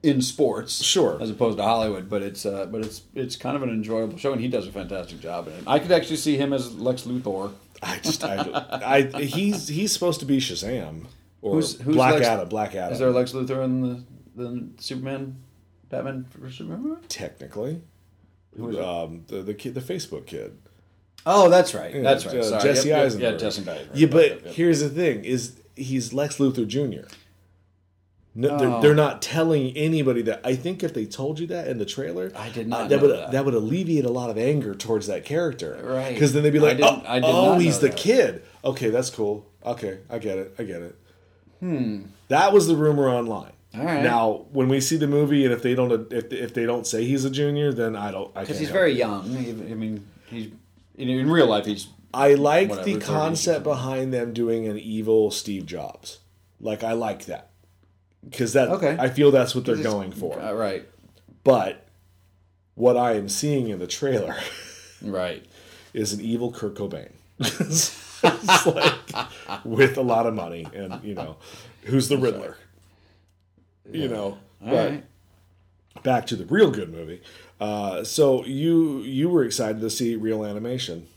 in 0.03 0.21
sports, 0.21 0.83
Sure. 0.83 1.21
as 1.21 1.29
opposed 1.29 1.57
to 1.57 1.63
Hollywood, 1.63 2.09
but 2.09 2.21
it's 2.21 2.45
uh, 2.45 2.65
but 2.65 2.81
it's 2.81 3.03
it's 3.13 3.35
kind 3.35 3.55
of 3.55 3.63
an 3.63 3.69
enjoyable 3.69 4.17
show, 4.17 4.31
and 4.33 4.41
he 4.41 4.47
does 4.47 4.67
a 4.67 4.71
fantastic 4.71 5.19
job 5.19 5.47
in 5.47 5.53
it. 5.53 5.63
I 5.67 5.79
could 5.79 5.91
actually 5.91 6.17
see 6.17 6.37
him 6.37 6.53
as 6.53 6.73
Lex 6.75 7.03
Luthor. 7.03 7.51
I 7.83 7.97
just 7.99 8.23
I, 8.23 9.09
I 9.15 9.21
he's 9.23 9.67
he's 9.67 9.91
supposed 9.91 10.19
to 10.21 10.25
be 10.25 10.37
Shazam 10.39 11.05
or 11.41 11.55
Who's- 11.55 11.79
who's 11.79 11.95
Black 11.95 12.15
Lex- 12.15 12.27
Adam. 12.27 12.49
Black 12.49 12.75
Adam. 12.75 12.93
Is 12.93 12.99
there 12.99 13.11
Lex 13.11 13.31
Luthor 13.33 13.63
in 13.63 13.81
the 13.81 14.03
the 14.35 14.67
Superman, 14.79 15.37
Batman 15.89 16.25
Superman? 16.51 16.97
technically? 17.07 17.81
Who 18.57 18.69
is 18.69 18.77
um, 18.77 19.23
the 19.27 19.41
the 19.43 19.53
kid, 19.53 19.73
the 19.75 19.81
Facebook 19.81 20.25
kid. 20.25 20.57
Oh, 21.25 21.49
that's 21.49 21.73
right. 21.75 21.93
Yeah, 21.93 22.01
that's 22.01 22.25
right. 22.25 22.37
uh, 22.37 22.43
Sorry. 22.43 22.63
Jesse 22.63 22.89
yep, 22.89 23.05
Eisenberg. 23.05 23.31
Yeah, 23.33 23.37
Jesse 23.37 23.61
Eisenberg. 23.61 23.87
Yeah, 23.93 24.07
but 24.07 24.29
Yep, 24.29 24.41
yep. 24.45 24.53
here's 24.55 24.79
the 24.79 24.89
thing: 24.89 25.23
is 25.23 25.61
he's 25.75 26.13
Lex 26.13 26.37
Luthor 26.37 26.67
Jr. 26.67 27.07
No, 28.33 28.49
Oh. 28.49 28.57
they're, 28.57 28.81
they're 28.81 28.95
not 28.95 29.21
telling 29.21 29.75
anybody 29.75 30.21
that. 30.23 30.39
I 30.45 30.55
think 30.55 30.83
if 30.83 30.93
they 30.93 31.05
told 31.05 31.37
you 31.39 31.47
that 31.47 31.67
in 31.67 31.79
the 31.79 31.85
trailer, 31.85 32.31
I 32.35 32.47
did 32.49 32.67
uh, 32.67 32.69
not 32.69 32.89
that 32.89 32.95
know 32.97 33.01
would 33.07 33.17
that. 33.17 33.31
that 33.31 33.43
would 33.45 33.53
alleviate 33.53 34.05
a 34.05 34.09
lot 34.09 34.29
of 34.29 34.37
anger 34.37 34.73
towards 34.73 35.07
that 35.07 35.25
character, 35.25 35.77
Right. 35.83 36.13
Because 36.13 36.31
then 36.33 36.43
they'd 36.43 36.51
be 36.53 36.59
like, 36.59 36.79
"Oh, 36.81 37.01
oh, 37.05 37.59
he's 37.59 37.79
the 37.79 37.87
that. 37.89 37.97
kid." 37.97 38.43
Okay, 38.63 38.89
that's 38.89 39.09
cool. 39.09 39.45
Okay, 39.65 39.99
I 40.09 40.17
get 40.19 40.37
it. 40.37 40.55
I 40.57 40.63
get 40.63 40.81
it. 40.81 40.95
Hmm. 41.59 42.03
That 42.29 42.53
was 42.53 42.67
the 42.67 42.75
rumor 42.75 43.09
online. 43.09 43.51
All 43.77 43.83
right. 43.85 44.01
Now, 44.03 44.45
when 44.51 44.67
we 44.69 44.81
see 44.81 44.97
the 44.97 45.07
movie, 45.07 45.43
and 45.45 45.53
if 45.53 45.61
they 45.61 45.75
don't, 45.75 46.11
if, 46.11 46.31
if 46.31 46.53
they 46.53 46.65
don't 46.65 46.87
say 46.87 47.05
he's 47.05 47.23
a 47.25 47.29
junior, 47.29 47.71
then 47.73 47.95
I 47.95 48.11
don't. 48.11 48.33
Because 48.33 48.59
he's 48.59 48.69
very 48.71 48.93
it. 48.93 48.97
young. 48.97 49.21
I 49.35 49.73
mean, 49.75 50.07
he's 50.27 50.47
in, 50.97 51.09
in 51.09 51.29
real 51.29 51.47
life 51.47 51.65
he's 51.65 51.87
I 52.13 52.33
like 52.33 52.69
whatever, 52.69 52.85
the 52.89 52.99
concept 52.99 53.63
behind 53.63 54.13
them 54.13 54.33
doing 54.33 54.67
an 54.67 54.77
evil 54.77 55.31
Steve 55.31 55.65
Jobs. 55.65 56.19
Like 56.59 56.83
I 56.83 56.93
like 56.93 57.25
that 57.25 57.49
because 58.29 58.53
that 58.53 58.69
Okay. 58.69 58.95
I 58.99 59.09
feel 59.09 59.31
that's 59.31 59.53
what 59.55 59.65
they're 59.65 59.75
going 59.75 60.11
for. 60.11 60.39
uh, 60.39 60.53
right, 60.53 60.85
But 61.43 61.85
what 62.75 62.95
I 62.97 63.13
am 63.13 63.27
seeing 63.29 63.67
in 63.69 63.79
the 63.79 63.87
trailer 63.87 64.35
right. 65.01 65.45
is 65.93 66.13
an 66.13 66.21
evil 66.21 66.51
Kurt 66.51 66.75
Cobain. 66.75 67.11
like 68.75 69.65
with 69.65 69.97
a 69.97 70.01
lot 70.01 70.27
of 70.27 70.33
money 70.35 70.67
and 70.75 71.03
you 71.03 71.15
know 71.15 71.37
who's 71.85 72.07
the 72.07 72.17
Riddler. 72.17 72.57
You 73.91 74.07
know, 74.07 74.23
All 74.63 74.69
but 74.69 74.89
right. 74.91 75.03
back 76.03 76.27
to 76.27 76.35
the 76.35 76.45
real 76.45 76.69
good 76.71 76.91
movie. 76.93 77.21
Uh, 77.59 78.03
so 78.03 78.45
you 78.45 78.99
you 78.99 79.27
were 79.29 79.43
excited 79.43 79.81
to 79.81 79.89
see 79.89 80.15
real 80.15 80.45
animation. 80.45 81.07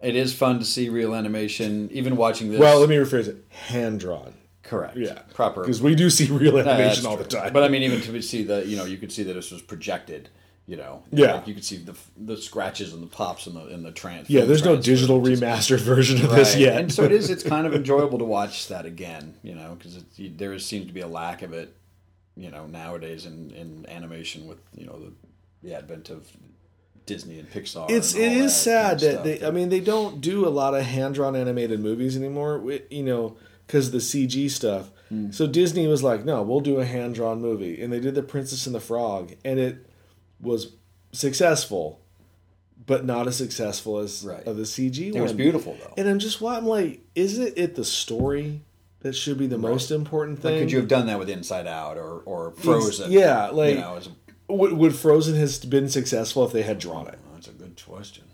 It 0.00 0.16
is 0.16 0.34
fun 0.34 0.58
to 0.58 0.64
see 0.64 0.88
real 0.88 1.14
animation. 1.14 1.88
Even 1.92 2.16
watching 2.16 2.50
this. 2.50 2.58
Well, 2.58 2.80
let 2.80 2.88
me 2.88 2.96
rephrase 2.96 3.28
it: 3.28 3.44
hand 3.50 4.00
drawn. 4.00 4.34
Correct. 4.62 4.96
Yeah, 4.96 5.20
proper. 5.34 5.60
because 5.62 5.80
we 5.82 5.94
do 5.94 6.10
see 6.10 6.26
real 6.30 6.54
Yeah, 6.54 6.60
animation 6.72 7.06
all 7.06 7.16
the 7.16 7.24
time. 7.24 7.52
But 7.52 7.62
I 7.64 7.68
mean, 7.68 7.82
even 7.82 8.00
to 8.02 8.22
see 8.22 8.42
the 8.44 8.66
you 8.66 8.76
know 8.76 8.84
you 8.84 8.96
could 8.98 9.12
see 9.12 9.22
that 9.24 9.34
this 9.34 9.50
was 9.50 9.62
projected. 9.62 10.28
You 10.64 10.76
know, 10.76 11.02
Yeah. 11.10 11.34
like 11.34 11.48
you 11.48 11.54
could 11.54 11.64
see 11.64 11.78
the 11.78 11.96
the 12.16 12.36
scratches 12.36 12.92
and 12.92 13.02
the 13.02 13.08
pops 13.08 13.48
in 13.48 13.54
the 13.54 13.66
in 13.66 13.82
the 13.82 13.90
trans. 13.90 14.30
yeah, 14.30 14.44
there's 14.44 14.64
no 14.64 14.76
digital 14.76 15.20
remastered 15.20 15.80
version 15.92 16.24
of 16.24 16.30
this 16.30 16.52
Right. 16.54 16.62
yet. 16.62 16.80
And 16.80 16.92
so 16.92 17.02
it 17.02 17.10
is. 17.10 17.30
It's 17.30 17.42
kind 17.42 17.66
of 17.66 17.74
enjoyable 17.74 18.18
to 18.20 18.24
watch 18.24 18.68
that 18.68 18.86
again, 18.86 19.34
you 19.42 19.56
know, 19.56 19.74
because 19.76 19.98
there 20.16 20.56
seems 20.60 20.86
to 20.86 20.92
be 20.92 21.00
a 21.00 21.08
lack 21.08 21.42
of 21.42 21.52
it, 21.52 21.74
you 22.36 22.48
know, 22.48 22.66
nowadays 22.68 23.26
in, 23.26 23.50
in 23.50 23.86
animation 23.88 24.46
with 24.46 24.58
you 24.76 24.86
know 24.86 25.00
the, 25.00 25.12
the 25.64 25.74
advent 25.74 26.10
of 26.10 26.28
Disney 27.06 27.40
and 27.40 27.50
Pixar. 27.50 27.90
it's 27.90 28.14
and 28.14 28.22
it 28.22 28.32
is 28.32 28.52
that 28.64 29.00
sad 29.00 29.00
kind 29.00 29.02
of 29.18 29.24
that 29.24 29.40
they. 29.40 29.46
I 29.46 29.50
mean, 29.50 29.68
they 29.68 29.80
don't 29.80 30.20
do 30.20 30.46
a 30.46 30.48
lot 30.50 30.74
of 30.74 30.84
hand 30.84 31.16
drawn 31.16 31.34
animated 31.34 31.80
movies 31.80 32.16
anymore. 32.16 32.58
wi- 32.58 32.82
You 32.88 33.02
know, 33.02 33.36
because 33.66 33.90
the 33.90 33.98
CG 33.98 34.50
stuff. 34.50 34.90
Hmm. 35.08 35.30
So 35.30 35.46
Disney 35.46 35.86
was 35.86 36.02
like, 36.02 36.24
"No, 36.24 36.42
we'll 36.42 36.60
do 36.60 36.78
a 36.80 36.84
hand 36.84 37.14
drawn 37.14 37.40
movie," 37.40 37.80
and 37.82 37.92
they 37.92 38.00
did 38.00 38.14
the 38.14 38.22
Princess 38.22 38.66
and 38.66 38.74
the 38.74 38.80
Frog, 38.80 39.32
and 39.44 39.58
it 39.58 39.86
was 40.40 40.72
successful, 41.12 42.00
but 42.86 43.04
not 43.04 43.26
as 43.28 43.36
successful 43.36 43.98
as 43.98 44.24
Right. 44.24 44.44
of 44.46 44.56
the 44.56 44.64
CG 44.66 45.06
one. 45.06 45.08
It 45.08 45.14
one. 45.14 45.22
was 45.22 45.32
beautiful 45.32 45.76
though. 45.80 45.94
And 45.96 46.08
I'm 46.08 46.18
just 46.18 46.40
why 46.40 46.56
I'm 46.56 46.66
like, 46.66 47.00
isn't 47.14 47.56
it 47.56 47.74
the 47.76 47.84
story 47.84 48.62
that 49.00 49.14
should 49.14 49.38
be 49.38 49.46
the 49.46 49.58
most 49.58 49.90
important 49.90 50.40
thing? 50.40 50.58
Could 50.60 50.72
you 50.72 50.78
have 50.78 50.88
done 50.88 51.06
that 51.06 51.18
with 51.18 51.28
Inside 51.28 51.66
Out 51.66 51.96
or 51.98 52.22
or 52.24 52.52
Frozen? 52.52 53.12
yeah, 53.12 53.48
like- 53.50 53.74
you 53.76 53.80
know, 53.80 53.96
it's, 53.96 54.08
would, 54.48 54.72
would 54.72 54.94
Frozen 54.94 55.36
has 55.36 55.58
been 55.64 55.88
successful 55.88 56.44
if 56.44 56.52
they 56.52 56.62
had 56.62 56.78
drawn 56.78 57.06
it? 57.06 57.18
that's 57.34 57.48
a 57.48 57.52
good 57.52 57.80
question. 57.86 58.24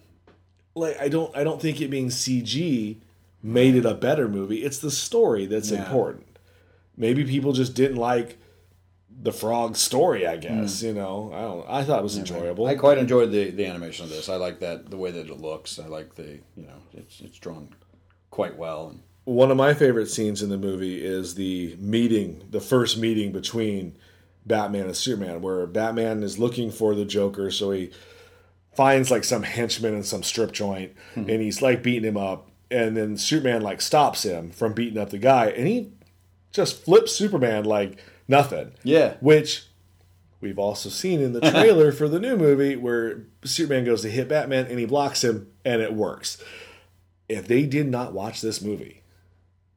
like 0.74 0.98
I 1.00 1.08
don't 1.08 1.34
I 1.36 1.44
don't 1.44 1.60
think 1.60 1.80
it 1.80 1.88
being 1.90 2.08
CG 2.08 2.96
made 3.42 3.74
it 3.76 3.84
a 3.86 3.94
better 3.94 4.28
movie. 4.28 4.64
It's 4.64 4.78
the 4.78 4.90
story 4.90 5.46
that's 5.46 5.70
Yeah. 5.70 5.84
important. 5.84 6.26
Maybe 6.96 7.24
people 7.24 7.52
just 7.52 7.74
didn't 7.74 7.96
like 7.96 8.38
the 9.20 9.32
frog 9.32 9.76
story. 9.76 10.26
I 10.26 10.36
guess 10.36 10.82
you 10.82 10.92
know. 10.92 11.30
I 11.34 11.40
don't. 11.40 11.66
I 11.68 11.84
thought 11.84 12.00
it 12.00 12.02
was 12.02 12.18
enjoyable. 12.18 12.64
Hmm. 12.66 12.70
I 12.70 12.74
quite 12.74 12.98
enjoyed 12.98 13.30
the, 13.32 13.50
the 13.50 13.66
animation 13.66 14.04
of 14.04 14.10
this. 14.10 14.28
I 14.28 14.36
like 14.36 14.60
that 14.60 14.90
the 14.90 14.96
way 14.96 15.10
that 15.10 15.28
it 15.30 15.40
looks. 15.40 15.78
I 15.78 15.86
like 15.86 16.14
the 16.14 16.38
you 16.56 16.64
know 16.66 16.80
it's 16.94 17.20
it's 17.20 17.38
drawn 17.38 17.68
quite 18.30 18.56
well. 18.56 18.88
And 18.90 19.00
One 19.24 19.50
of 19.50 19.56
my 19.56 19.74
favorite 19.74 20.08
scenes 20.10 20.42
in 20.42 20.50
the 20.50 20.58
movie 20.58 21.04
is 21.04 21.34
the 21.36 21.76
meeting, 21.80 22.42
the 22.50 22.60
first 22.60 22.98
meeting 22.98 23.32
between 23.32 23.96
Batman 24.46 24.86
and 24.86 24.96
Superman, 24.96 25.40
where 25.42 25.66
Batman 25.66 26.22
is 26.22 26.38
looking 26.38 26.70
for 26.70 26.94
the 26.94 27.04
Joker, 27.04 27.50
so 27.50 27.70
he 27.70 27.90
finds 28.74 29.10
like 29.10 29.24
some 29.24 29.42
henchman 29.42 29.94
in 29.94 30.02
some 30.02 30.22
strip 30.22 30.52
joint, 30.52 30.92
and 31.16 31.28
he's 31.28 31.60
like 31.62 31.82
beating 31.82 32.08
him 32.08 32.16
up, 32.16 32.50
and 32.70 32.96
then 32.96 33.16
Superman 33.16 33.62
like 33.62 33.80
stops 33.80 34.22
him 34.24 34.50
from 34.50 34.72
beating 34.72 34.98
up 34.98 35.10
the 35.10 35.18
guy, 35.18 35.46
and 35.46 35.66
he 35.66 35.90
just 36.52 36.82
flips 36.84 37.12
Superman 37.12 37.64
like 37.64 38.02
nothing. 38.26 38.72
Yeah. 38.82 39.14
which 39.20 39.64
we've 40.40 40.58
also 40.58 40.88
seen 40.88 41.20
in 41.20 41.32
the 41.32 41.40
trailer 41.50 41.92
for 41.92 42.08
the 42.08 42.20
new 42.20 42.36
movie 42.36 42.76
where 42.76 43.22
Superman 43.44 43.84
goes 43.84 44.02
to 44.02 44.10
hit 44.10 44.28
Batman 44.28 44.66
and 44.66 44.78
he 44.78 44.84
blocks 44.86 45.22
him, 45.24 45.48
and 45.64 45.80
it 45.82 45.92
works. 45.94 46.42
If 47.28 47.46
they 47.46 47.64
did 47.66 47.88
not 47.88 48.12
watch 48.14 48.40
this 48.40 48.62
movie, 48.62 49.02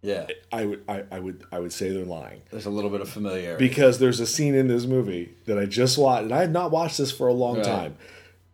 yeah, 0.01 0.27
I 0.51 0.65
would 0.65 0.83
I, 0.87 1.03
I 1.11 1.19
would 1.19 1.43
I 1.51 1.59
would 1.59 1.73
say 1.73 1.89
they're 1.91 2.05
lying 2.05 2.41
there's 2.49 2.65
a 2.65 2.69
little 2.71 2.89
bit 2.89 3.01
of 3.01 3.09
familiarity. 3.09 3.67
because 3.67 3.99
there's 3.99 4.19
a 4.19 4.25
scene 4.25 4.55
in 4.55 4.67
this 4.67 4.85
movie 4.85 5.33
that 5.45 5.59
I 5.59 5.65
just 5.65 5.97
watched 5.97 6.23
and 6.23 6.33
I 6.33 6.39
had 6.41 6.51
not 6.53 6.71
watched 6.71 6.97
this 6.97 7.11
for 7.11 7.27
a 7.27 7.33
long 7.33 7.57
Right. 7.57 7.65
time 7.65 7.97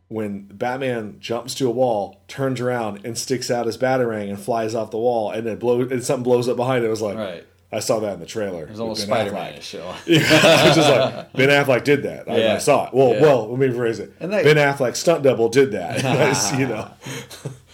when 0.10 0.44
Batman 0.46 1.18
jumps 1.20 1.54
to 1.56 1.68
a 1.68 1.72
wall, 1.72 2.22
turns 2.28 2.62
around 2.62 3.02
and 3.06 3.18
sticks 3.18 3.52
out 3.52 3.66
his 3.66 3.78
batarang 3.78 4.30
and 4.30 4.40
flies 4.40 4.74
off 4.74 4.92
the 4.92 4.98
wall 4.98 5.32
and 5.32 5.46
then 5.46 5.58
blow 5.58 5.82
and 5.82 6.04
something 6.04 6.24
blows 6.24 6.48
up 6.48 6.56
behind 6.56 6.84
it. 6.84 6.88
I 6.88 6.90
was 6.92 7.02
like, 7.02 7.18
Right. 7.18 7.44
I 7.70 7.80
saw 7.80 8.00
that 8.00 8.14
in 8.14 8.20
the 8.22 8.26
trailer. 8.26 8.66
It's 8.70 8.80
almost 8.80 9.02
Spider 9.02 9.34
Man 9.34 9.60
show. 9.60 9.86
Was 9.88 10.06
just 10.06 10.90
like 10.90 11.34
Ben 11.34 11.50
Affleck 11.50 11.84
did 11.84 12.04
that. 12.04 12.30
I, 12.30 12.56
I 12.56 12.58
saw 12.60 12.88
it. 12.88 12.94
Well, 12.94 13.16
Yeah. 13.16 13.22
well, 13.22 13.50
let 13.50 13.60
me 13.60 13.68
rephrase 13.68 14.00
it. 14.00 14.14
And 14.22 14.32
they- 14.32 14.44
ben 14.44 14.56
Affleck 14.56 14.96
stunt 14.96 15.24
double 15.24 15.50
did 15.50 15.74
that. 15.74 15.98
you 16.58 16.68
know, 16.68 16.90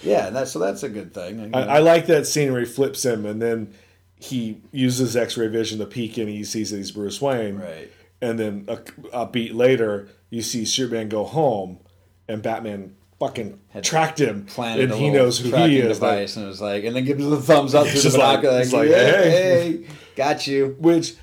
yeah, 0.01 0.27
and 0.27 0.35
that's 0.35 0.51
so 0.51 0.57
that's 0.59 0.81
a 0.81 0.89
good 0.89 1.13
thing. 1.13 1.53
I, 1.53 1.75
I 1.75 1.79
like 1.79 2.07
that 2.07 2.25
scene 2.25 2.51
where 2.51 2.61
he 2.61 2.65
flips 2.65 3.05
him 3.05 3.25
and 3.27 3.39
then 3.39 3.73
he 4.19 4.61
uses 4.71 5.15
X-ray 5.15 5.47
vision 5.47 5.77
to 5.79 5.85
peek 5.85 6.17
in. 6.17 6.27
and 6.27 6.35
He 6.37 6.43
sees 6.45 6.71
that 6.71 6.77
he's 6.77 6.91
Bruce 6.91 7.21
Wayne, 7.21 7.57
Right. 7.59 7.91
And 8.21 8.39
then 8.39 8.65
a, 8.69 8.79
a 9.11 9.25
beat 9.27 9.53
later, 9.53 10.07
you 10.29 10.41
see 10.41 10.63
Superman 10.65 11.09
go 11.09 11.25
home, 11.25 11.79
and 12.27 12.41
Batman 12.41 12.95
fucking 13.19 13.59
tracked 13.81 14.19
him, 14.19 14.45
planted 14.45 14.91
and 14.91 14.99
he 14.99 15.09
knows 15.09 15.39
who 15.39 15.55
he 15.55 15.77
is. 15.79 16.01
like- 16.01 16.29
and 16.35 16.45
it 16.45 16.47
was 16.47 16.61
like, 16.61 16.83
and 16.83 16.95
then 16.95 17.05
gives 17.05 17.23
him 17.23 17.29
the 17.29 17.41
thumbs 17.41 17.73
up 17.75 17.87
through 17.87 18.01
the 18.01 18.17
like- 18.17 18.41
binocular, 18.41 18.59
like, 18.63 18.71
like, 18.73 18.89
yeah, 18.89 18.95
hey. 19.23 19.29
hey, 19.83 19.85
got 20.15 20.45
you. 20.47 20.75
which 20.79 21.13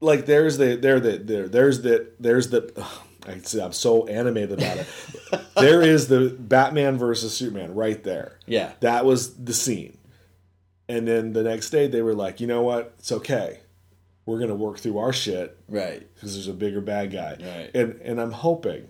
like 0.00 0.26
there's 0.26 0.58
the 0.58 0.76
there 0.76 0.98
the 1.00 1.18
there 1.18 1.48
there's 1.48 1.82
the 1.82 2.08
there's 2.18 2.50
the 2.50 2.86
I 3.26 3.38
see, 3.38 3.60
I'm 3.60 3.72
so 3.72 4.06
animated 4.08 4.58
about 4.58 4.78
it. 4.78 4.86
there 5.56 5.80
is 5.80 6.08
the 6.08 6.34
Batman 6.36 6.98
versus 6.98 7.32
Superman 7.32 7.72
right 7.74 8.02
there. 8.02 8.38
Yeah. 8.46 8.72
That 8.80 9.04
was 9.04 9.34
the 9.36 9.52
scene. 9.54 9.96
And 10.88 11.06
then 11.06 11.32
the 11.32 11.44
next 11.44 11.70
day 11.70 11.86
they 11.86 12.02
were 12.02 12.14
like, 12.14 12.40
"You 12.40 12.48
know 12.48 12.62
what? 12.62 12.94
It's 12.98 13.12
okay. 13.12 13.60
We're 14.26 14.38
going 14.38 14.48
to 14.50 14.56
work 14.56 14.78
through 14.80 14.98
our 14.98 15.12
shit 15.12 15.56
Right. 15.68 16.00
because 16.14 16.34
there's 16.34 16.48
a 16.48 16.52
bigger 16.52 16.80
bad 16.80 17.12
guy." 17.12 17.36
Right. 17.40 17.70
And 17.74 18.00
and 18.02 18.20
I'm 18.20 18.32
hoping 18.32 18.88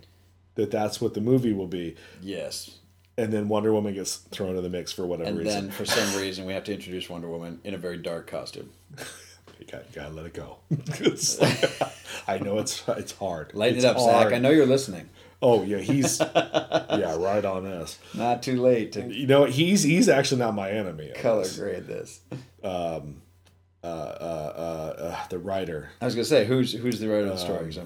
that 0.54 0.70
that's 0.70 1.00
what 1.00 1.14
the 1.14 1.20
movie 1.20 1.52
will 1.52 1.66
be. 1.66 1.96
Yes. 2.20 2.78
And 3.18 3.32
then 3.32 3.48
Wonder 3.48 3.72
Woman 3.72 3.92
gets 3.94 4.16
thrown 4.16 4.56
in 4.56 4.62
the 4.62 4.68
mix 4.70 4.90
for 4.92 5.06
whatever 5.06 5.28
And 5.28 5.38
reason. 5.38 5.64
then 5.66 5.70
for 5.70 5.84
some 5.84 6.18
reason 6.20 6.46
we 6.46 6.54
have 6.54 6.64
to 6.64 6.72
introduce 6.74 7.08
Wonder 7.10 7.28
Woman 7.28 7.60
in 7.64 7.74
a 7.74 7.78
very 7.78 7.98
dark 7.98 8.26
costume. 8.26 8.70
you 9.58 9.66
got, 9.70 9.84
you 9.88 9.94
got 9.94 10.08
to 10.08 10.14
let 10.14 10.26
it 10.26 10.34
go. 10.34 10.58
Like- 10.70 11.92
I 12.28 12.38
know 12.38 12.58
it's 12.58 12.82
it's 12.88 13.12
hard. 13.12 13.52
Lighten 13.54 13.76
It's 13.76 13.84
it 13.84 13.88
up, 13.88 13.96
hard. 13.96 14.28
Zack. 14.28 14.32
I 14.32 14.38
know 14.38 14.50
you're 14.50 14.66
listening. 14.66 15.08
Oh 15.42 15.62
yeah, 15.64 15.78
he's 15.78 16.20
yeah, 16.34 17.16
right 17.18 17.44
on 17.44 17.64
this. 17.64 17.98
Not 18.14 18.42
too 18.42 18.60
late 18.62 18.92
to 18.92 19.12
You 19.12 19.26
know, 19.26 19.44
he's 19.44 19.82
he's 19.82 20.08
actually 20.08 20.38
not 20.38 20.54
my 20.54 20.70
enemy. 20.70 21.10
color 21.16 21.46
grade 21.56 21.86
this. 21.86 22.20
Um, 22.62 23.22
Uh, 23.84 23.86
uh, 23.86 24.94
uh, 24.98 25.26
the 25.28 25.38
writer 25.40 25.90
I 26.00 26.04
was 26.04 26.14
gonna 26.14 26.24
say 26.24 26.44
who's 26.44 26.72
who's 26.72 27.00
the 27.00 27.08
writer 27.08 27.26
of 27.26 27.30
the 27.32 27.36
story 27.38 27.66
because 27.66 27.78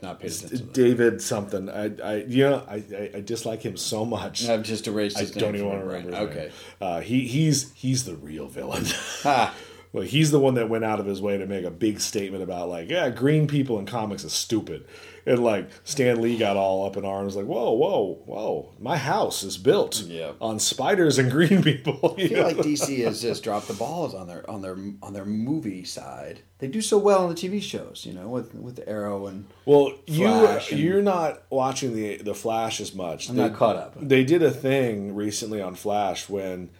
I've 0.00 0.08
not 0.08 0.20
paid 0.20 0.32
attention. 0.32 0.58
to. 0.58 0.72
David 0.72 1.20
something. 1.20 1.68
I 1.68 1.90
I 2.02 2.14
you 2.26 2.48
know 2.48 2.64
I 2.66 2.82
I, 2.94 3.10
I 3.16 3.20
dislike 3.20 3.62
him 3.62 3.76
so 3.76 4.04
much. 4.04 4.48
I've 4.48 4.62
just 4.62 4.86
erased 4.86 5.18
I 5.18 5.24
don't 5.24 5.54
even 5.54 5.68
want 5.68 5.80
to 5.80 5.86
remember. 5.86 6.16
Okay. 6.16 6.50
Uh, 6.80 7.00
he 7.00 7.26
he's 7.26 7.72
he's 7.74 8.04
the 8.04 8.16
real 8.16 8.46
villain. 8.46 8.84
Ha. 9.92 9.98
Well, 9.98 10.04
he's 10.04 10.30
the 10.30 10.38
one 10.40 10.54
that 10.54 10.68
went 10.68 10.84
out 10.84 11.00
of 11.00 11.06
his 11.06 11.20
way 11.20 11.36
to 11.38 11.46
make 11.46 11.64
a 11.64 11.70
big 11.70 12.00
statement 12.00 12.42
about 12.44 12.68
like, 12.68 12.88
yeah, 12.90 13.10
green 13.10 13.46
people 13.48 13.78
in 13.78 13.86
comics 13.86 14.22
is 14.24 14.32
stupid, 14.32 14.86
and 15.26 15.42
like 15.42 15.68
Stan 15.82 16.22
Lee 16.22 16.38
got 16.38 16.56
all 16.56 16.86
up 16.86 16.96
in 16.96 17.04
arms, 17.04 17.34
like, 17.34 17.46
whoa, 17.46 17.72
whoa, 17.72 18.22
whoa, 18.24 18.72
my 18.78 18.96
house 18.96 19.42
is 19.42 19.58
built 19.58 20.00
Yeah. 20.02 20.32
on 20.40 20.60
spiders 20.60 21.18
and 21.18 21.28
green 21.38 21.62
people. 21.62 22.14
I 22.18 22.28
feel 22.28 22.42
like 22.44 22.56
DC 22.58 23.04
has 23.04 23.20
just 23.20 23.42
dropped 23.42 23.66
the 23.66 23.74
balls 23.74 24.14
on 24.14 24.28
their 24.28 24.48
on 24.48 24.62
their 24.62 24.76
on 25.02 25.12
their 25.12 25.24
movie 25.24 25.84
side. 25.84 26.42
They 26.58 26.68
do 26.68 26.80
so 26.82 26.96
well 26.98 27.24
on 27.24 27.28
the 27.30 27.34
TV 27.34 27.60
shows, 27.60 28.04
you 28.06 28.12
know, 28.12 28.28
with 28.28 28.54
with 28.54 28.80
Arrow 28.86 29.26
and 29.26 29.46
well, 29.64 29.92
you 30.06 30.26
and, 30.26 30.70
you're 30.70 31.02
not 31.02 31.42
watching 31.50 31.94
the 31.96 32.18
the 32.18 32.34
Flash 32.34 32.80
as 32.80 32.94
much. 32.94 33.28
I'm 33.28 33.34
They- 33.36 33.48
not 33.48 33.56
caught 33.58 33.74
up. 33.76 33.96
They 34.00 34.22
did 34.22 34.42
a 34.42 34.52
thing 34.52 35.16
recently 35.16 35.60
on 35.60 35.74
Flash 35.74 36.28
when 36.28 36.70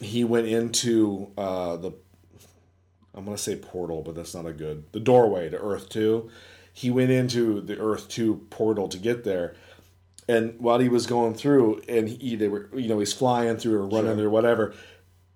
he 0.00 0.24
went 0.24 0.46
into 0.48 1.30
uh, 1.36 1.76
the 1.76 1.92
I'm 3.14 3.24
gonna 3.24 3.38
say 3.38 3.56
portal, 3.56 4.02
but 4.02 4.14
that's 4.14 4.34
not 4.34 4.46
a 4.46 4.52
good 4.52 4.84
the 4.92 5.00
doorway 5.00 5.48
to 5.50 5.58
Earth 5.58 5.88
Two. 5.88 6.30
He 6.72 6.90
went 6.90 7.10
into 7.10 7.60
the 7.60 7.78
Earth 7.78 8.08
Two 8.08 8.46
portal 8.50 8.88
to 8.88 8.98
get 8.98 9.24
there, 9.24 9.54
and 10.28 10.58
while 10.58 10.78
he 10.78 10.88
was 10.88 11.06
going 11.06 11.34
through, 11.34 11.82
and 11.88 12.08
he 12.08 12.36
they 12.36 12.48
were 12.48 12.68
you 12.74 12.88
know 12.88 12.98
he's 12.98 13.12
flying 13.12 13.56
through 13.58 13.80
or 13.82 13.86
running 13.86 14.18
or 14.20 14.30
whatever, 14.30 14.74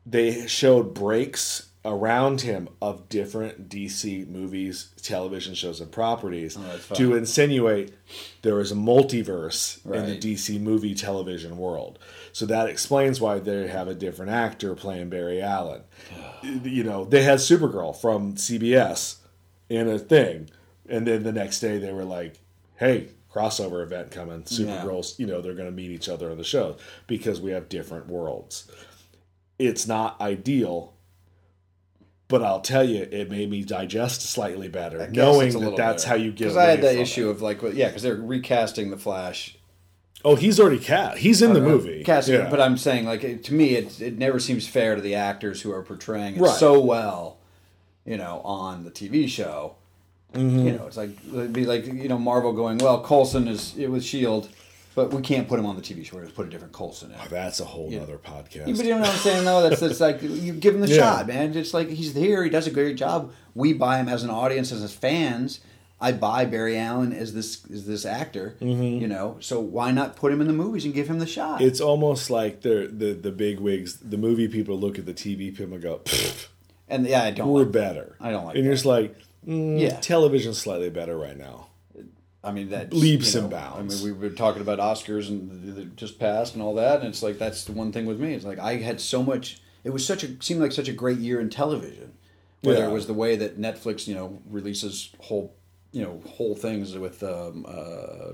they 0.04 0.46
showed 0.46 0.94
breaks 0.94 1.68
around 1.84 2.40
him 2.40 2.68
of 2.82 3.08
different 3.08 3.68
DC 3.68 4.26
movies, 4.26 4.90
television 5.02 5.54
shows, 5.54 5.80
and 5.80 5.92
properties 5.92 6.56
Oh, 6.58 6.94
to 6.96 7.14
insinuate 7.14 7.92
there 8.42 8.58
is 8.58 8.72
a 8.72 8.74
multiverse 8.74 9.84
in 9.86 10.06
the 10.06 10.18
DC 10.18 10.60
movie 10.60 10.94
television 10.96 11.56
world. 11.58 12.00
So 12.36 12.44
that 12.44 12.68
explains 12.68 13.18
why 13.18 13.38
they 13.38 13.66
have 13.66 13.88
a 13.88 13.94
different 13.94 14.30
actor 14.30 14.74
playing 14.74 15.08
Barry 15.08 15.40
Allen. 15.40 15.80
you 16.42 16.84
know, 16.84 17.06
they 17.06 17.22
had 17.22 17.38
Supergirl 17.38 17.98
from 17.98 18.34
CBS 18.34 19.16
in 19.70 19.88
a 19.88 19.98
thing, 19.98 20.50
and 20.86 21.06
then 21.06 21.22
the 21.22 21.32
next 21.32 21.60
day 21.60 21.78
they 21.78 21.94
were 21.94 22.04
like, 22.04 22.38
"Hey, 22.74 23.08
crossover 23.32 23.82
event 23.82 24.10
coming. 24.10 24.42
Supergirl's, 24.42 25.18
you 25.18 25.26
know, 25.26 25.40
they're 25.40 25.54
going 25.54 25.70
to 25.70 25.74
meet 25.74 25.90
each 25.90 26.10
other 26.10 26.30
on 26.30 26.36
the 26.36 26.44
show 26.44 26.76
because 27.06 27.40
we 27.40 27.52
have 27.52 27.70
different 27.70 28.06
worlds." 28.06 28.70
It's 29.58 29.86
not 29.86 30.20
ideal, 30.20 30.92
but 32.28 32.42
I'll 32.42 32.60
tell 32.60 32.84
you, 32.84 33.08
it 33.10 33.30
made 33.30 33.48
me 33.48 33.62
digest 33.62 34.20
slightly 34.20 34.68
better, 34.68 35.08
knowing 35.10 35.58
that 35.58 35.74
that's 35.74 36.04
better. 36.04 36.18
how 36.18 36.22
you 36.22 36.32
get. 36.32 36.40
Because 36.40 36.58
I 36.58 36.64
had 36.66 36.82
that 36.82 36.96
issue 36.96 37.28
it. 37.28 37.30
of 37.30 37.40
like, 37.40 37.62
yeah, 37.62 37.86
because 37.86 38.02
they're 38.02 38.14
recasting 38.14 38.90
the 38.90 38.98
Flash. 38.98 39.56
Oh, 40.28 40.34
he's 40.34 40.58
already 40.58 40.80
cast. 40.80 41.18
He's 41.18 41.40
in 41.40 41.52
the 41.52 41.60
movie. 41.60 42.02
Casting, 42.02 42.34
Yeah. 42.34 42.50
but 42.50 42.60
I'm 42.60 42.76
saying 42.76 43.04
like 43.06 43.22
it, 43.22 43.44
to 43.44 43.54
me, 43.54 43.76
it 43.76 44.00
it 44.00 44.18
never 44.18 44.40
seems 44.40 44.66
fair 44.66 44.96
to 44.96 45.00
the 45.00 45.14
actors 45.14 45.62
who 45.62 45.70
are 45.72 45.82
portraying 45.82 46.34
it 46.36 46.40
Right. 46.40 46.58
so 46.58 46.80
well, 46.80 47.38
you 48.04 48.16
know, 48.16 48.40
on 48.44 48.82
the 48.84 48.90
TV 48.90 49.28
show. 49.28 49.76
Mm-hmm. 50.34 50.66
You 50.66 50.72
know, 50.72 50.86
it's 50.88 50.96
like 50.96 51.10
it'd 51.32 51.52
be 51.52 51.64
like 51.64 51.86
you 51.86 52.08
know 52.08 52.18
Marvel 52.18 52.52
going, 52.52 52.78
well, 52.78 53.00
Coulson 53.02 53.46
is 53.46 53.74
it 53.78 53.88
was 53.88 54.04
Shield, 54.04 54.48
but 54.96 55.12
we 55.14 55.22
can't 55.22 55.46
put 55.48 55.60
him 55.60 55.64
on 55.66 55.76
the 55.76 55.80
TV 55.82 56.04
show. 56.04 56.16
We're 56.16 56.26
to 56.26 56.32
put 56.32 56.46
a 56.46 56.50
different 56.50 56.72
Coulson 56.72 57.12
in. 57.12 57.18
That's 57.30 57.60
a 57.60 57.64
whole 57.64 57.88
other 58.02 58.18
podcast. 58.18 58.66
Yeah, 58.66 58.74
but 58.76 58.84
you 58.84 58.90
know 58.94 58.98
what 59.02 59.10
I'm 59.10 59.16
saying 59.18 59.44
though? 59.44 59.62
That's 59.68 59.80
that's 59.80 60.00
like 60.00 60.20
you 60.22 60.52
give 60.54 60.74
him 60.74 60.80
the 60.80 60.88
Yeah. 60.92 60.96
shot, 61.18 61.28
man. 61.28 61.56
It's 61.56 61.72
like 61.72 61.88
he's 61.88 62.14
here, 62.14 62.42
he 62.42 62.50
does 62.50 62.66
a 62.66 62.72
great 62.72 62.96
job. 62.96 63.30
We 63.54 63.72
buy 63.72 63.98
him 63.98 64.08
as 64.08 64.24
an 64.24 64.30
audience, 64.30 64.72
as 64.72 64.80
his 64.82 64.92
fans. 64.92 65.60
I 66.00 66.12
buy 66.12 66.44
Barry 66.44 66.76
Allen 66.78 67.12
as 67.12 67.32
this 67.32 67.64
as 67.72 67.86
this 67.86 68.04
actor. 68.04 68.54
Mm-hmm. 68.60 69.00
You 69.00 69.08
know, 69.08 69.36
so 69.40 69.60
why 69.60 69.90
not 69.92 70.14
put 70.16 70.30
him 70.32 70.40
in 70.40 70.46
the 70.46 70.52
movies 70.52 70.84
and 70.84 70.92
give 70.92 71.08
him 71.08 71.18
the 71.18 71.26
shot? 71.26 71.62
It's 71.62 71.80
almost 71.80 72.28
like 72.30 72.60
the 72.62 72.90
the 72.92 73.12
the 73.14 73.32
big 73.32 73.60
wigs, 73.60 73.96
the 73.98 74.18
movie 74.18 74.48
people 74.48 74.78
look 74.78 74.98
at 74.98 75.06
the 75.06 75.14
TV 75.14 75.50
people 75.56 75.74
and 75.74 75.82
go, 75.82 76.00
"Pfft, 76.04 76.48
and 76.88 77.06
yeah, 77.06 77.22
I 77.22 77.30
don't. 77.30 77.48
"We're 77.50 77.62
like- 77.62 77.72
better." 77.72 78.16
I 78.20 78.30
don't 78.30 78.44
like 78.44 78.56
And 78.56 78.64
you're 78.64 78.74
just 78.74 78.84
like, 78.84 79.16
mm, 79.46 79.80
Yeah. 79.80 79.98
television's 80.00 80.58
slightly 80.58 80.90
better 80.90 81.16
right 81.16 81.36
now. 81.36 81.68
I 82.44 82.52
mean 82.52 82.68
that 82.70 82.92
Leaps 82.92 83.34
you 83.34 83.40
and 83.40 83.50
bounds. 83.50 84.00
I 84.02 84.04
mean, 84.06 84.18
we 84.20 84.28
were 84.28 84.32
talking 84.34 84.62
about 84.62 84.78
Oscars 84.78 85.28
and 85.28 85.96
just 85.96 86.20
passed 86.20 86.54
and 86.54 86.62
all 86.62 86.74
that, 86.76 87.00
and 87.00 87.08
it's 87.08 87.22
like 87.22 87.38
that's 87.38 87.64
the 87.64 87.72
one 87.72 87.90
thing 87.90 88.06
with 88.06 88.20
me. 88.20 88.34
It's 88.34 88.44
like 88.44 88.58
I 88.60 88.76
had 88.76 89.00
so 89.00 89.22
much. 89.22 89.60
It 89.82 89.90
was 89.90 90.06
such 90.06 90.22
a 90.24 90.28
seemed 90.40 90.60
like 90.60 90.72
such 90.72 90.88
a 90.88 90.92
great 90.92 91.18
year 91.18 91.40
in 91.40 91.48
television. 91.48 92.12
Whether 92.62 92.80
Yeah. 92.80 92.88
it 92.88 92.92
was 92.92 93.06
the 93.06 93.14
way 93.14 93.34
that 93.36 93.58
Netflix, 93.58 94.06
you 94.06 94.14
know, 94.14 94.38
releases 94.48 95.10
whole, 95.20 95.54
you 95.92 96.02
know, 96.02 96.20
whole 96.26 96.54
things 96.54 96.96
with, 96.96 97.22
um, 97.22 97.64
uh, 97.68 98.32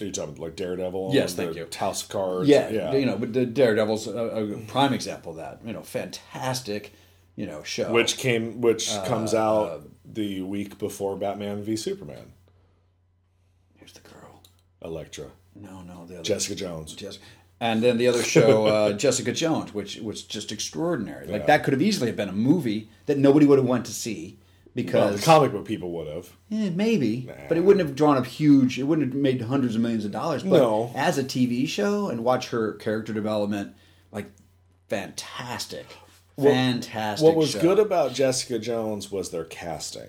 Are 0.00 0.04
you 0.04 0.12
talking 0.12 0.34
like 0.36 0.56
Daredevil? 0.56 1.10
Yes, 1.12 1.34
thank 1.34 1.54
you. 1.56 1.68
House 1.76 2.02
of 2.02 2.08
Cards. 2.08 2.48
yeah, 2.48 2.68
yeah. 2.68 2.92
you 2.94 3.06
know, 3.06 3.16
but 3.16 3.32
the 3.32 3.46
Daredevil's 3.46 4.06
a, 4.08 4.12
a 4.16 4.58
prime 4.66 4.92
example 4.92 5.30
of 5.32 5.36
that. 5.38 5.60
You 5.64 5.72
know, 5.72 5.82
fantastic, 5.82 6.92
you 7.36 7.46
know, 7.46 7.62
show. 7.62 7.92
which 7.92 8.16
came, 8.18 8.60
which 8.60 8.90
Uh, 8.90 9.04
comes 9.06 9.34
out 9.34 9.88
the 10.04 10.42
week 10.42 10.78
before 10.78 11.16
Batman 11.16 11.62
v 11.62 11.76
Superman. 11.76 12.32
here's 13.78 13.92
the 13.92 14.00
girl. 14.00 14.42
Elektra, 14.82 15.26
No, 15.54 15.82
no, 15.82 16.06
the 16.06 16.14
other 16.14 16.22
Jessica 16.24 16.54
Jones. 16.54 16.94
Jess- 16.94 17.18
And 17.60 17.82
then 17.82 17.96
the 17.96 18.06
other 18.08 18.22
show, 18.22 18.66
uh, 18.74 18.92
Jessica 18.92 19.32
Jones, 19.32 19.72
which 19.72 19.96
was 19.96 20.22
just 20.22 20.52
extraordinary. 20.52 21.26
Like 21.26 21.42
Yeah. 21.42 21.46
that 21.46 21.64
could 21.64 21.72
have 21.72 21.80
easily 21.82 22.08
have 22.08 22.16
been 22.16 22.28
a 22.28 22.32
movie 22.32 22.88
that 23.06 23.16
nobody 23.16 23.46
would 23.46 23.58
have 23.58 23.66
went 23.68 23.86
to 23.86 23.92
see 23.92 24.38
Well, 24.76 24.84
because 24.84 25.20
the 25.20 25.24
comic 25.26 25.52
book 25.52 25.64
people 25.66 25.90
would 25.92 26.08
have. 26.08 26.30
eh, 26.50 26.70
maybe, 26.74 27.28
but 27.48 27.56
it 27.56 27.60
wouldn't 27.60 27.86
have 27.86 27.94
drawn 27.96 28.16
up 28.16 28.26
huge. 28.26 28.78
It 28.78 28.82
wouldn't 28.84 29.12
have 29.12 29.20
made 29.20 29.40
hundreds 29.42 29.76
of 29.76 29.80
millions 29.82 30.04
of 30.04 30.10
dollars. 30.10 30.42
But 30.42 30.58
No. 30.58 30.90
as 30.96 31.16
a 31.16 31.22
TV 31.24 31.66
show 31.68 32.08
and 32.08 32.24
watch 32.24 32.48
her 32.50 32.72
character 32.74 33.12
development, 33.12 33.74
like 34.10 34.26
fantastic, 34.88 35.86
fantastic. 36.40 37.24
What 37.24 37.36
was 37.36 37.50
show. 37.50 37.60
good 37.60 37.78
about 37.78 38.12
Jessica 38.14 38.58
Jones 38.58 39.10
was 39.10 39.30
their 39.30 39.44
casting. 39.44 40.08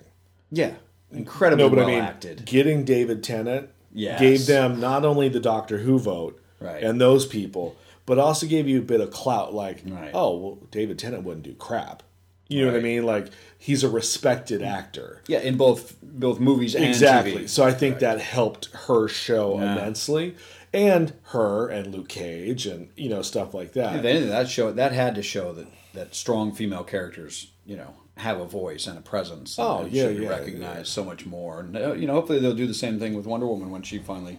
yeah, 0.50 0.74
incredibly 1.12 1.64
No, 1.64 1.70
but 1.70 1.78
well 1.78 1.86
I 1.88 1.90
mean, 1.92 2.02
acted. 2.02 2.44
getting 2.44 2.84
David 2.84 3.22
Tennant 3.22 3.70
Yes. 3.92 4.20
gave 4.20 4.46
them 4.46 4.78
not 4.80 5.04
only 5.04 5.28
the 5.28 5.40
Doctor 5.40 5.78
Who 5.78 5.98
vote 5.98 6.40
Right. 6.60 6.82
and 6.82 7.00
those 7.00 7.24
people, 7.26 7.76
but 8.04 8.18
also 8.18 8.46
gave 8.46 8.68
you 8.68 8.78
a 8.78 8.82
bit 8.82 9.00
of 9.00 9.10
clout. 9.10 9.54
Like, 9.54 9.82
Right. 9.86 10.10
oh, 10.14 10.36
well, 10.36 10.58
David 10.70 10.98
Tennant 10.98 11.22
wouldn't 11.24 11.44
do 11.44 11.54
crap. 11.54 12.02
You 12.48 12.64
know 12.64 12.72
what 12.72 12.78
I 12.78 12.82
mean? 12.82 13.04
Like, 13.04 13.26
he's 13.58 13.82
a 13.82 13.88
respected 13.88 14.62
actor. 14.62 15.20
Yeah, 15.26 15.40
in 15.40 15.56
both 15.56 15.96
both 16.02 16.38
movies 16.40 16.74
and 16.74 16.84
Exactly. 16.84 17.46
So 17.48 17.64
I 17.64 17.72
think 17.72 17.98
that 17.98 18.20
helped 18.20 18.66
her 18.86 19.08
show 19.08 19.58
Yeah. 19.58 19.72
immensely, 19.72 20.36
and 20.72 21.12
her 21.32 21.68
and 21.68 21.92
Luke 21.92 22.08
Cage 22.08 22.66
and 22.66 22.88
you 22.96 23.08
know 23.08 23.22
stuff 23.22 23.52
like 23.54 23.72
that. 23.72 23.96
If 23.96 24.04
anything, 24.04 24.28
that 24.28 24.48
show 24.48 24.70
that 24.72 24.92
had 24.92 25.14
to 25.16 25.22
show 25.22 25.52
that 25.54 25.66
that 25.94 26.14
strong 26.14 26.52
female 26.52 26.84
characters, 26.84 27.48
you 27.64 27.76
know, 27.76 27.94
have 28.18 28.38
a 28.38 28.44
voice 28.46 28.86
and 28.86 28.96
a 28.98 29.00
presence. 29.00 29.58
and 29.58 29.66
Oh, 29.66 29.88
yeah, 29.90 30.08
yeah, 30.08 30.28
recognized 30.28 30.78
yeah. 30.78 30.82
so 30.84 31.04
much 31.04 31.26
more. 31.26 31.60
And 31.60 31.76
uh, 31.76 31.92
you 31.94 32.06
know, 32.06 32.12
hopefully 32.12 32.38
they'll 32.38 32.54
do 32.54 32.66
the 32.68 32.74
same 32.74 32.98
thing 33.00 33.14
with 33.14 33.26
Wonder 33.26 33.46
Woman 33.46 33.70
when 33.70 33.82
she 33.82 33.98
finally 33.98 34.38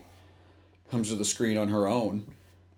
comes 0.92 1.10
to 1.10 1.16
the 1.16 1.26
screen 1.26 1.58
on 1.58 1.68
her 1.70 1.88
own. 1.88 2.26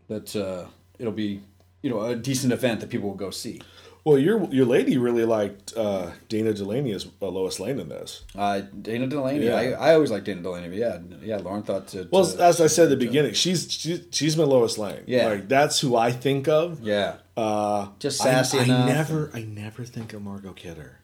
That 0.08 0.36
uh, 0.36 0.65
it'll 0.98 1.13
be 1.13 1.42
you 1.84 1.89
know 1.92 2.02
a 2.02 2.15
decent 2.15 2.52
event 2.52 2.80
that 2.80 2.89
people 2.89 3.10
will 3.10 3.15
go 3.15 3.30
see. 3.30 3.62
Well, 4.05 4.17
your 4.17 4.43
your 4.51 4.65
lady 4.65 4.97
really 4.97 5.25
liked 5.25 5.73
uh, 5.75 6.12
Dana 6.29 6.53
Delany 6.53 6.93
as 6.93 7.05
uh, 7.21 7.27
Lois 7.27 7.59
Lane 7.59 7.79
in 7.79 7.89
this. 7.89 8.23
Uh, 8.35 8.62
Dana 8.81 9.07
Delany, 9.07 9.45
Yeah. 9.45 9.55
I, 9.55 9.71
I 9.71 9.93
always 9.93 10.09
liked 10.09 10.25
Dana 10.25 10.41
Delany, 10.41 10.69
but 10.69 10.77
yeah, 10.77 10.99
yeah, 11.21 11.38
Lauren 11.38 11.63
thought 11.63 11.88
to. 11.89 12.07
Well, 12.12 12.25
to- 12.25 12.41
as 12.43 12.62
I 12.62 12.67
said 12.67 12.85
at 12.85 12.89
the 12.91 12.95
beginning, 13.05 13.33
she's 13.33 13.71
she, 13.71 14.03
she's 14.12 14.38
my 14.38 14.45
Lois 14.45 14.77
Lane. 14.77 15.03
Yeah. 15.05 15.27
like 15.27 15.47
that's 15.49 15.79
who 15.81 15.95
I 15.95 16.12
think 16.12 16.47
of. 16.47 16.79
yeah, 16.81 17.15
Uh, 17.35 17.89
Just 17.99 18.19
sassy 18.19 18.59
I, 18.59 18.63
enough. 18.63 18.88
never, 18.88 19.31
I 19.33 19.43
never 19.43 19.83
think 19.85 20.13
of 20.13 20.21
Margot 20.21 20.53
Kidder. 20.53 20.98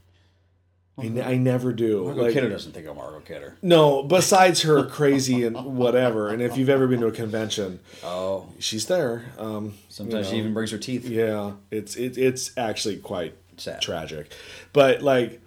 I, 0.97 1.09
ne- 1.09 1.21
I 1.21 1.35
never 1.37 1.73
do. 1.73 2.05
Margot 2.05 2.23
Like, 2.23 2.33
Kidder 2.33 2.49
doesn't 2.49 2.71
think 2.71 2.87
of 2.87 2.95
Margot 2.95 3.19
Kidder. 3.19 3.57
No, 3.61 4.01
besides 4.03 4.61
her 4.61 4.85
crazy 4.85 5.43
and 5.43 5.75
whatever. 5.77 6.29
And 6.29 6.41
if 6.41 6.55
you've 6.57 6.69
ever 6.69 6.87
been 6.87 7.01
to 7.01 7.07
a 7.07 7.11
convention, 7.11 7.81
Oh, 8.03 8.47
she's 8.59 8.85
there. 8.85 9.25
Um, 9.37 9.73
sometimes 9.89 10.27
you 10.27 10.31
she 10.35 10.37
even 10.39 10.53
brings 10.53 10.71
her 10.71 10.77
teeth. 10.77 11.05
Yeah, 11.05 11.53
it's 11.69 11.95
it, 11.97 12.17
it's 12.17 12.51
actually 12.57 12.97
quite 12.97 13.35
Sad. 13.57 13.81
tragic, 13.81 14.31
but 14.71 15.01
like, 15.01 15.41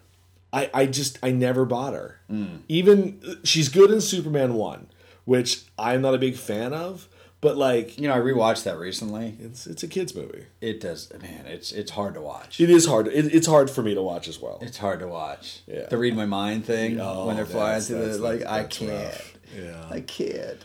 I 0.53 0.71
I 0.75 0.85
just 0.87 1.19
I 1.23 1.31
never 1.31 1.65
bought 1.65 1.95
her. 1.95 2.21
Mm. 2.31 2.61
Even 2.69 3.21
she's 3.43 3.71
good 3.71 3.91
in 3.91 4.03
Superman 4.03 4.53
one, 4.55 4.89
which 5.25 5.63
I'm 5.79 6.03
not 6.03 6.15
a 6.15 6.19
big 6.19 6.37
fan 6.37 6.75
of, 6.75 7.09
but 7.41 7.57
like 7.57 7.99
You 7.99 8.09
know, 8.09 8.15
I 8.15 8.19
rewatched 8.19 8.65
that 8.65 8.79
recently. 8.79 9.37
it's 9.41 9.67
it's 9.67 9.83
a 9.83 9.89
kids 9.89 10.15
movie. 10.15 10.47
It 10.61 10.81
does, 10.81 11.13
man. 11.23 11.47
It's 11.47 11.73
it's 11.73 11.91
hard 11.93 12.15
to 12.15 12.21
watch. 12.21 12.61
It 12.61 12.71
is 12.71 12.87
hard. 12.87 13.07
It, 13.09 13.35
it's 13.35 13.47
hard 13.47 13.71
for 13.71 13.83
me 13.83 13.95
to 13.95 14.03
watch 14.03 14.29
as 14.29 14.41
well. 14.41 14.59
It's 14.63 14.79
hard 14.79 15.01
to 15.01 15.09
watch. 15.09 15.61
Yeah. 15.67 15.87
The 15.87 15.97
read 15.99 16.17
my 16.17 16.27
mind 16.27 16.65
thing 16.65 17.01
Oh, 17.01 17.27
when 17.27 17.37
they're 17.37 17.47
flying 17.47 17.81
through 17.81 18.13
the 18.13 18.19
like 18.19 18.45
I 18.47 18.65
can't. 18.65 18.91
rough. 19.05 19.35
Yeah. 19.57 19.85
I 19.91 20.01
can't. 20.01 20.59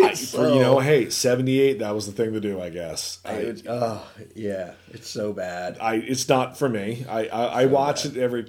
I, 0.00 0.14
for, 0.14 0.48
you 0.48 0.60
know, 0.60 0.78
hey, 0.78 1.10
seventy 1.10 1.58
eight. 1.58 1.80
That 1.80 1.92
was 1.94 2.06
the 2.06 2.12
thing 2.12 2.32
to 2.34 2.40
do, 2.40 2.60
I 2.60 2.70
guess. 2.70 3.18
I, 3.24 3.32
I, 3.32 3.54
oh 3.68 4.06
yeah, 4.36 4.74
it's 4.92 5.08
so 5.10 5.32
bad. 5.32 5.78
I 5.80 5.94
it's 5.96 6.28
not 6.28 6.56
for 6.56 6.68
me. 6.68 7.04
I 7.08 7.26
I, 7.26 7.44
I 7.62 7.66
watch 7.66 8.04
bad. 8.04 8.16
it 8.16 8.20
every. 8.22 8.46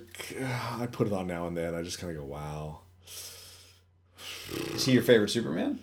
I 0.80 0.88
put 0.92 1.08
it 1.08 1.14
on 1.14 1.26
now 1.26 1.48
and 1.48 1.58
then. 1.58 1.74
I 1.74 1.82
just 1.82 1.98
kind 2.00 2.16
of 2.16 2.20
go, 2.22 2.26
wow. 2.26 2.82
Is 4.76 4.86
he 4.86 4.92
your 4.94 5.04
favorite 5.04 5.30
Superman? 5.30 5.80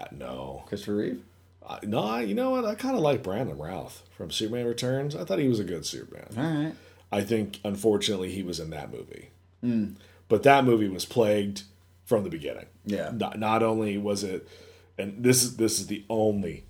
Uh, 0.00 0.06
no, 0.12 0.62
Christopher 0.66 0.96
Reeve? 0.96 1.22
I, 1.68 1.78
no. 1.82 2.00
I, 2.00 2.22
you 2.22 2.34
know 2.34 2.50
what? 2.50 2.64
I 2.64 2.74
kind 2.74 2.96
of 2.96 3.02
like 3.02 3.22
Brandon 3.22 3.58
Routh 3.58 4.02
from 4.16 4.30
Superman 4.30 4.66
Returns. 4.66 5.14
I 5.14 5.24
thought 5.24 5.38
he 5.38 5.48
was 5.48 5.60
a 5.60 5.64
good 5.64 5.84
Superman. 5.84 6.28
All 6.36 6.64
right. 6.64 6.74
I 7.12 7.22
think, 7.22 7.60
unfortunately, 7.64 8.30
he 8.30 8.42
was 8.42 8.60
in 8.60 8.70
that 8.70 8.92
movie. 8.92 9.30
Hmm. 9.60 9.92
But 10.28 10.42
that 10.44 10.64
movie 10.64 10.88
was 10.88 11.04
plagued 11.04 11.64
from 12.04 12.24
the 12.24 12.30
beginning. 12.30 12.66
Yeah. 12.86 13.10
Not, 13.12 13.38
not 13.38 13.62
only 13.62 13.98
was 13.98 14.24
it, 14.24 14.48
and 14.96 15.22
this 15.22 15.42
is 15.42 15.56
this 15.56 15.80
is 15.80 15.86
the 15.88 16.04
only, 16.08 16.64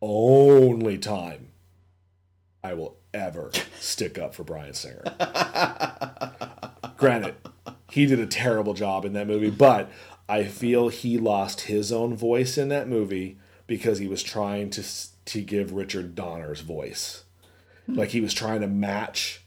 only 0.00 0.98
time 0.98 1.48
I 2.64 2.74
will 2.74 2.96
ever 3.12 3.50
stick 3.78 4.18
up 4.18 4.34
for 4.34 4.44
Bryan 4.44 4.74
Singer. 4.74 5.02
Granted, 6.96 7.34
he 7.90 8.06
did 8.06 8.20
a 8.20 8.26
terrible 8.26 8.74
job 8.74 9.04
in 9.04 9.12
that 9.14 9.26
movie, 9.26 9.50
but 9.50 9.90
I 10.28 10.44
feel 10.44 10.88
he 10.88 11.16
lost 11.18 11.62
his 11.62 11.90
own 11.92 12.14
voice 12.16 12.58
in 12.58 12.68
that 12.68 12.88
movie 12.88 13.38
because 13.66 13.98
he 13.98 14.06
was 14.06 14.22
trying 14.22 14.70
to 14.70 14.82
to 15.26 15.40
give 15.42 15.72
Richard 15.72 16.14
Donner's 16.14 16.60
voice. 16.60 17.24
Like 17.86 18.10
he 18.10 18.20
was 18.20 18.34
trying 18.34 18.60
to 18.60 18.66
match 18.66 19.42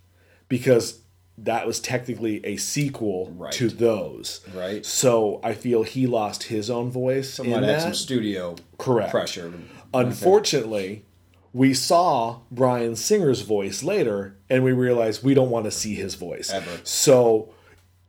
because 0.48 1.00
that 1.38 1.66
was 1.68 1.80
technically 1.80 2.44
a 2.46 2.58
sequel 2.58 3.32
Right. 3.36 3.52
to 3.54 3.68
those. 3.70 4.42
Right. 4.56 4.86
So 4.86 5.40
I 5.44 5.54
feel 5.54 5.84
he 5.84 6.06
lost 6.08 6.44
his 6.44 6.70
own 6.70 6.90
voice 6.92 7.40
in 7.40 7.52
have 7.52 7.62
that. 7.62 7.82
some 7.82 7.94
studio 7.94 8.56
Correct. 8.78 9.12
pressure. 9.12 9.54
Unfortunately, 9.94 11.06
we 11.54 11.74
saw 11.74 12.40
Bryan 12.52 12.96
Singer's 12.96 13.42
voice 13.42 13.84
later, 13.84 14.38
and 14.50 14.64
we 14.64 14.72
realized 14.72 15.24
we 15.24 15.34
don't 15.34 15.50
want 15.50 15.66
to 15.66 15.72
see 15.72 15.96
his 15.96 16.16
voice 16.16 16.50
Ever. 16.52 16.80
So, 16.84 17.50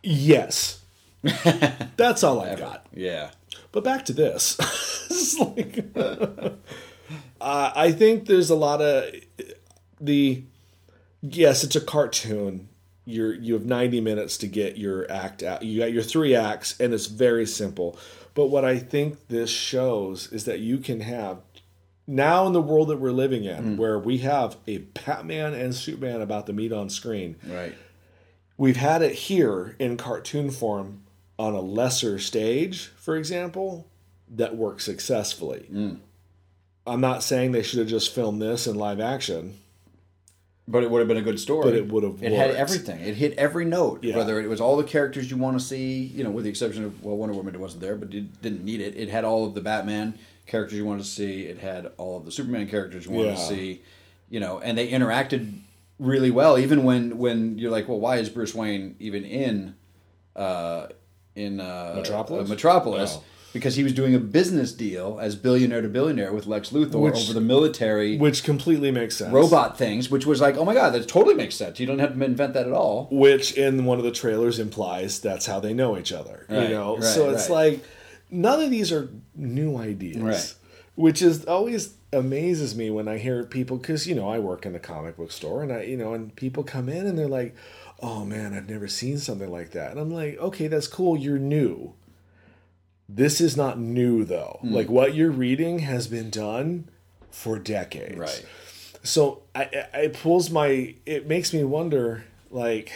yes, 0.02 0.81
that's 1.96 2.22
all 2.22 2.40
I 2.40 2.54
got. 2.56 2.86
Yeah. 2.92 3.30
But 3.70 3.84
back 3.84 4.04
to 4.06 4.12
this. 4.12 4.58
Like- 5.38 5.84
uh, 5.96 6.52
I 7.40 7.92
think 7.92 8.26
there's 8.26 8.50
a 8.50 8.54
lot 8.54 8.80
of 8.80 9.12
the. 10.00 10.42
Yes, 11.20 11.62
it's 11.62 11.76
a 11.76 11.80
cartoon. 11.80 12.68
You're 13.04 13.34
you 13.34 13.54
have 13.54 13.64
90 13.66 14.00
minutes 14.00 14.36
to 14.38 14.46
get 14.48 14.78
your 14.78 15.10
act 15.10 15.42
out. 15.42 15.62
You 15.62 15.80
got 15.80 15.92
your 15.92 16.02
three 16.02 16.34
acts, 16.34 16.78
and 16.80 16.92
it's 16.94 17.06
very 17.06 17.46
simple. 17.46 17.98
But 18.34 18.46
what 18.46 18.64
I 18.64 18.78
think 18.78 19.28
this 19.28 19.50
shows 19.50 20.32
is 20.32 20.44
that 20.46 20.60
you 20.60 20.78
can 20.78 21.00
have 21.00 21.38
now 22.06 22.46
in 22.46 22.52
the 22.52 22.62
world 22.62 22.88
that 22.88 22.98
we're 22.98 23.12
living 23.12 23.44
in, 23.44 23.76
where 23.76 23.98
we 23.98 24.18
have 24.18 24.56
a 24.66 24.78
Batman 24.78 25.54
and 25.54 25.74
Superman 25.74 26.20
about 26.22 26.46
to 26.46 26.52
meet 26.52 26.72
on 26.72 26.88
screen. 26.90 27.36
Right. 27.46 27.74
We've 28.56 28.76
had 28.76 29.02
it 29.02 29.12
here 29.14 29.76
in 29.78 29.96
cartoon 29.96 30.50
form 30.50 31.01
on 31.38 31.54
a 31.54 31.60
lesser 31.60 32.18
stage, 32.18 32.86
for 32.96 33.16
example, 33.16 33.88
that 34.28 34.56
works 34.56 34.84
successfully. 34.84 35.66
I'm 36.86 37.00
not 37.00 37.22
saying 37.22 37.52
they 37.52 37.62
should 37.62 37.78
have 37.78 37.88
just 37.88 38.14
filmed 38.14 38.42
this 38.42 38.66
in 38.66 38.76
live 38.76 39.00
action. 39.00 39.58
But 40.68 40.84
it 40.84 40.90
would 40.90 41.00
have 41.00 41.08
been 41.08 41.16
a 41.16 41.22
good 41.22 41.40
story. 41.40 41.64
But 41.64 41.74
it 41.74 41.88
would 41.88 42.04
have 42.04 42.22
It 42.22 42.32
had 42.32 42.52
everything. 42.52 43.00
It 43.00 43.16
hit 43.16 43.34
every 43.36 43.64
note. 43.64 44.04
Yeah. 44.04 44.16
Whether 44.16 44.40
it 44.40 44.48
was 44.48 44.60
all 44.60 44.76
the 44.76 44.84
characters 44.84 45.30
you 45.30 45.36
want 45.36 45.58
to 45.58 45.64
see, 45.64 46.04
you 46.04 46.22
know, 46.22 46.30
with 46.30 46.44
the 46.44 46.50
exception 46.50 46.84
of 46.84 47.02
well, 47.04 47.16
Wonder 47.16 47.34
Woman 47.34 47.54
it 47.54 47.60
wasn't 47.60 47.82
there, 47.82 47.96
but 47.96 48.14
it 48.14 48.40
didn't 48.40 48.64
need 48.64 48.80
it. 48.80 48.96
It 48.96 49.08
had 49.08 49.24
all 49.24 49.44
of 49.44 49.54
the 49.54 49.60
Batman 49.60 50.18
characters 50.46 50.78
you 50.78 50.84
wanted 50.84 51.02
to 51.02 51.08
see. 51.08 51.42
It 51.42 51.58
had 51.58 51.90
all 51.96 52.16
of 52.16 52.24
the 52.24 52.30
Superman 52.30 52.68
characters 52.68 53.06
you 53.06 53.12
wanted 53.12 53.36
to 53.36 53.42
see. 53.42 53.82
You 54.30 54.38
know, 54.40 54.60
and 54.60 54.78
they 54.78 54.88
interacted 54.88 55.52
really 55.98 56.30
well. 56.30 56.56
Even 56.56 56.84
when 56.84 57.18
when 57.18 57.58
you're 57.58 57.72
like, 57.72 57.88
well, 57.88 58.00
why 58.00 58.18
is 58.18 58.28
Bruce 58.28 58.54
Wayne 58.54 58.94
even 59.00 59.24
in 59.24 59.74
uh, 60.36 60.86
in 61.34 61.60
uh, 61.60 61.94
Metropolis? 61.96 62.46
uh, 62.48 62.50
Metropolis 62.50 63.14
Oh. 63.18 63.22
because 63.52 63.76
he 63.76 63.82
was 63.84 63.92
doing 63.92 64.14
a 64.14 64.18
business 64.18 64.72
deal 64.72 65.18
as 65.20 65.36
billionaire 65.36 65.82
to 65.82 65.88
billionaire 65.88 66.32
with 66.32 66.46
Lex 66.46 66.70
Luthor 66.70 67.00
Which- 67.00 67.16
over 67.16 67.32
the 67.34 67.40
military 67.40 68.16
which 68.16 68.44
completely 68.44 68.90
makes 68.90 69.16
sense. 69.16 69.32
robot 69.32 69.76
things, 69.78 70.10
which 70.10 70.24
was 70.26 70.40
like, 70.40 70.56
oh 70.56 70.64
my 70.64 70.74
god, 70.74 70.90
that 70.94 71.06
totally 71.08 71.34
makes 71.34 71.54
sense. 71.54 71.78
You 71.80 71.86
don't 71.86 71.98
have 71.98 72.16
to 72.16 72.24
invent 72.24 72.54
that 72.54 72.66
at 72.66 72.72
all. 72.72 73.08
which 73.10 73.52
in 73.54 73.84
one 73.84 73.98
of 73.98 74.04
the 74.04 74.10
trailers 74.12 74.58
implies 74.58 75.20
that's 75.20 75.46
how 75.46 75.60
they 75.60 75.74
know 75.74 75.98
each 75.98 76.12
other. 76.12 76.46
Right, 76.48 76.62
you 76.64 76.68
know, 76.74 76.94
right, 76.96 77.04
so 77.04 77.30
it's 77.30 77.48
right. 77.50 77.72
like 77.72 77.84
none 78.30 78.60
of 78.60 78.70
these 78.70 78.90
are 78.92 79.08
new 79.34 79.76
ideas, 79.76 80.56
which 80.94 81.20
is 81.22 81.44
always 81.44 81.94
amazes 82.14 82.76
me 82.76 82.90
when 82.90 83.08
I 83.08 83.16
hear 83.16 83.42
people 83.44 83.78
because 83.78 84.06
you 84.06 84.14
know 84.14 84.28
I 84.28 84.38
work 84.38 84.66
in 84.66 84.74
the 84.74 84.78
comic 84.78 85.16
book 85.16 85.32
store 85.32 85.62
and 85.62 85.72
I 85.72 85.82
you 85.84 85.96
know 85.96 86.12
and 86.12 86.34
people 86.36 86.62
come 86.62 86.88
in 86.90 87.06
and 87.06 87.18
they're 87.18 87.26
like, 87.28 87.54
oh 88.02 88.24
man, 88.24 88.52
I've 88.52 88.68
never 88.68 88.88
seen 88.88 89.18
something 89.18 89.50
like 89.50 89.70
that, 89.70 89.92
and 89.92 90.00
I'm 90.00 90.10
like, 90.10 90.36
okay, 90.38 90.66
that's 90.66 90.88
cool, 90.88 91.16
you're 91.16 91.38
new. 91.38 91.94
This 93.08 93.40
is 93.40 93.56
not 93.56 93.78
new 93.78 94.24
though. 94.24 94.58
Hmm. 94.62 94.74
Like 94.74 94.88
what 94.88 95.14
you're 95.14 95.30
reading 95.30 95.80
has 95.80 96.08
been 96.08 96.30
done 96.30 96.88
for 97.30 97.58
decades. 97.58 98.18
Right. 98.18 98.46
So 99.02 99.42
I, 99.54 99.68
I 99.94 99.98
it 99.98 100.14
pulls 100.14 100.50
my 100.50 100.94
it 101.04 101.26
makes 101.26 101.52
me 101.52 101.64
wonder 101.64 102.24
like 102.50 102.92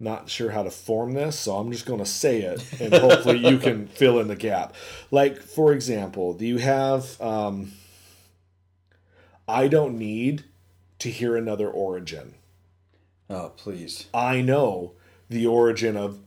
not 0.00 0.28
sure 0.28 0.50
how 0.50 0.62
to 0.62 0.70
form 0.70 1.14
this, 1.14 1.38
so 1.38 1.56
I'm 1.56 1.72
just 1.72 1.86
going 1.86 1.98
to 1.98 2.06
say 2.06 2.42
it 2.42 2.80
and 2.80 2.94
hopefully 2.94 3.38
you 3.38 3.58
can 3.58 3.86
fill 3.88 4.20
in 4.20 4.28
the 4.28 4.36
gap. 4.36 4.74
Like 5.10 5.40
for 5.40 5.72
example, 5.72 6.34
do 6.34 6.46
you 6.46 6.58
have 6.58 7.20
um 7.20 7.72
I 9.46 9.68
don't 9.68 9.98
need 9.98 10.44
to 10.98 11.10
hear 11.10 11.36
another 11.36 11.70
origin. 11.70 12.34
Oh 13.30 13.52
please. 13.56 14.06
I 14.14 14.40
know 14.40 14.92
the 15.28 15.46
origin 15.46 15.96
of 15.96 16.18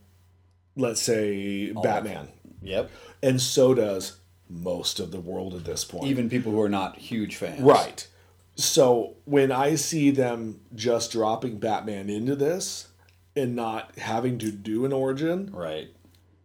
let's 0.76 1.02
say 1.02 1.72
Batman. 1.72 2.28
Yep. 2.62 2.90
And 3.22 3.40
so 3.40 3.74
does 3.74 4.18
most 4.48 5.00
of 5.00 5.10
the 5.10 5.20
world 5.20 5.54
at 5.54 5.64
this 5.64 5.84
point. 5.84 6.06
Even 6.06 6.28
people 6.30 6.52
who 6.52 6.60
are 6.60 6.68
not 6.68 6.96
huge 6.98 7.36
fans. 7.36 7.60
Right. 7.60 8.06
So 8.54 9.14
when 9.24 9.50
I 9.50 9.74
see 9.76 10.10
them 10.10 10.60
just 10.74 11.12
dropping 11.12 11.58
Batman 11.58 12.10
into 12.10 12.36
this 12.36 12.88
and 13.34 13.56
not 13.56 13.96
having 13.98 14.38
to 14.38 14.50
do 14.52 14.84
an 14.84 14.92
origin, 14.92 15.50
Right. 15.52 15.88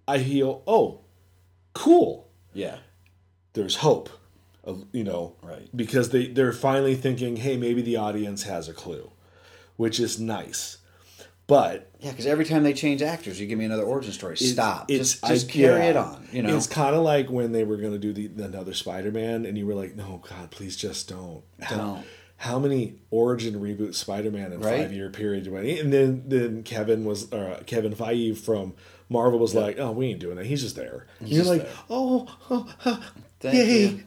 I 0.07 0.23
feel, 0.23 0.63
oh, 0.65 1.01
cool. 1.73 2.29
Yeah. 2.53 2.77
There's 3.53 3.77
hope. 3.77 4.09
You 4.93 5.03
know, 5.03 5.35
Right. 5.41 5.69
because 5.75 6.09
they 6.09 6.27
they're 6.27 6.51
finally 6.53 6.95
thinking, 6.95 7.37
hey, 7.37 7.55
maybe 7.57 7.81
the 7.81 7.95
audience 7.97 8.43
has 8.43 8.67
a 8.67 8.73
clue, 8.73 9.11
which 9.77 9.99
is 9.99 10.19
nice. 10.19 10.77
But 11.47 11.89
Yeah, 12.01 12.11
because 12.11 12.25
every 12.25 12.43
time 12.43 12.63
they 12.63 12.73
change 12.73 13.01
actors, 13.01 13.39
you 13.39 13.47
give 13.47 13.57
me 13.57 13.63
another 13.63 13.83
origin 13.83 14.11
story. 14.11 14.35
Stop. 14.35 14.91
It's 14.91 15.13
just 15.13 15.25
just 15.25 15.49
I- 15.49 15.51
carry 15.53 15.79
yeah. 15.83 15.89
it 15.91 15.95
on. 15.95 16.27
You 16.33 16.41
know. 16.43 16.57
it's 16.57 16.67
kind 16.67 16.93
of 16.93 17.03
like 17.03 17.29
when 17.29 17.53
they 17.53 17.63
were 17.63 17.77
going 17.77 17.93
to 17.93 17.99
do 17.99 18.11
the 18.11 18.43
another 18.43 18.73
Spider-Man, 18.73 19.45
and 19.45 19.57
you 19.57 19.65
were 19.65 19.73
like, 19.73 19.95
"No, 19.95 20.21
God, 20.29 20.51
please 20.51 20.75
just 20.75 21.07
don't." 21.07 21.43
How, 21.61 21.77
Don't. 21.77 22.05
how 22.35 22.59
many 22.59 22.95
origin 23.11 23.61
reboot 23.61 23.95
Spider-Man 23.95 24.51
in 24.51 24.59
Right. 24.59 24.81
five 24.81 24.91
year 24.91 25.09
period? 25.09 25.45
do 25.45 25.55
I- 25.55 25.61
And 25.61 25.93
then 25.93 26.23
then 26.27 26.63
Kevin 26.63 27.05
was 27.05 27.31
uh, 27.31 27.63
Kevin 27.65 27.93
Feige 27.95 28.37
from 28.37 28.73
Marvel 29.07 29.39
was 29.39 29.55
like, 29.55 29.79
"Oh, 29.79 29.91
we 29.93 30.07
ain't 30.07 30.19
doing 30.19 30.35
that. 30.35 30.47
He's 30.47 30.61
just 30.63 30.75
there." 30.75 31.07
And 31.21 31.29
you're 31.29 31.39
just 31.45 31.49
like, 31.49 31.63
there. 31.63 31.71
"Oh, 31.89 32.27
oh, 32.85 33.03
Thank 33.39 33.55
yay!" 33.55 33.81
you. 33.87 34.03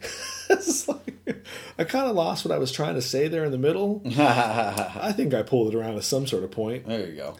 Like- 0.87 1.45
I 1.79 1.85
kind 1.85 2.09
of 2.09 2.15
lost 2.15 2.43
what 2.43 2.53
I 2.53 2.57
was 2.57 2.71
trying 2.71 2.95
to 2.95 3.01
say 3.01 3.27
there 3.29 3.45
in 3.45 3.51
the 3.51 3.57
middle. 3.57 4.01
I 4.17 5.13
think 5.15 5.33
I 5.33 5.43
pulled 5.43 5.73
it 5.73 5.77
around 5.77 5.95
to 5.95 6.01
some 6.01 6.27
sort 6.27 6.43
of 6.43 6.51
point. 6.51 6.85
there 6.87 7.07
you 7.07 7.15
go. 7.15 7.37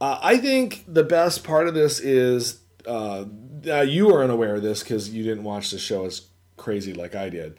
Uh, 0.00 0.18
I 0.22 0.36
think 0.36 0.84
the 0.86 1.02
best 1.02 1.42
part 1.44 1.66
of 1.66 1.74
this 1.74 1.98
is 1.98 2.60
uh, 2.86 3.24
uh, 3.66 3.80
you 3.80 4.14
are 4.14 4.22
unaware 4.22 4.56
of 4.56 4.62
this 4.62 4.82
because 4.82 5.10
you 5.10 5.22
didn't 5.24 5.44
watch 5.44 5.70
the 5.72 5.78
show 5.78 6.04
as 6.06 6.22
crazy 6.56 6.94
like 6.94 7.14
I 7.16 7.28
did. 7.28 7.56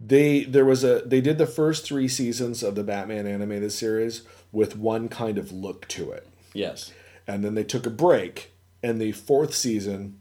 They 0.00 0.44
there 0.44 0.64
was 0.64 0.82
a 0.84 1.02
they 1.04 1.20
did 1.20 1.38
the 1.38 1.46
first 1.46 1.84
three 1.84 2.08
seasons 2.08 2.62
of 2.62 2.74
the 2.74 2.84
Batman 2.84 3.26
animated 3.26 3.72
series 3.72 4.22
with 4.52 4.76
one 4.76 5.08
kind 5.08 5.36
of 5.38 5.50
look 5.52 5.86
to 5.88 6.10
it, 6.12 6.26
Yes. 6.54 6.92
and 7.26 7.44
then 7.44 7.54
they 7.54 7.64
took 7.64 7.84
a 7.86 7.90
break. 7.90 8.52
And 8.82 9.00
the 9.00 9.12
fourth 9.12 9.54
season, 9.54 10.20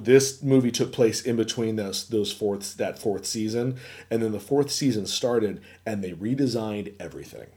this 0.00 0.42
movie 0.42 0.70
took 0.70 0.92
place 0.92 1.20
in 1.20 1.36
between 1.36 1.76
those 1.76 2.08
those 2.08 2.32
fourth 2.32 2.76
that 2.76 2.98
fourth 2.98 3.26
season, 3.26 3.76
and 4.10 4.22
then 4.22 4.32
the 4.32 4.40
fourth 4.40 4.70
season 4.70 5.06
started, 5.06 5.60
and 5.84 6.02
they 6.02 6.12
redesigned 6.12 6.94
everything. 7.00 7.48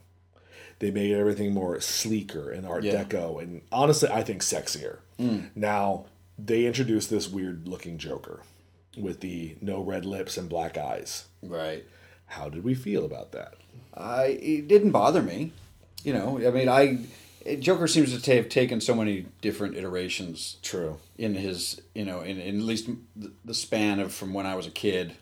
They 0.80 0.92
made 0.92 1.14
everything 1.14 1.54
more 1.54 1.80
sleeker 1.82 2.52
and 2.52 2.66
Art 2.66 2.84
Yeah. 2.84 3.04
Deco, 3.04 3.42
and 3.42 3.62
honestly, 3.72 4.10
I 4.10 4.24
think 4.24 4.42
sexier. 4.42 5.00
Mm. 5.20 5.50
Now 5.56 6.06
they 6.38 6.66
introduced 6.66 7.10
this 7.10 7.28
weird 7.30 7.68
looking 7.68 7.98
Joker 7.98 8.42
with 8.98 9.20
the 9.20 9.58
no 9.62 9.82
red 9.82 10.06
lips 10.06 10.38
and 10.38 10.50
black 10.50 10.78
eyes. 10.78 11.26
Right. 11.44 11.86
How 12.28 12.50
did 12.50 12.64
we 12.64 12.76
feel 12.76 13.06
about 13.06 13.32
that? 13.34 13.56
I 13.94 14.26
it 14.42 14.68
didn't 14.68 14.92
bother 14.92 15.22
me. 15.22 15.52
You 16.04 16.14
know, 16.14 16.40
I 16.46 16.52
mean, 16.52 16.70
I 16.70 17.00
Joker 17.60 17.88
seems 17.88 18.20
to 18.22 18.36
have 18.36 18.50
taken 18.50 18.82
so 18.82 18.94
many 18.94 19.26
different 19.42 19.76
iterations 19.76 20.58
True. 20.62 20.98
in 21.18 21.36
his, 21.36 21.82
you 21.94 22.06
know, 22.06 22.22
in, 22.22 22.40
in 22.40 22.60
at 22.60 22.66
least 22.66 22.90
the- 23.16 23.54
span 23.54 24.00
of 24.00 24.14
from 24.14 24.34
when 24.34 24.46
I 24.46 24.56
was 24.56 24.68
a 24.68 24.72
kid, 24.72 25.14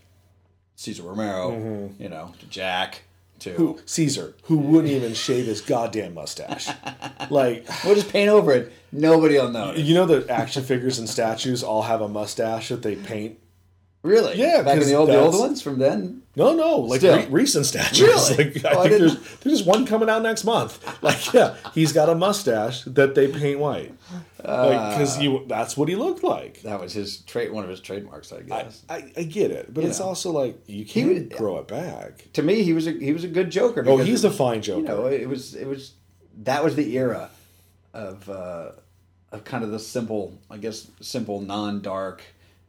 Cesar 0.76 1.04
Romero, 1.04 1.52
mm-hmm. 1.52 2.02
you 2.02 2.10
know, 2.10 2.34
to 2.40 2.46
Jack, 2.48 3.04
to 3.40 3.52
Who 3.52 3.80
Cesar, 3.86 4.34
who 4.44 4.58
wouldn't 4.58 4.92
even 4.94 5.14
shave 5.14 5.46
his 5.46 5.62
goddamn 5.62 6.14
mustache? 6.16 6.68
like, 7.30 7.68
we'll 7.84 7.96
just 7.96 8.12
paint 8.12 8.30
over 8.30 8.52
it. 8.52 8.74
Nobody 8.92 9.36
will 9.36 9.50
notice. 9.50 9.84
you 9.84 9.94
know, 9.94 10.06
the 10.06 10.30
action 10.32 10.64
figures 10.64 10.98
and 10.98 11.10
statues 11.10 11.64
all 11.64 11.84
have 11.84 12.02
a 12.02 12.08
mustache 12.08 12.70
that 12.70 12.82
they 12.82 12.96
paint. 12.96 13.40
Really? 14.08 14.38
Yeah, 14.38 14.62
back 14.64 14.82
in 14.82 14.88
the 14.88 14.94
old 14.96 15.10
the 15.10 15.20
old 15.20 15.38
ones 15.40 15.62
from 15.62 15.78
then. 15.80 16.24
No, 16.36 16.54
no, 16.56 16.78
like 16.78 17.02
re- 17.02 17.26
recent 17.30 17.66
statues. 17.66 18.02
Really? 18.02 18.54
Like, 18.54 18.66
I 18.66 18.70
Oh, 18.72 18.82
think 18.84 18.92
didn't- 18.94 19.08
there's 19.08 19.38
there's 19.40 19.64
one 19.64 19.86
coming 19.86 20.10
out 20.10 20.22
next 20.22 20.44
month. 20.44 20.80
Like, 21.04 21.34
yeah, 21.34 21.56
he's 21.74 21.94
got 21.94 22.10
a 22.10 22.16
mustache 22.16 22.84
that 22.86 23.16
they 23.16 23.28
paint 23.28 23.60
white. 23.60 23.94
Like, 24.44 24.92
because 24.94 25.20
you 25.20 25.44
that's 25.48 25.76
what 25.76 25.90
he 25.90 25.96
looked 25.96 26.24
like. 26.24 26.62
That 26.62 26.80
was 26.80 26.94
his 26.94 27.22
trade, 27.22 27.52
one 27.52 27.64
of 27.64 27.70
his 27.70 27.80
trademarks, 27.82 28.32
I 28.32 28.38
I, 28.38 28.42
guess. 28.42 28.84
I, 28.88 29.12
I 29.18 29.24
get 29.24 29.52
it, 29.52 29.74
but 29.74 29.84
You 29.84 29.90
it's 29.90 30.00
know. 30.00 30.06
also 30.06 30.32
like 30.32 30.58
you 30.68 30.86
can't 30.86 31.08
would- 31.14 31.32
grow 31.36 31.58
it 31.58 31.68
back. 31.68 32.28
to 32.34 32.44
me, 32.44 32.62
he 32.64 32.74
was 32.74 32.88
a 32.88 32.92
he 32.92 33.12
was 33.14 33.24
a 33.24 33.28
good 33.28 33.50
Joker. 33.50 33.84
Oh, 33.88 33.98
he's 33.98 34.24
it- 34.24 34.28
a 34.28 34.32
fine 34.32 34.62
Joker. 34.62 34.82
You 34.82 34.88
know, 34.88 35.06
it 35.08 35.28
was 35.28 35.56
it 35.56 35.68
was 35.68 35.94
that 36.44 36.64
was 36.64 36.76
the 36.76 36.96
era 36.98 37.30
of 37.94 38.30
uh, 38.30 38.72
of 39.32 39.44
kind 39.44 39.64
of 39.64 39.72
the 39.72 39.80
simple, 39.80 40.38
I 40.52 40.58
guess, 40.58 40.88
simple 41.02 41.42
non-dark. 41.42 42.22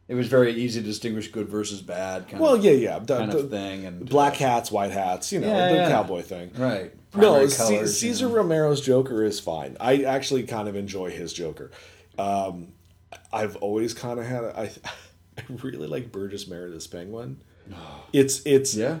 It 0.09 0.15
was 0.15 0.27
very 0.27 0.51
easy 0.53 0.81
to 0.81 0.85
distinguish 0.85 1.27
good 1.29 1.47
versus 1.47 1.81
bad. 1.81 2.27
Kind 2.27 2.41
well, 2.41 2.55
of, 2.55 2.63
yeah, 2.65 2.71
yeah, 2.71 2.99
the, 2.99 3.17
kind 3.19 3.31
the 3.31 3.37
of 3.37 3.49
thing, 3.51 3.85
and 3.85 4.09
black 4.09 4.35
hats, 4.35 4.71
white 4.71 4.91
hats, 4.91 5.31
you 5.31 5.39
know, 5.39 5.47
Yeah, 5.47 5.69
the 5.69 5.75
yeah. 5.75 5.89
cowboy 5.89 6.21
thing. 6.23 6.51
right. 6.57 6.91
No, 7.15 7.19
Primary 7.31 7.49
C- 7.49 7.57
colors, 7.57 8.03
you 8.03 8.09
Cesar 8.13 8.27
know. 8.27 8.33
Romero's 8.35 8.81
Joker 8.81 9.23
is 9.23 9.39
fine. 9.39 9.77
I 9.79 10.03
actually 10.03 10.43
kind 10.43 10.67
of 10.67 10.75
enjoy 10.75 11.11
his 11.11 11.31
Joker. 11.31 11.71
Um, 12.17 12.73
I've 13.31 13.55
always 13.57 13.93
kind 13.93 14.19
of 14.19 14.25
had. 14.25 14.43
A, 14.43 14.59
I 14.59 14.71
I 15.37 15.43
really 15.63 15.87
like 15.87 16.11
Burgess 16.11 16.47
Meredith's 16.47 16.87
Penguin. 16.87 17.41
It's 18.11 18.41
it's 18.45 18.73
Yeah, 18.75 18.99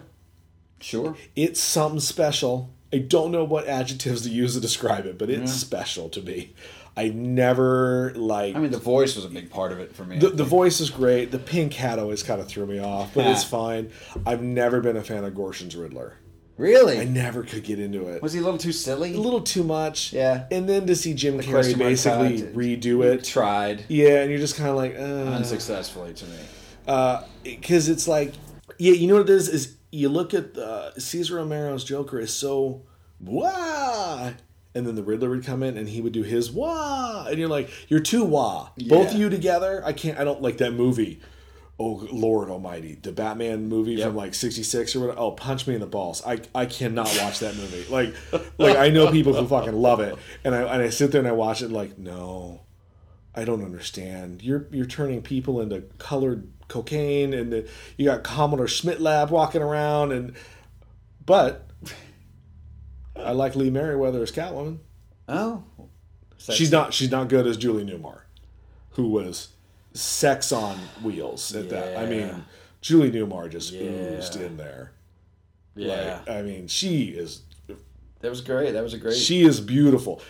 sure. 0.79 1.15
it's 1.35 1.59
something 1.59 1.99
special. 1.99 2.69
I 2.93 2.99
don't 2.99 3.31
know 3.31 3.43
what 3.43 3.67
adjectives 3.67 4.21
to 4.23 4.29
use 4.29 4.53
to 4.55 4.59
describe 4.61 5.05
it, 5.05 5.17
but 5.19 5.29
it's 5.29 5.51
special 5.53 6.09
to 6.09 6.21
me. 6.21 6.53
I 6.99 7.07
never 7.15 8.11
like 8.15 8.57
I 8.57 8.59
mean, 8.59 8.71
the 8.71 8.77
voice 8.77 9.15
was 9.15 9.23
a 9.23 9.29
big 9.29 9.49
part 9.49 9.71
of 9.71 9.79
it 9.79 9.95
for 9.95 10.03
me. 10.03 10.19
the, 10.19 10.31
the 10.31 10.43
voice 10.43 10.81
is 10.81 10.89
great. 10.89 11.31
The 11.31 11.39
pink 11.39 11.73
hat 11.73 11.97
always 11.97 12.23
kind 12.23 12.41
of 12.41 12.49
threw 12.49 12.65
me 12.65 12.79
off, 12.79 13.13
but 13.13 13.25
it's 13.25 13.45
fine. 13.45 13.91
I've 14.25 14.41
never 14.41 14.81
been 14.81 14.97
a 14.97 15.03
fan 15.03 15.23
of 15.23 15.33
Gorshin's 15.33 15.77
Riddler. 15.77 16.17
really? 16.57 16.99
I 16.99 17.05
never 17.05 17.43
could 17.43 17.63
get 17.63 17.79
into 17.79 18.09
it. 18.09 18.21
was 18.21 18.33
he 18.33 18.39
a 18.39 18.43
little 18.43 18.57
too 18.57 18.73
silly? 18.73 19.15
a 19.15 19.17
little 19.17 19.39
too 19.39 19.63
much. 19.63 20.11
Yeah. 20.11 20.43
And 20.51 20.67
then 20.67 20.87
to 20.87 20.95
see 20.95 21.13
Jim 21.13 21.39
Carrey 21.39 21.77
basically 21.77 22.41
redo 22.41 23.05
it. 23.05 23.23
Tried 23.23 23.85
Yeah, 23.87 24.21
and 24.21 24.29
you're 24.29 24.41
just 24.41 24.57
kind 24.57 24.69
of 24.69 24.75
like, 24.75 24.95
uh, 24.95 25.37
unsuccessfully 25.37 26.13
to 26.15 26.25
me. 26.25 27.19
because 27.45 27.87
it's 27.87 28.09
like, 28.09 28.33
yeah, 28.77 28.91
you 28.91 29.07
know 29.07 29.15
what 29.15 29.29
it 29.29 29.33
is? 29.33 29.47
Is 29.47 29.77
you 29.89 30.09
look 30.09 30.33
at 30.33 30.53
the, 30.53 30.91
Cesar 30.97 31.35
Romero's 31.35 31.85
Joker 31.85 32.19
is 32.19 32.33
so 32.33 32.81
wah, 33.21 34.31
and 34.75 34.85
then 34.85 34.95
the 34.95 35.03
Riddler 35.03 35.29
would 35.29 35.43
come 35.45 35.63
in 35.63 35.77
and 35.77 35.89
he 35.89 36.01
would 36.01 36.13
do 36.13 36.23
his 36.23 36.51
wah, 36.51 37.25
and 37.27 37.37
you're 37.39 37.49
like, 37.49 37.69
you're 37.89 37.99
too 37.99 38.23
wah. 38.23 38.69
Both 38.87 39.13
of 39.13 39.19
you 39.19 39.29
together, 39.29 39.81
I 39.85 39.93
can't. 39.93 40.19
I 40.19 40.23
don't 40.23 40.41
like 40.41 40.57
that 40.57 40.71
movie. 40.71 41.19
Oh 41.81 42.05
Lord 42.11 42.49
Almighty, 42.49 42.99
the 43.01 43.13
Batman 43.13 43.69
movie 43.69 43.93
Yep. 43.93 44.07
from 44.07 44.15
like 44.17 44.33
'66 44.33 44.95
or 44.97 44.99
whatever. 44.99 45.17
Oh, 45.19 45.31
punch 45.31 45.65
me 45.65 45.75
in 45.75 45.79
the 45.79 45.87
balls! 45.87 46.21
I 46.25 46.41
I 46.53 46.65
cannot 46.65 47.07
watch 47.21 47.39
that 47.39 47.55
movie. 47.55 47.85
Like, 47.89 48.13
like 48.57 48.75
I 48.75 48.89
know 48.89 49.09
people 49.11 49.33
who 49.33 49.47
fucking 49.47 49.73
love 49.73 50.01
it, 50.01 50.13
and 50.43 50.53
I 50.53 50.63
and 50.73 50.83
I 50.83 50.89
sit 50.89 51.13
there 51.13 51.19
and 51.19 51.27
I 51.27 51.31
watch 51.31 51.61
it 51.61 51.71
like, 51.71 51.97
no, 51.97 52.63
I 53.33 53.45
don't 53.45 53.63
understand. 53.63 54.43
You're 54.43 54.67
you're 54.71 54.85
turning 54.85 55.21
people 55.21 55.61
into 55.61 55.83
colored 55.99 56.49
cocaine, 56.67 57.33
and 57.33 57.53
the, 57.53 57.69
you 57.95 58.03
got 58.05 58.23
Commodore 58.25 58.65
Schmidlapp 58.67 59.29
walking 59.29 59.61
around, 59.61 60.11
and 60.11 60.33
but 61.25 61.65
I 63.25 63.31
like 63.31 63.55
Lee 63.55 63.69
Meriwether 63.69 64.21
as 64.23 64.31
Catwoman. 64.31 64.79
Oh, 65.27 65.63
She's 66.37 66.71
not 66.71 66.93
she's 66.93 67.11
not 67.11 67.27
good 67.29 67.45
as 67.45 67.57
Julie 67.57 67.83
Newmar. 67.85 68.21
who 68.91 69.07
was 69.09 69.49
sex 69.93 70.51
on 70.51 70.77
wheels 71.03 71.53
at 71.55 71.69
that. 71.69 71.97
I 71.97 72.05
mean, 72.05 72.45
Julie 72.81 73.11
Newmar 73.11 73.49
just 73.49 73.71
Yeah. 73.73 73.81
oozed 73.89 74.35
in 74.35 74.57
there. 74.57 74.91
Yeah, 75.75 76.21
Like, 76.25 76.29
I 76.37 76.41
mean, 76.41 76.67
she 76.67 77.05
is 77.09 77.41
that 78.21 78.29
was 78.29 78.41
great. 78.41 78.71
That 78.71 78.83
was 78.83 78.93
a 78.93 78.97
great. 78.97 79.15
she 79.15 79.43
is 79.43 79.59
beautiful. 79.61 80.21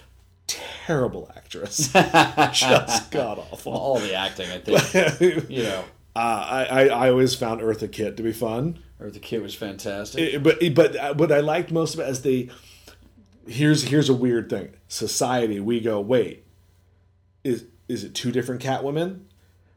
Terrible 0.48 1.32
actress. 1.36 1.88
just 2.54 3.12
god 3.12 3.40
awful. 3.52 3.74
all 3.74 4.00
the 4.00 4.14
acting, 4.16 4.50
I 4.50 4.58
think. 4.60 5.50
you 5.50 5.64
know, 5.64 5.84
Uh, 6.16 6.20
I, 6.20 6.64
I 6.66 6.86
I 6.88 7.10
always 7.10 7.36
found 7.36 7.62
Eartha 7.62 7.92
Kitt 7.92 8.18
to 8.18 8.24
be 8.24 8.34
fun. 8.34 8.80
Eartha 9.00 9.22
Kitt 9.22 9.42
was 9.42 9.54
fantastic. 9.56 10.34
It- 10.36 10.44
but 10.44 10.58
but 10.76 11.18
what 11.18 11.32
I 11.32 11.40
liked 11.40 11.72
most 11.72 11.94
about 11.96 12.08
it 12.08 12.12
is 12.12 12.22
they 12.24 12.50
here's 13.50 13.84
here's 13.84 14.10
a 14.10 14.14
weird 14.14 14.50
thing. 14.50 14.70
Society, 14.88 15.60
we 15.60 15.80
go 15.80 16.00
wait, 16.00 16.46
is 17.44 17.66
is 17.88 18.04
it 18.04 18.14
two 18.16 18.32
different 18.32 18.62
Catwomen? 18.62 19.22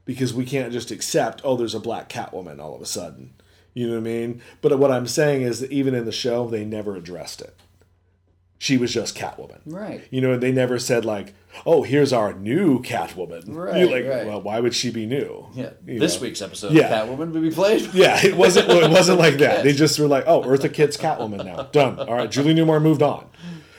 Because 0.05 0.35
we 0.35 0.45
can't 0.45 0.73
just 0.73 0.91
accept 0.91 1.41
oh 1.45 1.57
there's 1.57 1.75
a 1.75 1.81
black 1.81 2.09
Catwoman 2.09 2.61
all 2.61 2.75
of 2.75 2.83
a 2.83 2.87
sudden. 2.87 3.35
You 3.75 3.87
know 3.87 3.93
what 3.95 4.01
I 4.01 4.03
mean? 4.03 4.43
But 4.61 4.79
what 4.79 4.91
I'm 4.91 5.07
saying 5.07 5.43
is 5.43 5.61
that 5.61 5.73
even 5.73 5.95
in 5.95 6.05
the 6.05 6.13
show 6.13 6.49
they 6.49 6.65
never 6.65 6.95
addressed 6.97 7.41
it. 7.41 7.57
She 8.59 8.77
was 8.77 8.93
just 8.93 9.17
Catwoman. 9.17 9.59
Right. 9.67 10.07
You 10.13 10.21
know, 10.21 10.37
they 10.39 10.53
never 10.53 10.79
said 10.79 11.05
like, 11.05 11.35
"Oh, 11.67 11.83
here's 11.83 12.13
our 12.13 12.33
new 12.33 12.81
Catwoman." 12.81 13.43
Right, 13.49 13.77
You're 13.81 13.91
like, 13.91 14.07
right. 14.07 14.25
well, 14.25 14.41
why 14.41 14.61
would 14.61 14.73
she 14.73 14.93
be 14.93 15.05
new? 15.05 15.49
yeah, 15.55 15.71
You 15.85 15.99
this 15.99 16.15
know? 16.17 16.23
week's 16.23 16.41
episode 16.41 16.71
Yeah. 16.73 17.03
of 17.03 17.09
Catwoman 17.09 17.33
will 17.33 17.41
be 17.41 17.51
played. 17.51 17.91
Yeah, 17.93 18.25
it 18.25 18.37
wasn't. 18.37 18.71
It 18.71 18.89
wasn't 18.91 19.19
like 19.19 19.39
that. 19.39 19.65
They 19.65 19.73
just 19.73 19.99
were 19.99 20.07
like, 20.07 20.25
"Oh, 20.29 20.43
Eartha 20.43 20.73
Kitt's 20.73 20.97
Catwoman 20.97 21.45
now. 21.45 21.65
Done. 21.73 21.99
All 21.99 22.15
right." 22.15 22.31
Julie 22.31 22.55
Newmar 22.55 22.81
moved 22.81 23.03
on. 23.03 23.27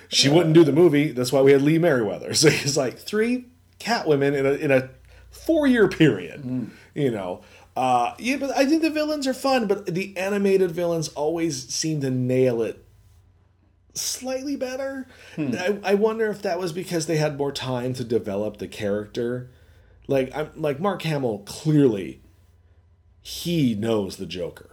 She 0.10 0.30
wouldn't 0.30 0.54
do 0.54 0.64
the 0.64 0.72
movie. 0.72 1.12
That's 1.12 1.32
why 1.32 1.42
we 1.42 1.52
had 1.52 1.62
Lee 1.62 1.78
Meriwether. 1.80 2.34
So 2.44 2.50
he's 2.50 2.78
like 2.78 2.98
three 2.98 3.46
Catwomen 3.80 4.38
in 4.38 4.46
a 4.46 4.52
in 4.54 4.72
a 4.72 4.90
four 5.32 5.68
year 5.68 5.88
period. 5.88 6.70
You 6.94 7.12
know. 7.12 7.42
Uh, 7.76 8.14
yeah, 8.20 8.38
but 8.38 8.56
I 8.56 8.66
think 8.68 8.84
the 8.84 8.92
villains 8.92 9.26
are 9.26 9.34
fun. 9.34 9.68
But 9.68 9.88
the 9.88 10.16
animated 10.16 10.72
villains 10.72 11.08
always 11.10 11.68
seem 11.74 12.02
to 12.02 12.12
nail 12.12 12.62
it 12.62 12.86
slightly 13.96 14.56
better. 14.56 15.08
I, 15.38 15.80
I 15.84 15.94
wonder 15.96 16.30
if 16.30 16.42
that 16.44 16.60
was 16.60 16.72
because 16.72 17.06
they 17.06 17.18
had 17.18 17.38
more 17.38 17.52
time 17.52 17.94
to 17.94 18.04
develop 18.04 18.58
the 18.58 18.68
character. 18.68 19.50
Like 20.08 20.36
I'm 20.36 20.50
like 20.56 20.80
Mark 20.80 21.02
Hamill 21.04 21.40
clearly 21.40 22.22
he 23.22 23.74
knows 23.74 24.18
the 24.18 24.26
Joker 24.26 24.73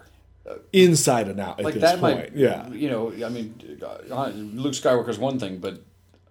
inside 0.72 1.28
and 1.28 1.40
out 1.40 1.58
at 1.58 1.64
like 1.64 1.74
this 1.74 1.82
that 1.82 2.00
point. 2.00 2.18
might, 2.18 2.36
yeah, 2.36 2.68
You 2.70 2.90
know, 2.90 3.12
I 3.24 3.28
mean, 3.28 3.80
uh, 3.82 4.28
Luke 4.34 4.74
Skywalker's 4.74 5.18
one 5.18 5.38
thing, 5.38 5.58
but 5.58 5.82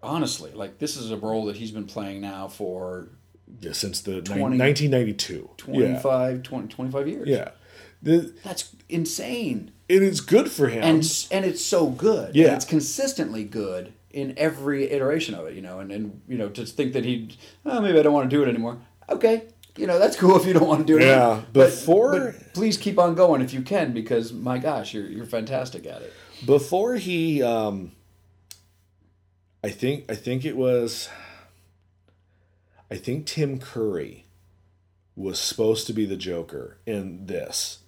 honestly, 0.01 0.51
like 0.51 0.79
this 0.79 0.97
is 0.97 1.11
a 1.11 1.17
role 1.17 1.45
that 1.45 1.55
he's 1.55 1.71
been 1.71 1.85
playing 1.85 2.21
now 2.21 2.47
for 2.47 3.09
yeah, 3.61 3.73
since 3.73 4.01
the 4.01 4.21
20 4.21 4.41
1992. 4.41 5.49
25, 5.57 6.43
20, 6.43 6.67
25 6.67 7.07
years. 7.07 7.27
Yeah, 7.27 7.35
yeah. 7.37 7.49
The, 8.01 8.33
That's 8.43 8.75
insane. 8.87 9.71
And 9.89 10.03
it 10.03 10.03
is 10.03 10.21
good 10.21 10.49
for 10.51 10.67
him. 10.67 10.83
and 10.83 11.27
and 11.31 11.45
it's 11.45 11.63
so 11.63 11.87
good. 11.89 12.35
Yeah. 12.35 12.47
and 12.47 12.55
it's 12.55 12.65
consistently 12.65 13.43
good 13.43 13.93
in 14.11 14.33
every 14.37 14.89
iteration 14.91 15.35
of 15.35 15.47
it. 15.47 15.55
You 15.55 15.61
know, 15.61 15.79
and 15.79 15.91
and 15.91 16.21
you 16.27 16.37
know 16.37 16.49
to 16.49 16.65
think 16.65 16.93
that 16.93 17.05
he, 17.05 17.37
oh, 17.65 17.81
maybe 17.81 17.99
I 17.99 18.03
don't 18.03 18.13
want 18.13 18.29
to 18.29 18.35
do 18.35 18.43
it 18.43 18.47
anymore. 18.47 18.77
Okay, 19.09 19.47
you 19.79 19.87
know 19.87 19.97
that's 19.97 20.15
cool 20.15 20.35
if 20.37 20.45
you 20.45 20.53
don't 20.53 20.67
want 20.67 20.81
to 20.81 20.85
do 20.85 20.97
it. 20.99 21.05
Yeah. 21.07 21.41
But- 21.53 21.67
before- 21.71 22.19
but 22.33 22.53
please 22.53 22.77
keep 22.77 22.99
on 22.99 23.15
going 23.15 23.41
if 23.41 23.53
you 23.53 23.61
can 23.61 23.93
because 23.93 24.31
my 24.33 24.57
gosh, 24.57 24.93
you're 24.93 25.07
you're 25.07 25.25
fantastic 25.25 25.85
at 25.85 26.01
it. 26.01 26.13
before 26.45 26.95
he 26.95 27.41
um 27.43 27.91
i 29.63 29.69
think 29.69 30.09
i 30.09 30.15
think 30.15 30.45
it 30.45 30.55
was 30.55 31.09
i 32.89 32.95
think 32.95 33.25
tim 33.25 33.59
curry 33.59 34.25
was 35.17 35.37
supposed 35.39 35.85
to 35.87 35.91
be 35.93 36.05
the 36.05 36.15
joker 36.15 36.77
in 36.85 37.25
this 37.25 37.79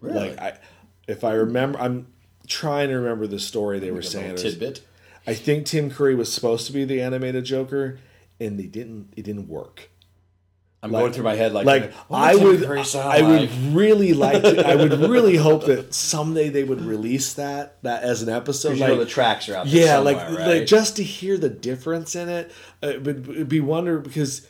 Really? 0.00 0.30
like 0.30 0.38
i 0.40 0.58
if 1.06 1.22
i 1.22 1.32
remember 1.32 1.78
i'm 1.80 2.08
trying 2.48 2.88
to 2.88 2.96
remember 2.96 3.26
the 3.28 3.38
story 3.38 3.78
they 3.78 3.92
were 3.92 4.02
saying 4.02 4.30
little 4.34 4.40
It 4.40 4.44
was- 4.44 4.54
tidbit. 4.54 4.80
i 5.26 5.34
think 5.34 5.66
tim 5.66 5.88
curry 5.90 6.14
was 6.16 6.32
supposed 6.32 6.66
to 6.66 6.72
be 6.72 6.84
the 6.84 7.00
animated 7.00 7.44
joker 7.44 8.00
and 8.40 8.58
they 8.58 8.66
didn't 8.66 9.12
it 9.16 9.22
didn't 9.22 9.46
work 9.48 9.89
I'm 10.82 10.90
going 10.92 11.12
through 11.12 11.24
my 11.24 11.34
head 11.34 11.52
like, 11.52 11.66
like 11.66 11.92
I 12.10 12.34
would, 12.34 12.64
I 12.64 13.20
would 13.20 13.50
really 13.74 14.14
like, 14.14 14.42
to, 14.42 14.66
I 14.66 14.76
would 14.76 14.92
really 15.10 15.36
hope 15.36 15.66
that 15.66 15.92
someday 15.92 16.48
they 16.48 16.64
would 16.64 16.80
release 16.80 17.34
that 17.34 17.82
that 17.82 18.02
as 18.02 18.22
an 18.22 18.30
episode. 18.30 18.70
'Cause 18.70 18.80
you 18.80 18.86
know 18.86 18.96
the 18.96 19.04
tracks 19.04 19.48
are 19.50 19.56
out 19.56 19.66
yeah, 19.66 19.98
like 19.98 20.16
right? 20.16 20.46
like 20.46 20.66
just 20.66 20.96
to 20.96 21.02
hear 21.04 21.36
the 21.36 21.50
difference 21.50 22.16
in 22.16 22.28
it, 22.30 22.50
uh, 22.82 22.88
it 22.88 23.02
would 23.04 23.28
it'd 23.28 23.48
be 23.48 23.60
wonder 23.60 23.98
because 23.98 24.46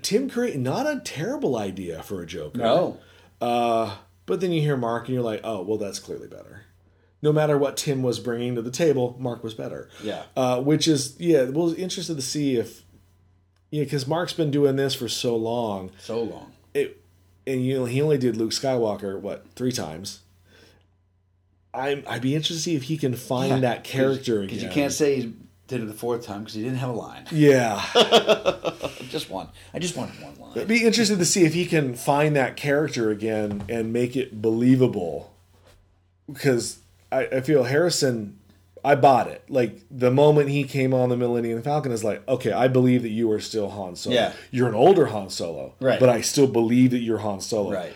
Tim 0.00 0.30
Curry 0.30 0.56
not 0.56 0.86
a 0.86 1.00
terrible 1.04 1.56
idea 1.56 2.02
for 2.02 2.22
a 2.22 2.26
Joker. 2.26 2.58
no. 2.58 2.98
Uh, 3.40 3.94
but 4.26 4.40
then 4.40 4.52
you 4.52 4.60
hear 4.60 4.76
Mark 4.76 5.06
and 5.06 5.14
you're 5.14 5.22
like, 5.22 5.40
oh 5.44 5.62
well, 5.62 5.78
that's 5.78 5.98
clearly 5.98 6.28
better. 6.28 6.62
No 7.20 7.32
matter 7.32 7.58
what 7.58 7.76
Tim 7.76 8.02
was 8.02 8.20
bringing 8.20 8.54
to 8.54 8.62
the 8.62 8.70
table, 8.70 9.16
Mark 9.18 9.42
was 9.44 9.52
better. 9.52 9.90
Yeah. 10.02 10.22
Uh, 10.36 10.60
which 10.60 10.88
is 10.88 11.14
yeah, 11.20 11.44
well, 11.44 11.74
interested 11.74 12.14
to 12.16 12.22
see 12.22 12.56
if 12.56 12.84
yeah, 13.70 13.84
because 13.84 14.06
Mark's 14.06 14.32
been 14.32 14.50
doing 14.50 14.76
this 14.76 14.94
for 14.94 15.08
so 15.08 15.36
long 15.36 15.90
So 15.98 16.22
long. 16.22 16.52
it 16.74 17.00
and 17.46 17.64
you 17.64 17.74
know 17.78 17.84
he 17.86 18.00
only 18.02 18.18
did 18.18 18.36
Luke 18.36 18.50
Skywalker 18.52 19.18
what 19.20 19.44
three 19.54 19.72
times. 19.72 20.20
I'm 21.74 22.02
I'd 22.06 22.22
be 22.22 22.34
interested 22.34 22.54
to 22.54 22.60
see 22.60 22.76
if 22.76 22.84
he 22.84 22.96
can 22.96 23.14
find 23.14 23.50
Yeah, 23.50 23.58
that 23.60 23.84
character 23.84 24.36
again. 24.42 24.46
Because 24.48 24.62
you 24.62 24.68
can't 24.70 24.92
say 24.92 25.16
he 25.20 25.34
did 25.66 25.82
it 25.82 25.86
the 25.86 25.92
fourth 25.92 26.24
time 26.24 26.40
because 26.40 26.54
he 26.54 26.62
didn't 26.62 26.78
have 26.78 26.90
a 26.90 26.92
line. 26.94 27.24
Yeah, 27.32 27.78
just 29.10 29.28
one. 29.30 29.48
I 29.74 29.78
just 29.78 29.96
wanted 29.96 30.20
one 30.22 30.34
line. 30.40 30.58
I'd 30.58 30.66
be 30.68 30.84
interested 30.84 31.18
to 31.18 31.26
see 31.26 31.44
if 31.44 31.52
he 31.54 31.66
can 31.66 31.94
find 31.94 32.34
that 32.36 32.56
character 32.56 33.10
again 33.10 33.62
and 33.68 33.92
make 33.92 34.16
it 34.16 34.40
believable. 34.40 35.34
Because 36.26 36.78
I, 37.12 37.26
I 37.26 37.40
feel 37.42 37.64
Harrison, 37.64 38.37
I 38.84 38.94
bought 38.94 39.28
it. 39.28 39.44
Like 39.48 39.80
the 39.90 40.10
moment 40.10 40.50
he 40.50 40.64
came 40.64 40.92
on 40.94 41.08
the 41.08 41.16
Millennium 41.16 41.62
Falcon 41.62 41.92
is 41.92 42.04
like, 42.04 42.26
okay, 42.28 42.52
I 42.52 42.68
believe 42.68 43.02
that 43.02 43.10
you 43.10 43.30
are 43.32 43.40
still 43.40 43.70
Han 43.70 43.96
Solo. 43.96 44.14
Yeah. 44.14 44.32
you're 44.50 44.68
an 44.68 44.74
older 44.74 45.06
Han 45.06 45.30
Solo, 45.30 45.74
Right. 45.80 46.00
But 46.00 46.08
I 46.08 46.20
still 46.20 46.46
believe 46.46 46.90
that 46.92 47.00
you're 47.00 47.18
Han 47.18 47.40
Solo. 47.40 47.72
Right. 47.72 47.92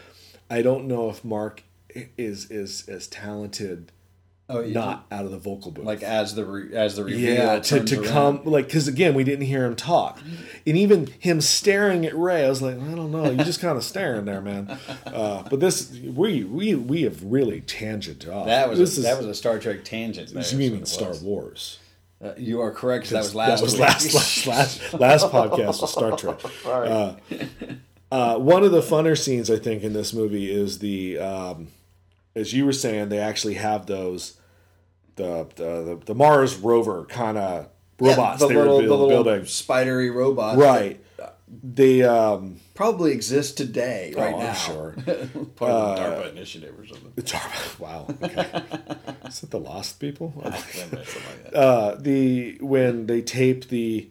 I 0.50 0.62
don't 0.62 0.86
know 0.86 1.08
if 1.08 1.24
Mark 1.24 1.62
is 2.16 2.50
is 2.50 2.88
as 2.88 3.06
talented 3.06 3.92
Oh, 4.52 4.60
you 4.60 4.74
not 4.74 5.06
out 5.10 5.24
of 5.24 5.30
the 5.30 5.38
vocal 5.38 5.70
booth. 5.70 5.84
like 5.84 6.02
as 6.02 6.34
the 6.34 6.44
re, 6.44 6.74
as 6.76 6.96
the 6.96 7.04
reveal 7.04 7.34
yeah, 7.34 7.58
to, 7.58 7.84
to 7.84 8.00
around. 8.00 8.08
come 8.08 8.40
like 8.44 8.66
because 8.66 8.88
again 8.88 9.14
we 9.14 9.24
didn't 9.24 9.46
hear 9.46 9.64
him 9.64 9.74
talk, 9.74 10.20
and 10.66 10.76
even 10.76 11.06
him 11.18 11.40
staring 11.40 12.04
at 12.06 12.16
Rey, 12.16 12.44
I 12.44 12.48
was 12.48 12.62
like, 12.62 12.76
I 12.76 12.94
don't 12.94 13.10
know, 13.10 13.30
you 13.30 13.44
just 13.44 13.60
kind 13.60 13.76
of 13.76 13.84
staring 13.84 14.24
there, 14.24 14.40
man. 14.40 14.78
Uh, 15.06 15.42
but 15.50 15.60
this 15.60 15.90
we 15.92 16.42
we 16.44 16.74
we 16.74 17.02
have 17.02 17.22
really 17.22 17.60
tangented 17.60 18.32
off. 18.32 18.46
That 18.46 18.70
was 18.70 18.78
this 18.78 18.96
a, 18.96 19.00
is, 19.00 19.04
that 19.04 19.18
was 19.18 19.26
a 19.26 19.34
Star 19.34 19.58
Trek 19.58 19.84
tangent. 19.84 20.32
There, 20.32 20.42
you 20.42 20.56
mean 20.56 20.86
Star. 20.86 21.12
Wars? 21.22 21.78
Uh, 22.22 22.32
you 22.36 22.60
are 22.60 22.70
correct. 22.70 23.10
That 23.10 23.18
was 23.18 23.34
last. 23.34 23.60
That 23.60 23.64
was 23.64 23.78
last 23.78 24.14
last 24.14 24.46
last 24.46 24.94
last 25.00 25.26
podcast 25.26 25.80
was 25.80 25.92
Star 25.92 26.16
Trek. 26.16 26.40
Uh, 26.64 27.16
uh, 28.12 28.38
one 28.38 28.62
of 28.62 28.70
the 28.72 28.82
funner 28.82 29.18
scenes 29.18 29.50
I 29.50 29.56
think 29.56 29.82
in 29.82 29.94
this 29.94 30.12
movie 30.12 30.52
is 30.52 30.80
the, 30.80 31.18
um, 31.18 31.68
as 32.34 32.52
you 32.52 32.66
were 32.66 32.72
saying, 32.74 33.08
they 33.08 33.18
actually 33.18 33.54
have 33.54 33.86
those 33.86 34.36
the 35.16 35.46
the 35.56 35.82
the, 35.96 36.00
the 36.06 36.14
Mars 36.14 36.56
rover 36.56 37.04
kind 37.06 37.36
of 37.38 37.68
Yeah, 38.00 38.10
robots 38.10 38.40
the 38.40 38.48
they 38.48 38.56
were 38.56 38.64
build- 38.64 38.84
the 38.84 38.88
little 38.88 39.08
building. 39.08 39.44
spidery 39.46 40.10
robots, 40.10 40.58
Right. 40.58 40.98
They 41.64 42.02
um 42.02 42.60
probably 42.74 43.12
exist 43.12 43.58
today, 43.58 44.14
right 44.16 44.32
oh, 44.34 44.38
I'm 44.38 44.44
now. 44.46 44.52
sure. 44.54 44.92
Part 45.56 45.70
of 45.70 45.96
the 45.96 46.02
DARPA 46.02 46.32
initiative 46.32 46.78
or 46.80 46.86
something. 46.86 47.12
It's 47.18 47.34
wow. 47.78 48.06
Okay. 48.22 48.62
Is 49.26 49.42
it 49.42 49.50
the 49.50 49.60
Lost 49.60 50.00
People? 50.00 50.32
Like 50.42 51.54
uh, 51.54 51.96
the 51.96 52.56
when 52.62 53.06
they 53.06 53.20
tape 53.20 53.68
the 53.68 54.08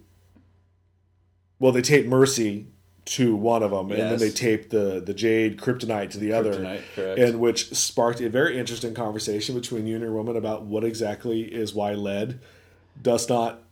well, 1.58 1.72
they 1.72 1.82
tape 1.82 2.06
Mercy 2.06 2.68
to 3.04 3.36
one 3.36 3.64
of 3.64 3.72
them, 3.72 3.92
and 3.92 4.00
then 4.00 4.20
they 4.20 4.30
taped 4.30 4.70
the 4.70 5.02
the 5.04 5.14
Jade 5.14 5.58
Kryptonite 5.58 6.12
to 6.12 6.18
the 6.20 6.34
other, 6.34 6.82
correct. 6.96 7.20
and 7.20 7.40
which 7.40 7.74
sparked 7.74 8.22
a 8.22 8.30
very 8.30 8.58
interesting 8.58 8.94
conversation 8.94 9.56
between 9.56 9.88
you 9.88 9.96
and 9.96 10.04
your 10.04 10.14
woman 10.14 10.36
about 10.36 10.64
what 10.64 10.84
exactly 10.84 11.42
is 11.42 11.74
why 11.74 11.94
lead 11.94 12.40
does 13.02 13.28
not 13.28 13.64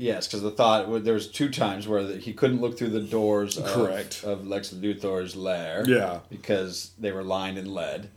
Yes, 0.00 0.28
because 0.28 0.42
the 0.42 0.52
thought 0.52 1.02
there 1.02 1.12
was 1.12 1.26
two 1.26 1.48
times 1.48 1.88
where 1.88 2.04
the, 2.04 2.16
he 2.18 2.32
couldn't 2.32 2.60
look 2.60 2.78
through 2.78 2.90
the 2.90 3.00
doors 3.00 3.58
of, 3.58 3.64
Correct. 3.66 4.22
of 4.22 4.46
Lex 4.46 4.72
Luthor's 4.72 5.34
lair. 5.34 5.82
Yeah. 5.88 6.20
because 6.30 6.92
they 7.00 7.10
were 7.10 7.24
lined 7.24 7.58
in 7.58 7.74
lead, 7.74 8.08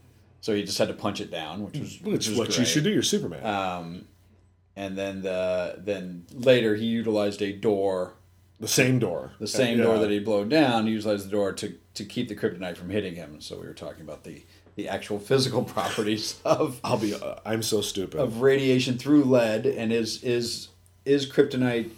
so 0.41 0.53
he 0.53 0.64
just 0.64 0.78
had 0.78 0.89
to 0.89 0.93
punch 0.93 1.20
it 1.20 1.32
down, 1.32 1.64
which 1.64 1.80
was 1.80 2.01
which 2.01 2.14
which 2.14 2.30
was 2.30 2.38
what 2.38 2.57
you 2.59 2.66
should 2.66 2.84
do. 2.84 2.91
You're 2.91 3.01
Superman. 3.01 3.43
Um, 3.43 4.05
and 4.76 4.95
then 4.95 5.24
the 5.24 5.76
then 5.80 6.28
later 6.32 6.76
he 6.76 6.86
utilized 6.86 7.41
a 7.41 7.51
door, 7.51 8.14
the 8.62 8.68
same 8.68 8.99
door, 8.99 9.32
the 9.39 9.47
same 9.47 9.78
Yeah. 9.80 9.86
door 9.86 9.99
that 9.99 10.09
he 10.09 10.20
blown 10.20 10.47
down. 10.47 10.88
He 10.88 10.93
utilized 10.93 11.26
the 11.28 11.32
door 11.32 11.51
to 11.53 11.74
to 11.95 12.05
keep 12.05 12.30
the 12.30 12.36
kryptonite 12.36 12.78
from 12.78 12.89
hitting 12.89 13.16
him. 13.16 13.41
So 13.41 13.59
we 13.59 13.68
were 13.68 13.74
talking 13.74 14.01
about 14.01 14.24
the 14.24 14.43
the 14.76 14.88
actual 14.88 15.20
physical 15.20 15.64
properties 15.76 16.39
of 16.45 16.80
I'll 16.84 16.97
be. 16.97 17.14
Uh, 17.14 17.36
I'm 17.45 17.62
so 17.64 17.82
stupid. 17.82 18.22
of 18.22 18.41
radiation 18.41 18.97
through 18.97 19.24
lead, 19.26 19.66
and 19.66 19.91
is 19.91 20.24
is 20.24 20.70
is 21.03 21.30
kryptonite 21.30 21.89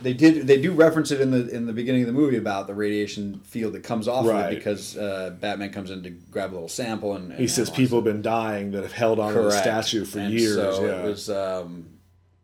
they 0.00 0.12
did 0.12 0.46
they 0.48 0.60
do 0.60 0.72
reference 0.72 1.10
it 1.12 1.20
in 1.20 1.30
the 1.30 1.48
in 1.48 1.66
the 1.66 1.72
beginning 1.72 2.02
of 2.02 2.06
the 2.08 2.12
movie 2.12 2.36
about 2.36 2.66
the 2.66 2.74
radiation 2.74 3.38
field 3.44 3.72
that 3.74 3.84
comes 3.84 4.08
off 4.08 4.26
of 4.26 4.34
it 4.52 4.56
because 4.56 4.96
uh, 4.96 5.34
Batman 5.40 5.70
comes 5.70 5.90
in 5.90 6.02
to 6.02 6.10
grab 6.10 6.52
a 6.52 6.54
little 6.54 6.68
sample 6.68 7.14
and, 7.14 7.30
and 7.30 7.38
He 7.40 7.46
says 7.46 7.70
people 7.70 7.98
it. 7.98 8.04
have 8.04 8.12
been 8.12 8.22
dying 8.22 8.72
that 8.72 8.82
have 8.82 8.92
held 8.92 9.20
on 9.20 9.32
to 9.34 9.42
the 9.42 9.50
statue 9.52 10.04
for 10.04 10.18
And 10.18 10.32
years. 10.34 10.56
So 10.56 10.84
yeah. 10.84 11.02
it 11.02 11.04
was 11.04 11.30
um, 11.30 11.86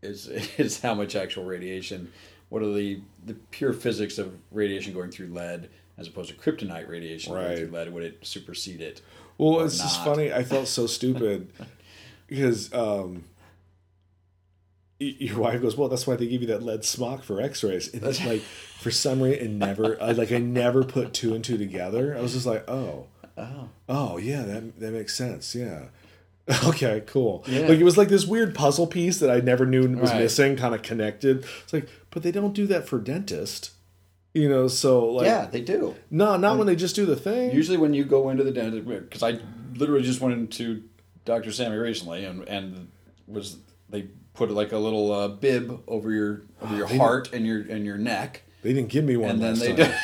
is 0.01 0.29
is 0.59 0.81
how 0.81 0.95
much 0.95 1.17
actual 1.17 1.45
radiation. 1.45 2.13
What 2.51 2.63
are 2.63 2.73
the 2.73 3.01
the 3.25 3.35
pure 3.51 3.73
physics 3.73 4.19
of 4.19 4.35
radiation 4.53 4.93
going 4.93 5.11
through 5.11 5.29
lead 5.29 5.69
as 5.97 6.07
opposed 6.09 6.29
to 6.31 6.37
kryptonite 6.37 6.89
radiation 6.89 7.33
Right. 7.33 7.45
going 7.45 7.57
through 7.57 7.71
lead? 7.79 7.93
Would 7.95 8.03
it 8.05 8.19
supersede 8.23 8.81
it? 8.83 9.01
Well, 9.39 9.61
it's 9.61 9.79
just 9.79 10.05
funny. 10.05 10.33
I 10.33 10.45
felt 10.45 10.69
so 10.69 10.87
stupid 10.99 11.51
because 12.27 12.73
um, 12.75 13.25
your 14.99 15.39
wife 15.39 15.63
goes, 15.63 15.77
"Well, 15.77 15.89
that's 15.89 16.07
why 16.07 16.17
they 16.17 16.27
give 16.27 16.43
you 16.43 16.49
that 16.49 16.63
lead 16.63 16.85
smock 16.85 17.23
for 17.23 17.41
X-rays." 17.41 17.93
And 17.95 18.03
it's 18.03 18.25
like, 18.25 18.41
for 18.81 18.91
some 18.91 19.23
reason, 19.23 19.45
it 19.47 19.51
never, 19.51 20.01
I, 20.03 20.13
like, 20.13 20.31
I 20.33 20.39
never 20.39 20.85
put 20.85 21.15
two 21.15 21.35
and 21.35 21.43
two 21.43 21.57
together. 21.57 22.15
I 22.17 22.21
was 22.21 22.33
just 22.35 22.47
like, 22.47 22.69
"Oh, 22.69 23.07
Oh, 23.39 23.71
oh, 23.89 24.17
yeah, 24.19 24.43
that 24.43 24.79
that 24.81 24.93
makes 24.93 25.15
sense." 25.15 25.55
Yeah. 25.55 25.85
Okay, 26.65 27.05
cool. 27.07 27.45
Yeah. 27.47 27.61
Like 27.69 27.79
it 27.79 27.85
was 27.85 27.97
like 27.97 28.09
this 28.09 28.27
weird 28.27 28.57
puzzle 28.57 28.89
piece 28.89 29.21
that 29.21 29.31
I 29.31 29.39
never 29.39 29.65
knew 29.65 29.83
was 29.97 30.11
Right. 30.11 30.23
missing, 30.23 30.57
kind 30.57 30.75
of 30.75 30.83
connected. 30.83 31.45
It's 31.63 31.73
like, 31.73 31.89
but 32.11 32.23
they 32.23 32.31
don't 32.33 32.53
do 32.55 32.67
that 32.67 32.87
for 32.89 32.99
dentist, 32.99 33.71
you 34.35 34.49
know. 34.49 34.69
So 34.69 35.07
like, 35.11 35.27
yeah, 35.27 35.47
they 35.47 35.61
do. 35.61 35.95
no, 36.11 36.37
not 36.37 36.59
when 36.59 36.67
they 36.67 36.77
just 36.77 36.95
do 36.97 37.07
the 37.07 37.17
thing. 37.17 37.53
Usually, 37.53 37.77
when 37.79 37.95
you 37.95 38.05
go 38.05 38.31
into 38.31 38.45
the 38.45 38.53
dentist, 38.53 38.87
because 38.87 39.23
I 39.23 39.39
literally 39.75 40.03
just 40.03 40.21
went 40.21 40.35
into 40.35 40.83
Dr. 41.25 41.53
Sammy 41.53 41.77
recently, 41.77 42.25
and 42.25 42.47
and 42.49 42.89
was 43.27 43.59
they 43.89 44.09
put 44.35 44.51
like 44.51 44.73
a 44.73 44.79
little 44.79 45.13
uh, 45.13 45.29
bib 45.29 45.83
over 45.87 46.11
your 46.13 46.43
over 46.63 46.77
your 46.77 46.87
They 46.89 46.97
heart 46.97 47.31
and 47.33 47.47
your 47.47 47.61
and 47.63 47.85
your 47.85 47.99
neck, 47.99 48.43
They 48.63 48.73
didn't 48.73 48.89
give 48.91 49.05
me 49.05 49.17
one. 49.17 49.31
and 49.31 49.43
then 49.43 49.59
they 49.59 49.75
time. 49.75 49.93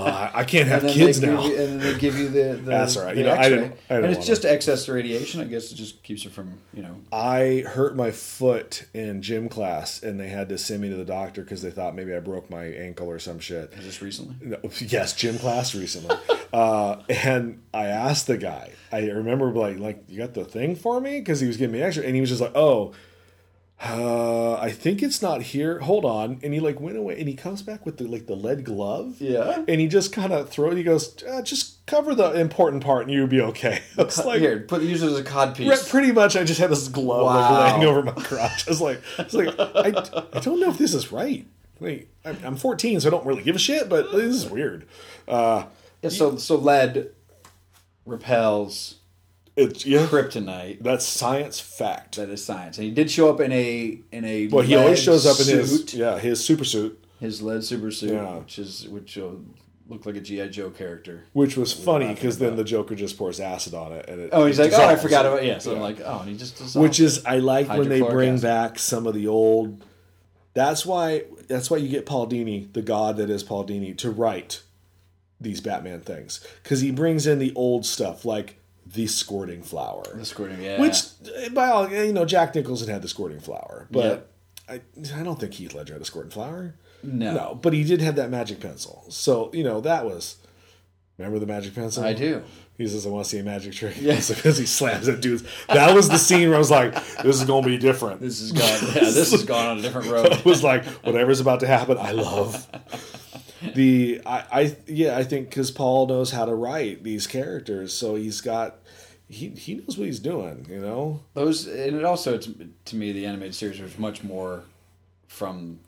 Oh, 0.00 0.30
I 0.34 0.44
can't 0.44 0.68
have 0.68 0.82
kids 0.86 1.20
now. 1.20 1.44
You, 1.44 1.56
and 1.58 1.80
then 1.80 1.92
they 1.94 1.98
give 1.98 2.16
you 2.16 2.28
the, 2.28 2.42
the 2.62 2.70
That's 2.70 2.96
all 2.96 3.04
right. 3.04 3.16
You 3.16 3.24
know, 3.24 3.32
I 3.34 3.48
didn't- 3.48 3.72
I 3.90 3.94
didn't 3.96 4.04
and 4.04 4.16
it's 4.16 4.26
just 4.26 4.44
excess 4.44 4.88
radiation. 4.88 5.40
I 5.40 5.44
guess 5.44 5.72
it 5.72 5.74
just 5.74 6.02
keeps 6.02 6.24
it 6.24 6.32
from 6.32 6.58
you 6.72 6.82
know. 6.82 6.96
I 7.12 7.64
hurt 7.66 7.96
my 7.96 8.10
foot 8.10 8.86
in 8.94 9.22
gym 9.22 9.48
class, 9.48 10.02
and 10.02 10.18
they 10.20 10.28
had 10.28 10.48
to 10.50 10.58
send 10.58 10.80
me 10.82 10.88
to 10.90 10.96
the 10.96 11.04
doctor 11.04 11.42
because 11.42 11.62
they 11.62 11.70
thought 11.70 11.94
maybe 11.94 12.14
I 12.14 12.20
broke 12.20 12.48
my 12.50 12.64
ankle 12.64 13.08
or 13.08 13.18
some 13.18 13.38
shit. 13.38 13.72
This 13.72 14.00
recently? 14.02 14.36
No, 14.40 14.58
yes, 14.78 15.12
gym 15.14 15.38
class 15.38 15.74
recently. 15.74 16.16
uh, 16.52 16.96
and 17.08 17.60
I 17.74 17.86
asked 17.86 18.26
the 18.26 18.38
guy. 18.38 18.72
I 18.92 19.00
remember 19.08 19.52
like, 19.52 19.78
like 19.78 20.04
you 20.08 20.18
got 20.18 20.34
the 20.34 20.44
thing 20.44 20.76
for 20.76 21.00
me 21.00 21.18
because 21.18 21.40
he 21.40 21.46
was 21.46 21.56
giving 21.56 21.72
me 21.74 21.82
extra, 21.82 22.04
and 22.04 22.14
he 22.14 22.20
was 22.20 22.30
just 22.30 22.40
like, 22.40 22.54
"Oh, 22.54 22.92
uh, 23.80 24.54
I 24.54 24.70
think 24.70 25.02
it's 25.02 25.22
not 25.22 25.40
here. 25.42 25.78
Hold 25.80 26.04
on." 26.04 26.40
And 26.42 26.52
he 26.52 26.60
like 26.60 26.80
went 26.80 26.96
away, 26.96 27.18
and 27.18 27.28
he 27.28 27.34
comes 27.34 27.62
back 27.62 27.86
with 27.86 27.98
the 27.98 28.04
like 28.08 28.26
the 28.26 28.34
lead 28.34 28.64
glove. 28.64 29.16
Yeah. 29.20 29.64
And 29.68 29.80
he 29.80 29.86
just 29.86 30.12
kind 30.12 30.32
of 30.32 30.48
throw. 30.50 30.74
He 30.74 30.82
goes, 30.82 31.22
uh, 31.22 31.42
"Just 31.42 31.86
cover 31.86 32.14
the 32.14 32.32
important 32.32 32.82
part, 32.82 33.02
and 33.04 33.12
you'll 33.12 33.26
be 33.28 33.40
okay." 33.40 33.82
It's 33.98 34.24
like, 34.24 34.40
Here, 34.40 34.60
put 34.60 34.82
use 34.82 35.02
it 35.02 35.06
as 35.12 35.18
a 35.18 35.24
cod 35.24 35.54
piece. 35.56 35.82
Pre- 35.82 35.90
Pretty 35.90 36.12
much, 36.12 36.36
I 36.36 36.42
just 36.44 36.58
had 36.60 36.70
this 36.70 36.88
glove 36.88 37.26
like, 37.26 37.50
Wow. 37.50 37.76
laying 37.76 37.84
over 37.88 38.02
my 38.02 38.12
crotch. 38.12 38.66
I 38.66 38.70
was 38.70 38.80
like, 38.80 39.00
I 39.18 39.22
was 39.22 39.34
like, 39.34 39.54
I, 39.58 40.26
I 40.36 40.40
don't 40.40 40.60
know 40.60 40.70
if 40.70 40.78
this 40.78 40.94
is 40.94 41.12
right. 41.12 41.46
Like, 41.80 42.08
I'm 42.24 42.36
I'm 42.44 42.56
14, 42.56 43.00
so 43.00 43.08
I 43.08 43.10
don't 43.12 43.24
really 43.26 43.42
give 43.44 43.54
a 43.54 43.60
shit, 43.60 43.88
but 43.88 44.10
this 44.10 44.34
is 44.34 44.46
weird. 44.50 44.86
Uh, 45.28 45.66
Yeah, 46.02 46.10
so 46.10 46.36
so 46.36 46.56
lead 46.56 47.10
repels 48.06 48.96
it's 49.58 49.84
yeah, 49.84 50.06
kryptonite. 50.06 50.82
that's 50.82 51.04
science 51.04 51.58
fact. 51.60 52.16
That 52.16 52.28
is 52.30 52.44
science. 52.44 52.78
And 52.78 52.86
he 52.86 52.90
did 52.92 53.10
show 53.10 53.28
up 53.28 53.40
in 53.40 53.52
a 53.52 54.00
in 54.12 54.24
a. 54.24 54.46
Well, 54.48 54.64
he 54.64 54.74
always 54.76 55.02
shows 55.02 55.26
up 55.26 55.38
in 55.38 55.44
suit, 55.44 55.90
his 55.90 55.94
yeah 55.94 56.18
his 56.18 56.44
super 56.44 56.64
suit, 56.64 57.02
his 57.20 57.42
lead 57.42 57.64
super 57.64 57.90
suit, 57.90 58.12
Yeah. 58.12 58.38
which 58.38 58.58
is 58.58 58.88
which 58.88 59.18
looked 59.88 60.04
like 60.06 60.16
a 60.16 60.20
GI 60.20 60.50
Joe 60.50 60.70
character. 60.70 61.24
which 61.32 61.56
was 61.56 61.72
funny 61.72 62.12
because 62.14 62.38
then 62.38 62.56
the 62.56 62.64
Joker 62.64 62.94
just 62.94 63.16
pours 63.16 63.40
acid 63.40 63.74
on 63.74 63.92
it, 63.92 64.08
and 64.08 64.20
it 64.20 64.30
Oh, 64.32 64.44
he's 64.46 64.58
it 64.58 64.70
like, 64.70 64.80
oh, 64.80 64.86
I 64.86 64.96
forgot 64.96 65.24
about 65.26 65.44
yeah. 65.44 65.58
So 65.58 65.74
I'm 65.74 65.80
like, 65.80 66.00
oh, 66.04 66.20
and 66.20 66.28
he 66.30 66.36
just 66.36 66.56
dissolved. 66.58 66.82
which 66.86 67.00
is 67.00 67.24
I 67.24 67.38
like 67.38 67.68
when 67.68 67.88
they 67.88 68.00
bring 68.02 68.34
acid. 68.34 68.42
back 68.42 68.78
some 68.78 69.06
of 69.06 69.14
the 69.14 69.26
old. 69.28 69.82
That's 70.54 70.84
why 70.84 71.24
that's 71.48 71.70
why 71.70 71.78
you 71.78 71.88
get 71.88 72.04
Paul 72.06 72.28
Dini, 72.28 72.72
the 72.72 72.82
god 72.82 73.16
that 73.16 73.30
is 73.30 73.42
Paul 73.42 73.66
Dini, 73.66 73.96
to 73.98 74.10
write 74.10 74.62
these 75.40 75.60
Batman 75.60 76.00
things 76.00 76.40
because 76.62 76.80
he 76.80 76.90
brings 76.90 77.26
in 77.26 77.38
the 77.38 77.52
old 77.54 77.86
stuff 77.86 78.24
like 78.24 78.57
the 78.94 79.06
squirting 79.06 79.62
flower, 79.62 80.04
the 80.14 80.24
squirting. 80.24 80.62
Yeah, 80.62 80.80
which 80.80 81.02
eh, 81.36 81.48
by 81.50 81.68
all 81.68 81.84
eh, 81.86 82.04
you 82.04 82.12
know 82.12 82.24
Jack 82.24 82.54
Nicholson 82.54 82.88
had 82.88 83.02
the 83.02 83.08
squirting 83.08 83.40
flower, 83.40 83.86
but 83.90 84.30
I 84.68 84.80
I 85.14 85.22
don't 85.22 85.38
think 85.38 85.54
Heath 85.54 85.74
Ledger 85.74 85.94
had 85.94 86.00
the 86.00 86.06
squirting 86.06 86.30
flower. 86.30 86.74
no, 87.02 87.34
No, 87.34 87.54
but 87.60 87.72
he 87.72 87.84
did 87.84 88.00
have 88.00 88.16
that 88.16 88.30
magic 88.30 88.60
pencil, 88.60 89.04
so 89.08 89.50
you 89.52 89.64
know 89.64 89.80
that 89.80 90.04
was. 90.04 90.36
Remember 91.18 91.40
the 91.40 91.46
magic 91.46 91.74
pencil? 91.74 92.04
I 92.04 92.12
do. 92.12 92.44
He 92.76 92.86
says, 92.86 93.04
"I 93.04 93.10
want 93.10 93.24
to 93.24 93.30
see 93.30 93.40
a 93.40 93.42
magic 93.42 93.72
trick." 93.72 93.96
Yes. 94.00 94.28
because 94.34 94.56
he 94.56 94.66
slams 94.66 95.06
that 95.06 95.20
dude's. 95.20 95.42
That 95.66 95.92
was 95.92 96.08
the 96.08 96.16
scene 96.16 96.48
where 96.48 96.54
I 96.54 96.60
was 96.60 96.70
like, 96.70 96.94
"This 97.24 97.40
is 97.40 97.44
going 97.44 97.64
to 97.64 97.68
be 97.68 97.76
different." 97.76 98.20
This 98.20 98.38
has 98.38 98.52
gone. 98.52 98.94
Yeah, 98.94 99.10
this 99.10 99.32
has 99.32 99.42
gone 99.44 99.66
on 99.66 99.78
a 99.78 99.82
different 99.82 100.08
road. 100.08 100.26
it 100.32 100.44
was 100.44 100.62
like 100.62 100.84
whatever's 101.02 101.40
about 101.40 101.58
to 101.60 101.66
happen. 101.66 101.98
I 101.98 102.12
love 102.12 102.68
the. 103.74 104.20
I, 104.26 104.44
I 104.52 104.76
yeah. 104.86 105.16
I 105.16 105.24
think 105.24 105.50
because 105.50 105.70
Paul 105.70 106.06
knows 106.06 106.30
how 106.32 106.44
to 106.44 106.54
write 106.54 107.02
these 107.04 107.26
characters, 107.26 107.92
so 107.94 108.14
he's 108.14 108.40
got. 108.40 108.76
He 109.28 109.48
he 109.50 109.74
knows 109.74 109.98
what 109.98 110.06
he's 110.06 110.20
doing. 110.20 110.66
You 110.70 110.80
know. 110.80 111.20
Those 111.34 111.66
and 111.66 111.96
it 111.96 112.04
also 112.04 112.34
it's, 112.34 112.48
to 112.86 112.96
me 112.96 113.12
the 113.12 113.26
animated 113.26 113.54
series 113.54 113.80
was 113.80 113.98
much 113.98 114.22
more 114.24 114.62
from 115.26 115.80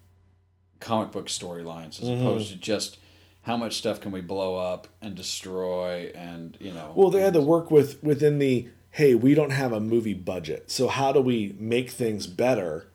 comic 0.81 1.13
book 1.13 1.27
storylines 1.27 2.01
as 2.03 2.09
Mm-hmm. 2.09 2.21
opposed 2.27 2.51
to 2.51 2.57
just 2.57 2.99
how 3.43 3.57
much 3.57 3.77
stuff 3.77 4.01
can 4.01 4.13
we 4.13 4.21
blow 4.21 4.57
up 4.57 4.89
and 5.01 5.15
destroy 5.15 6.13
and 6.15 6.57
you 6.61 6.73
know. 6.73 6.93
Well, 6.95 7.11
they 7.11 7.21
had 7.23 7.33
to 7.35 7.41
work 7.41 7.71
with 7.71 8.03
within 8.03 8.39
the. 8.39 8.69
Hey, 8.93 9.15
we 9.15 9.35
don't 9.35 9.51
have 9.51 9.73
a 9.73 9.79
movie 9.81 10.15
budget, 10.15 10.71
so 10.71 10.89
how 10.89 11.13
do 11.13 11.21
we 11.21 11.55
make 11.61 11.91
things 11.91 12.27
better 12.27 12.89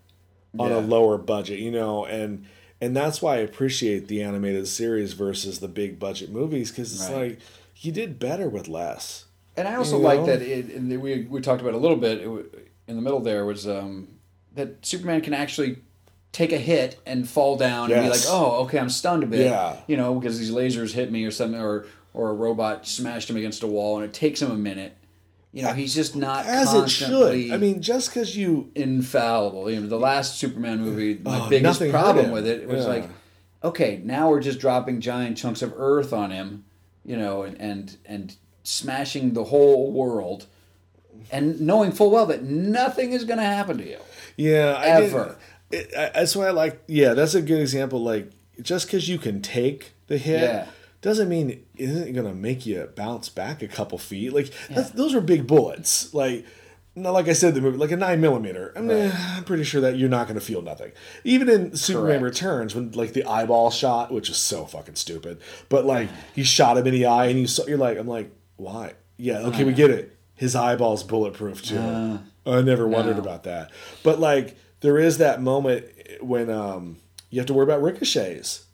on 0.59 0.69
Yeah. 0.69 0.79
a 0.79 0.81
lower 0.81 1.17
budget? 1.17 1.59
You 1.59 1.71
know, 1.71 2.05
and 2.05 2.45
and 2.81 2.95
that's 2.95 3.21
why 3.21 3.35
I 3.35 3.39
appreciate 3.39 4.07
the 4.07 4.21
animated 4.21 4.67
series 4.67 5.13
versus 5.13 5.59
the 5.59 5.67
big 5.67 5.99
budget 5.99 6.29
movies 6.29 6.71
because 6.71 6.93
it's 6.93 7.09
Right. 7.09 7.29
like 7.29 7.39
you 7.77 7.91
did 7.91 8.19
better 8.19 8.47
with 8.49 8.67
less. 8.67 9.25
And 9.57 9.67
I 9.67 9.75
also 9.75 9.97
You 9.97 10.03
like 10.03 10.19
know? 10.21 10.25
that 10.27 10.41
it, 10.41 10.73
and 10.73 11.01
we 11.01 11.21
we 11.29 11.41
talked 11.41 11.61
about 11.61 11.73
a 11.73 11.77
little 11.77 11.97
bit 11.97 12.19
it, 12.21 12.69
in 12.87 12.95
the 12.95 13.01
middle 13.01 13.19
there 13.21 13.45
was 13.45 13.67
um, 13.67 14.07
that 14.55 14.85
Superman 14.85 15.21
can 15.21 15.33
actually 15.33 15.77
take 16.31 16.51
a 16.51 16.57
hit 16.57 16.99
and 17.05 17.27
fall 17.29 17.55
down 17.55 17.89
and 17.91 18.03
be 18.03 18.09
like, 18.09 18.19
oh, 18.27 18.63
okay, 18.65 18.77
I'm 18.77 18.89
stunned 18.89 19.23
a 19.23 19.27
bit, 19.27 19.39
Yeah. 19.45 19.77
you 19.87 19.95
know, 19.95 20.15
because 20.15 20.37
these 20.37 20.51
lasers 20.51 20.91
hit 20.93 21.09
me 21.11 21.23
or 21.25 21.31
something, 21.31 21.59
or 21.59 21.85
or 22.13 22.29
a 22.29 22.33
robot 22.33 22.85
smashed 22.87 23.29
him 23.29 23.37
against 23.37 23.63
a 23.63 23.67
wall, 23.67 23.97
and 23.97 24.05
it 24.05 24.13
takes 24.13 24.41
him 24.41 24.51
a 24.51 24.55
minute. 24.55 24.95
You 25.55 25.61
know, 25.61 25.71
he's 25.71 25.95
just 25.95 26.17
not 26.17 26.45
As 26.45 26.73
it 26.73 26.89
should. 26.89 27.49
I 27.53 27.55
mean, 27.55 27.81
just 27.81 28.09
because 28.09 28.35
you 28.35 28.69
infallible. 28.75 29.71
You 29.71 29.79
know, 29.79 29.87
the 29.87 29.97
last 29.97 30.37
Superman 30.37 30.81
movie, 30.81 31.17
my 31.23 31.45
Oh, 31.45 31.49
biggest 31.49 31.79
problem 31.91 32.31
with 32.31 32.45
it 32.45 32.67
was 32.67 32.83
Yeah. 32.83 32.89
like, 32.91 33.09
okay, 33.63 34.01
now 34.03 34.29
we're 34.29 34.41
just 34.41 34.59
dropping 34.59 34.99
giant 34.99 35.37
chunks 35.37 35.61
of 35.61 35.73
Earth 35.77 36.11
on 36.11 36.31
him, 36.31 36.65
you 37.05 37.15
know, 37.15 37.43
and 37.43 37.55
and, 37.61 37.95
and 38.05 38.35
smashing 38.63 39.31
the 39.31 39.45
whole 39.45 39.93
world, 39.93 40.47
and 41.31 41.61
knowing 41.61 41.93
full 41.93 42.11
well 42.11 42.25
that 42.25 42.43
nothing 42.43 43.13
is 43.13 43.23
going 43.23 43.39
to 43.39 43.45
happen 43.45 43.77
to 43.77 43.87
you. 43.89 43.99
Yeah, 44.35 44.75
I 44.77 44.87
Ever. 44.87 45.37
It, 45.71 45.89
I, 45.97 46.09
that's 46.13 46.35
why 46.35 46.47
I 46.47 46.51
like. 46.51 46.83
Yeah, 46.87 47.13
that's 47.13 47.33
a 47.33 47.41
good 47.41 47.61
example. 47.61 48.03
Like, 48.03 48.29
just 48.61 48.87
because 48.87 49.07
you 49.07 49.17
can 49.17 49.41
take 49.41 49.93
the 50.07 50.17
hit 50.17 50.41
Yeah. 50.41 50.65
Doesn't 51.05 51.29
mean 51.29 51.51
it 51.51 51.67
isn't 51.75 52.13
going 52.13 52.25
to 52.25 52.33
make 52.33 52.65
you 52.65 52.89
bounce 52.95 53.29
back 53.29 53.61
a 53.61 53.67
couple 53.67 53.99
feet. 53.99 54.33
Like, 54.33 54.51
that's, 54.71 54.89
those 54.89 55.13
are 55.13 55.21
big 55.21 55.45
bullets. 55.45 56.11
Like, 56.15 56.47
no, 56.95 57.11
like 57.11 57.27
I 57.27 57.33
said, 57.33 57.53
the 57.53 57.61
movie, 57.61 57.77
like 57.77 57.91
a 57.91 57.95
nine 57.95 58.21
millimeter. 58.21 58.73
I 58.75 58.81
mean, 58.81 59.11
I'm 59.15 59.43
pretty 59.43 59.65
sure 59.65 59.81
that 59.81 59.97
you're 59.97 60.09
not 60.09 60.25
going 60.25 60.39
to 60.39 60.43
feel 60.43 60.63
nothing. 60.63 60.93
Even 61.23 61.47
in 61.47 61.75
Superman 61.75 62.21
Correct. 62.21 62.23
Returns, 62.23 62.73
when 62.73 62.89
like 62.93 63.13
the 63.13 63.23
eyeball 63.23 63.69
shot, 63.69 64.11
which 64.11 64.31
is 64.31 64.37
so 64.37 64.65
fucking 64.65 64.95
stupid, 64.95 65.41
but 65.69 65.85
like 65.85 66.09
he 66.33 66.41
shot 66.41 66.75
him 66.75 66.87
in 66.87 66.93
the 66.93 67.05
eye, 67.05 67.27
and 67.27 67.39
you 67.39 67.45
saw, 67.45 67.67
you're 67.67 67.77
like, 67.77 67.99
I'm 67.99 68.07
like, 68.07 68.31
why? 68.55 68.93
Yeah, 69.17 69.41
okay, 69.41 69.63
we 69.63 69.73
get 69.73 69.91
it. 69.91 70.17
His 70.33 70.55
eyeball's 70.55 71.03
bulletproof 71.03 71.61
too. 71.61 72.19
I 72.47 72.61
never 72.63 72.87
wondered 72.87 73.17
no. 73.17 73.21
about 73.21 73.43
that. 73.43 73.69
But 74.01 74.19
like, 74.19 74.57
there 74.79 74.97
is 74.97 75.19
that 75.19 75.39
moment 75.39 75.85
when 76.21 76.49
um, 76.49 76.97
you 77.29 77.39
have 77.39 77.45
to 77.45 77.53
worry 77.53 77.65
about 77.65 77.83
ricochets. 77.83 78.65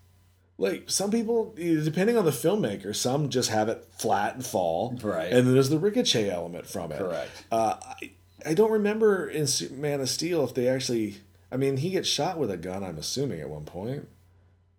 Like 0.62 0.89
some 0.91 1.09
people, 1.09 1.53
depending 1.55 2.18
on 2.18 2.26
the 2.26 2.32
filmmaker, 2.32 2.95
some 2.95 3.30
just 3.30 3.49
have 3.49 3.68
it 3.68 3.86
flat 3.97 4.36
and 4.36 4.45
fall, 4.45 4.95
Right. 5.01 5.32
And 5.32 5.47
then 5.47 5.53
there's 5.53 5.70
the 5.70 5.80
ricochet 5.80 6.30
element 6.30 6.68
from 6.68 6.91
it. 6.91 6.99
Correct. 6.99 7.32
Uh, 7.51 7.78
I, 7.82 8.12
I 8.45 8.53
don't 8.53 8.72
remember 8.72 9.28
in 9.28 9.47
Man 9.72 10.01
of 10.01 10.09
Steel 10.09 10.43
if 10.43 10.53
they 10.53 10.68
actually. 10.68 11.18
I 11.51 11.57
mean, 11.57 11.78
he 11.78 11.89
gets 11.89 12.07
shot 12.07 12.38
with 12.38 12.49
a 12.49 12.57
gun. 12.57 12.84
I'm 12.84 12.97
assuming 12.97 13.41
at 13.41 13.49
one 13.49 13.66
point. 13.66 14.07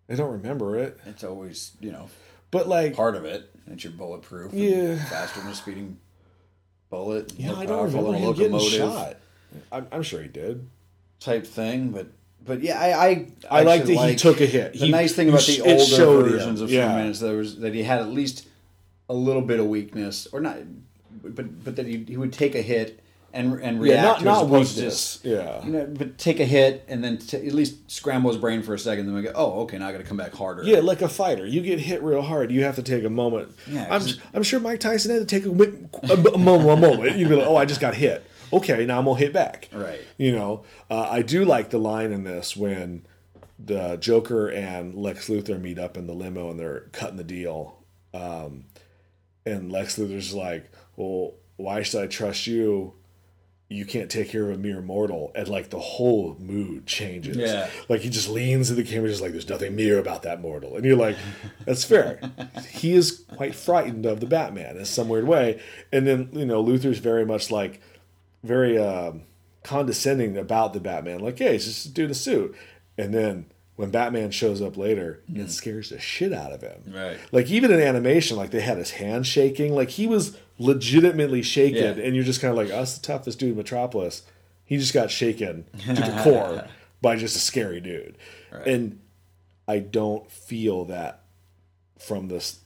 I 0.09 0.15
don't 0.15 0.31
remember 0.31 0.77
it, 0.77 0.99
It's 1.05 1.23
always 1.23 1.73
you 1.79 1.91
know 1.91 2.09
but 2.53 2.67
like, 2.69 2.95
part 2.95 3.15
of 3.15 3.25
it. 3.25 3.49
That 3.67 3.83
you're 3.83 3.91
bulletproof. 3.91 4.53
Yeah. 4.53 5.03
faster 5.05 5.41
than 5.41 5.49
a 5.49 5.55
speeding 5.55 5.97
bullet. 6.91 7.33
yeah, 7.35 7.55
I 7.55 7.65
don't 7.65 7.91
remember 7.91 8.13
him 8.13 8.33
getting 8.33 8.59
shot. 8.59 9.17
I'm, 9.71 9.87
I'm 9.91 10.03
sure 10.03 10.21
he 10.21 10.27
did. 10.27 10.69
Type 11.19 11.47
thing, 11.47 11.89
but 11.89 12.07
but 12.45 12.61
yeah, 12.61 12.79
I 12.79 12.87
I, 13.07 13.27
I 13.49 13.63
like 13.63 13.81
actually 13.81 13.95
that 13.95 14.09
he 14.09 14.15
took 14.15 14.41
a 14.41 14.45
hit. 14.45 14.73
The 14.73 14.79
He- 14.79 14.91
nice 14.91 15.13
thing 15.13 15.29
about 15.29 15.41
the 15.43 15.61
older 15.61 16.29
versions 16.29 16.61
of 16.61 16.69
yeah. 16.71 16.87
Superman 16.87 17.07
is 17.07 17.19
there 17.19 17.37
was 17.37 17.59
that 17.59 17.73
he 17.73 17.83
had 17.83 17.99
at 17.99 18.09
least 18.09 18.47
a 19.09 19.13
little 19.13 19.41
bit 19.41 19.59
of 19.59 19.67
weakness, 19.67 20.27
or 20.31 20.39
not, 20.39 20.57
but 21.23 21.63
but 21.63 21.75
that 21.75 21.85
he, 21.87 22.03
he 22.07 22.17
would 22.17 22.33
take 22.33 22.55
a 22.55 22.61
hit 22.61 22.99
and 23.33 23.59
and 23.61 23.81
react 23.81 23.97
Yeah, 23.97 24.01
not 24.03 24.19
to 24.19 24.25
not 24.25 24.49
weakness. 24.49 24.75
just 24.75 25.25
Yeah. 25.25 25.63
you 25.65 25.71
know, 25.71 25.85
but 25.87 26.17
take 26.19 26.39
a 26.39 26.45
hit 26.45 26.85
and 26.87 27.03
then 27.03 27.17
t- 27.17 27.37
at 27.37 27.53
least 27.53 27.89
scramble 27.89 28.29
his 28.31 28.39
brain 28.39 28.61
for 28.61 28.73
a 28.75 28.79
second. 28.79 29.07
Then 29.07 29.15
we 29.15 29.23
go, 29.23 29.31
oh, 29.33 29.61
okay, 29.61 29.77
now 29.79 29.87
I 29.87 29.91
got 29.91 29.97
to 29.99 30.03
come 30.03 30.17
back 30.17 30.33
harder. 30.35 30.63
Yeah, 30.63 30.79
like 30.79 31.01
a 31.01 31.09
fighter, 31.09 31.45
you 31.45 31.61
get 31.61 31.79
hit 31.79 32.03
real 32.03 32.21
hard. 32.21 32.51
You 32.51 32.63
have 32.63 32.75
to 32.75 32.83
take 32.83 33.03
a 33.03 33.09
moment. 33.09 33.51
Yeah, 33.67 33.87
I'm, 33.89 34.03
I'm 34.35 34.43
sure 34.43 34.59
Mike 34.59 34.79
Tyson 34.81 35.11
had 35.11 35.27
to 35.27 35.39
take 35.39 35.45
a, 35.45 35.49
a, 35.49 36.33
a 36.33 36.37
moment. 36.37 36.69
A 36.69 36.75
moment. 36.91 37.17
You'd 37.17 37.29
be 37.29 37.35
like, 37.35 37.47
"Oh, 37.47 37.55
I 37.55 37.65
just 37.65 37.81
got 37.81 37.95
hit. 37.95 38.23
Okay, 38.53 38.85
now 38.85 38.99
I'm 38.99 39.05
gonna 39.05 39.19
hit 39.19 39.33
back." 39.33 39.69
Right. 39.73 39.99
You 40.17 40.31
know, 40.31 40.63
uh, 40.89 41.07
I 41.09 41.21
do 41.21 41.43
like 41.43 41.69
the 41.71 41.79
line 41.79 42.11
in 42.11 42.23
this 42.23 42.55
when 42.55 43.05
the 43.59 43.97
Joker 43.97 44.47
and 44.49 44.95
Lex 44.95 45.27
Luthor 45.29 45.59
meet 45.59 45.79
up 45.79 45.97
in 45.97 46.07
the 46.07 46.13
limo 46.13 46.51
and 46.51 46.59
they're 46.59 46.89
cutting 46.91 47.17
the 47.17 47.23
deal, 47.23 47.79
um, 48.13 48.65
and 49.45 49.71
Lex 49.71 49.97
Luthor's 49.97 50.33
like, 50.33 50.71
"Well, 50.95 51.33
why 51.57 51.81
should 51.81 52.03
I 52.03 52.07
trust 52.07 52.47
you?" 52.47 52.93
You 53.69 53.85
can't 53.85 54.11
take 54.11 54.29
care 54.29 54.43
of 54.51 54.55
a 54.55 54.59
mere 54.59 54.81
mortal, 54.81 55.31
and 55.33 55.47
like 55.47 55.71
the 55.71 55.79
whole 55.79 56.35
mood 56.39 56.85
changes. 56.85 57.37
Yeah. 57.37 57.69
Like 57.89 58.01
he 58.01 58.09
just 58.09 58.29
leans 58.29 58.67
to 58.67 58.75
the 58.75 58.83
camera, 58.83 59.09
just 59.09 59.21
like 59.21 59.31
there's 59.31 59.49
nothing 59.49 59.75
mere 59.75 59.97
about 59.97 60.21
that 60.23 60.41
mortal, 60.41 60.75
and 60.75 60.85
you're 60.85 60.97
like, 60.97 61.17
that's 61.65 61.83
fair. 61.83 62.19
he 62.69 62.93
is 62.93 63.23
quite 63.35 63.55
frightened 63.55 64.05
of 64.05 64.19
the 64.19 64.27
Batman 64.27 64.77
in 64.77 64.85
some 64.85 65.09
weird 65.09 65.25
way, 65.25 65.59
and 65.91 66.05
then 66.05 66.29
you 66.33 66.45
know 66.45 66.63
Luthor's 66.63 66.99
very 66.99 67.25
much 67.25 67.49
like 67.49 67.81
very 68.43 68.77
um, 68.77 69.23
condescending 69.63 70.37
about 70.37 70.73
the 70.73 70.79
Batman, 70.79 71.19
like, 71.21 71.39
hey, 71.39 71.55
it's 71.55 71.65
just 71.65 71.85
a 71.87 71.89
dude 71.89 72.05
in 72.05 72.11
a 72.11 72.15
suit, 72.15 72.55
and 72.97 73.13
then 73.13 73.45
when 73.75 73.89
Batman 73.89 74.29
shows 74.29 74.61
up 74.61 74.77
later, 74.77 75.21
it 75.33 75.49
scares 75.49 75.89
the 75.89 75.99
shit 75.99 76.31
out 76.31 76.51
of 76.51 76.61
him. 76.61 76.83
Right. 76.93 77.17
Like 77.31 77.49
even 77.49 77.71
in 77.71 77.79
animation, 77.81 78.37
like 78.37 78.51
they 78.51 78.61
had 78.61 78.77
his 78.77 78.91
hand 78.91 79.25
shaking, 79.25 79.73
like 79.73 79.89
he 79.89 80.05
was 80.05 80.37
legitimately 80.59 81.41
shaken, 81.41 81.97
Yeah. 81.97 82.03
and 82.05 82.15
you're 82.15 82.23
just 82.23 82.39
kind 82.39 82.51
of 82.51 82.57
like, 82.57 82.69
oh, 82.71 82.85
the 82.85 82.99
toughest 83.01 83.39
dude 83.39 83.51
in 83.51 83.57
Metropolis. 83.57 84.21
He 84.65 84.77
just 84.77 84.93
got 84.93 85.09
shaken 85.11 85.65
to 85.85 85.93
the 85.93 86.21
core 86.23 86.65
by 87.01 87.15
just 87.15 87.35
a 87.35 87.39
scary 87.39 87.81
dude, 87.81 88.15
and 88.65 88.99
I 89.67 89.79
don't 89.79 90.29
feel 90.31 90.85
that 90.85 91.21
from 91.99 92.27
this 92.27 92.59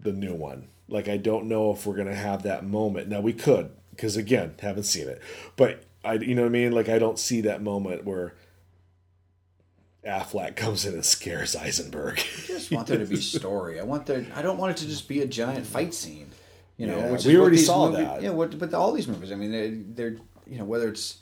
the 0.00 0.12
new 0.12 0.34
one. 0.34 0.68
Like 0.88 1.08
I 1.08 1.16
don't 1.16 1.46
know 1.46 1.72
if 1.72 1.84
we're 1.86 1.96
gonna 1.96 2.14
have 2.14 2.44
that 2.44 2.64
moment. 2.64 3.08
Now 3.08 3.20
we 3.20 3.32
could, 3.32 3.70
because 3.98 4.16
again, 4.16 4.54
haven't 4.60 4.84
seen 4.84 5.08
it. 5.08 5.20
But 5.56 5.82
I 6.04 6.14
you 6.14 6.36
know 6.36 6.42
what 6.42 6.48
I 6.48 6.52
mean? 6.52 6.70
Like 6.72 6.88
I 6.88 7.00
don't 7.00 7.18
see 7.18 7.40
that 7.42 7.62
moment 7.62 8.04
where 8.04 8.34
Affleck 10.06 10.54
comes 10.54 10.86
in 10.86 10.94
and 10.94 11.04
scares 11.04 11.56
Eisenberg. 11.56 12.18
I 12.20 12.46
just 12.46 12.70
want 12.70 12.86
there 12.86 12.98
to 12.98 13.04
be 13.04 13.16
story. 13.16 13.80
I 13.80 13.82
want 13.82 14.06
there. 14.06 14.24
I 14.34 14.40
don't 14.42 14.56
want 14.56 14.70
it 14.70 14.76
to 14.82 14.86
just 14.86 15.08
be 15.08 15.20
a 15.20 15.26
giant 15.26 15.66
fight 15.66 15.92
scene. 15.92 16.30
You 16.76 16.86
know, 16.86 16.98
Yeah, 16.98 17.10
which 17.10 17.24
we 17.24 17.36
already 17.36 17.56
saw 17.56 17.90
movies- 17.90 18.06
that. 18.06 18.22
Yeah, 18.22 18.30
what, 18.30 18.56
but 18.56 18.72
all 18.72 18.92
these 18.92 19.08
movies. 19.08 19.32
I 19.32 19.34
mean, 19.34 19.50
they, 19.50 19.70
they're 19.70 20.16
you 20.46 20.58
know 20.58 20.64
whether 20.64 20.88
it's 20.88 21.18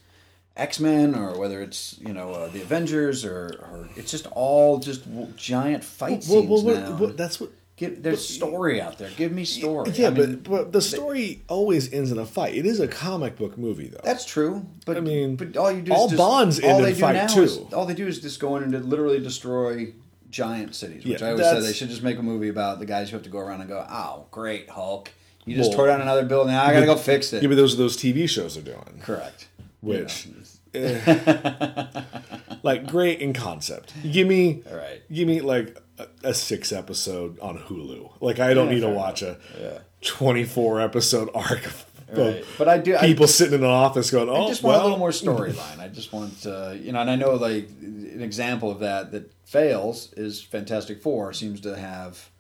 X 0.55 0.79
Men 0.79 1.15
or 1.15 1.39
whether 1.39 1.63
it's 1.63 1.99
you 2.07 2.13
know 2.13 2.31
uh, 2.33 2.49
the 2.49 2.61
Avengers 2.61 3.25
or, 3.25 3.47
or 3.63 3.89
it's 3.97 4.11
just 4.11 4.27
all 4.33 4.79
just 4.79 5.05
giant 5.37 5.83
fight 5.83 6.11
well, 6.29 6.43
scenes 6.43 6.63
well, 6.63 6.81
now. 6.81 6.97
what- 6.97 7.17
that's 7.17 7.41
what 7.41 7.51
Give, 7.77 8.03
there's 8.03 8.27
story 8.27 8.81
out 8.81 8.97
there. 8.97 9.11
Give 9.17 9.33
me 9.33 9.45
story. 9.45 9.91
Yeah, 9.91 10.07
I 10.07 10.11
mean, 10.11 10.37
but 10.37 10.51
but 10.51 10.73
the 10.73 10.81
story 10.81 11.43
always 11.47 11.93
ends 11.93 12.11
in 12.11 12.19
a 12.19 12.25
fight. 12.25 12.55
It 12.55 12.65
is 12.65 12.81
a 12.81 12.89
comic 12.89 13.37
book 13.37 13.59
movie 13.59 13.89
though. 13.89 14.01
That's 14.03 14.25
true, 14.25 14.67
but 14.87 14.97
I 14.97 15.01
mean, 15.01 15.37
but 15.37 15.59
all 15.59 15.71
you 15.71 15.83
do 15.83 15.93
all 15.93 16.09
just, 16.09 16.17
Bonds 16.17 16.59
all 16.61 16.71
end 16.71 16.85
they 16.85 16.89
in 16.91 16.95
do 16.95 17.01
fight, 17.03 17.13
now 17.17 17.27
too. 17.27 17.43
Is, 17.43 17.59
all 17.75 17.85
they 17.85 17.93
do 17.93 18.07
is 18.07 18.19
just 18.21 18.41
go 18.41 18.57
in 18.57 18.63
and 18.63 18.85
literally 18.87 19.21
destroy 19.21 19.93
giant 20.31 20.75
cities. 20.75 21.05
Which 21.05 21.21
Yeah, 21.21 21.29
I 21.29 21.31
always 21.33 21.45
said 21.45 21.63
they 21.63 21.75
should 21.75 21.91
just 21.91 22.03
make 22.03 22.19
a 22.19 22.23
movie 22.23 22.49
about 22.49 22.79
the 22.79 22.87
guys 22.87 23.11
who 23.11 23.17
have 23.17 23.25
to 23.25 23.31
go 23.31 23.39
around 23.41 23.61
and 23.61 23.69
go, 23.69 23.87
"Oh, 23.87 24.25
great 24.31 24.71
Hulk, 24.71 25.11
you 25.45 25.55
just 25.55 25.69
Well, 25.69 25.77
tore 25.77 25.87
down 25.89 26.01
another 26.01 26.25
building. 26.25 26.55
Now 26.55 26.65
I 26.65 26.73
gotta 26.73 26.87
go 26.87 26.97
fix 26.97 27.35
it." 27.35 27.43
yeah, 27.43 27.49
but 27.51 27.57
those 27.57 27.75
are 27.75 27.77
those 27.77 27.99
TV 27.99 28.27
shows 28.27 28.57
are 28.57 28.63
doing. 28.63 29.03
Correct. 29.03 29.49
Which 29.83 30.27
You 30.73 30.81
know, 30.81 31.01
eh. 31.05 31.91
like 32.63 32.87
great 32.87 33.21
in 33.21 33.35
concept. 33.35 33.93
Give 34.11 34.27
me 34.27 34.63
All 34.71 34.77
right. 34.77 35.03
give 35.13 35.29
me 35.29 35.43
like 35.43 35.77
a, 35.99 36.07
a 36.25 36.35
six 36.35 36.73
episode 36.73 37.39
on 37.41 37.59
Hulu. 37.59 38.13
Like 38.21 38.39
I 38.41 38.55
don't 38.55 38.69
Yeah, 38.69 38.75
need 38.75 38.81
to 38.81 38.89
watch 38.91 39.23
a 39.23 39.39
Yeah. 39.61 39.79
twenty 40.03 40.45
four 40.45 40.81
episode 40.81 41.31
arc 41.35 41.67
of 41.67 41.87
Right. 42.13 42.45
But 42.57 42.69
I 42.69 42.79
do. 42.79 42.95
I, 42.97 43.01
people 43.01 43.27
sitting 43.27 43.55
in 43.55 43.65
an 43.65 43.71
office 43.71 44.13
going, 44.13 44.29
"Oh, 44.29 44.45
I 44.45 44.49
just 44.49 44.63
want 44.63 44.75
well, 44.77 44.83
a 44.83 44.85
little 44.85 44.99
more 44.99 45.11
storyline. 45.11 45.81
I 45.81 45.89
just 45.89 46.13
want, 46.13 46.47
uh, 46.47 46.71
you 46.81 46.93
know, 46.93 47.01
and 47.01 47.11
I 47.11 47.17
know 47.17 47.35
like 47.35 47.69
an 47.83 48.23
example 48.23 48.71
of 48.71 48.79
that 48.79 49.11
that 49.11 49.33
fails 49.45 50.13
is 50.13 50.41
Fantastic 50.41 51.03
Four 51.03 51.33
seems 51.33 51.61
to 51.63 51.77
have, 51.77 52.31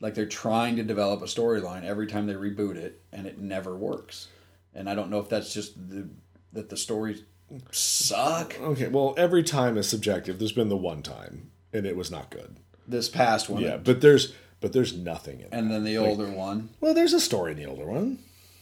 like 0.00 0.14
they're 0.14 0.26
trying 0.26 0.74
to 0.74 0.82
develop 0.82 1.22
a 1.22 1.26
storyline 1.26 1.84
every 1.84 2.08
time 2.08 2.26
they 2.26 2.34
reboot 2.34 2.74
it, 2.74 3.00
and 3.12 3.28
it 3.28 3.38
never 3.38 3.76
works. 3.76 4.26
And 4.74 4.90
I 4.90 4.96
don't 4.96 5.08
know 5.08 5.20
if 5.20 5.28
that's 5.28 5.54
just 5.54 5.74
the 5.88 6.08
that 6.52 6.68
the 6.68 6.76
stories 6.76 7.22
suck. 7.70 8.58
Okay, 8.60 8.88
well, 8.88 9.14
every 9.16 9.44
time 9.44 9.76
is 9.78 9.88
subjective. 9.88 10.40
There's 10.40 10.50
been 10.52 10.68
the 10.68 10.76
one 10.76 11.02
time, 11.02 11.50
and 11.72 11.86
it 11.86 11.96
was 11.96 12.10
not 12.10 12.30
good. 12.30 12.56
This 12.88 13.08
past 13.08 13.48
one, 13.48 13.62
Yeah, 13.62 13.76
but 13.78 14.00
there's 14.00 14.32
but 14.60 14.72
there's 14.72 14.96
nothing 14.96 15.40
in. 15.40 15.46
It. 15.46 15.48
And 15.52 15.68
that. 15.70 15.74
then 15.74 15.84
the 15.84 15.98
older 15.98 16.26
one. 16.28 16.70
well, 16.80 16.94
there's 16.94 17.12
a 17.12 17.20
story 17.20 17.52
in 17.52 17.58
the 17.58 17.66
older 17.66 17.84
one. 17.86 18.18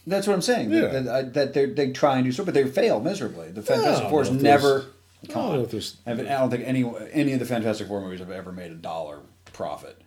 That's 0.07 0.27
what 0.27 0.33
I'm 0.33 0.41
saying. 0.41 0.71
Yeah. 0.71 0.87
That, 0.87 1.05
that, 1.05 1.33
that 1.33 1.53
they 1.53 1.65
they 1.65 1.91
try 1.91 2.15
and 2.17 2.25
do 2.25 2.31
so, 2.31 2.43
but 2.45 2.53
they 2.53 2.65
fail 2.65 2.99
miserably. 2.99 3.51
The 3.51 3.61
Fantastic 3.61 4.03
don't 4.03 4.09
Four 4.11 4.21
is 4.23 4.31
never. 4.31 4.85
I 5.23 5.27
Come 5.27 5.41
don't 5.41 5.51
know 5.53 5.59
on. 5.59 5.65
if 5.65 5.71
there's- 5.71 5.97
I 6.05 6.09
haven't- 6.11 6.27
I 6.27 6.37
don't 6.39 6.51
think 6.51 6.63
any 6.67 6.83
any 7.11 7.33
of 7.33 7.39
the 7.39 7.45
Fantastic 7.45 7.87
Four 7.87 8.01
movies 8.01 8.19
have 8.19 8.29
ever 8.31 8.51
made 8.51 8.71
a 8.71 8.75
dollar 8.75 9.19
profit. 9.53 9.99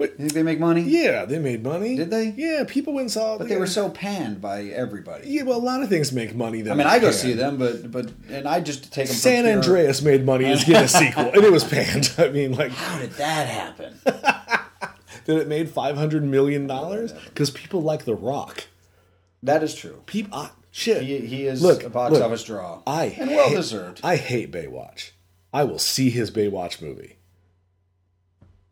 Wait. 0.00 0.12
You 0.12 0.16
think 0.16 0.32
they 0.32 0.42
make 0.42 0.58
money? 0.58 0.80
Yeah, 0.80 1.26
they 1.26 1.38
made 1.38 1.62
money. 1.62 1.94
Did 1.94 2.10
they? 2.10 2.30
Yeah, 2.30 2.64
people 2.66 2.94
went 2.94 3.02
and 3.04 3.10
saw. 3.12 3.36
But 3.36 3.48
they 3.48 3.58
were 3.58 3.66
so 3.66 3.90
panned 3.90 4.40
by 4.40 4.64
everybody. 4.64 5.28
Yeah, 5.28 5.42
well, 5.42 5.58
a 5.58 5.60
lot 5.60 5.82
of 5.82 5.90
things 5.90 6.10
make 6.10 6.34
money. 6.34 6.62
That 6.62 6.72
I 6.72 6.74
mean, 6.74 6.86
I 6.86 6.98
go 7.00 7.08
panned. 7.08 7.14
see 7.16 7.32
them, 7.34 7.58
but 7.58 7.92
but 7.92 8.10
and 8.30 8.48
I 8.48 8.60
just 8.60 8.90
take 8.94 9.08
them. 9.08 9.14
San 9.14 9.44
pure- 9.44 9.56
Andreas 9.56 10.00
made 10.00 10.24
money 10.24 10.46
as 10.46 10.64
getting 10.64 10.84
a 10.84 10.88
sequel, 11.04 11.26
and 11.26 11.44
it 11.44 11.52
was 11.52 11.64
panned. 11.64 12.14
I 12.18 12.28
mean, 12.30 12.52
like, 12.56 12.72
How 12.72 12.98
did 12.98 13.10
that 13.12 13.46
happen? 13.46 13.94
that 14.04 15.36
it 15.36 15.46
made 15.48 15.68
five 15.68 15.96
hundred 15.98 16.24
million 16.24 16.66
dollars 16.66 17.12
because 17.26 17.50
people 17.50 17.82
like 17.82 18.06
The 18.06 18.14
Rock. 18.14 18.64
that 19.42 19.62
is 19.62 19.74
true. 19.74 20.02
People, 20.06 20.30
ah, 20.32 20.52
shit. 20.70 21.02
He, 21.02 21.18
he 21.18 21.46
is 21.46 21.60
Look, 21.62 21.84
a 21.84 21.90
box 21.90 22.14
look, 22.14 22.22
office 22.22 22.42
draw. 22.44 22.82
I 22.86 23.14
and 23.18 23.30
well 23.30 23.50
deserved. 23.50 24.00
I 24.02 24.16
hate 24.16 24.50
Baywatch. 24.50 25.10
I 25.52 25.64
will 25.64 25.78
see 25.78 26.08
his 26.08 26.30
Baywatch 26.30 26.80
movie 26.80 27.16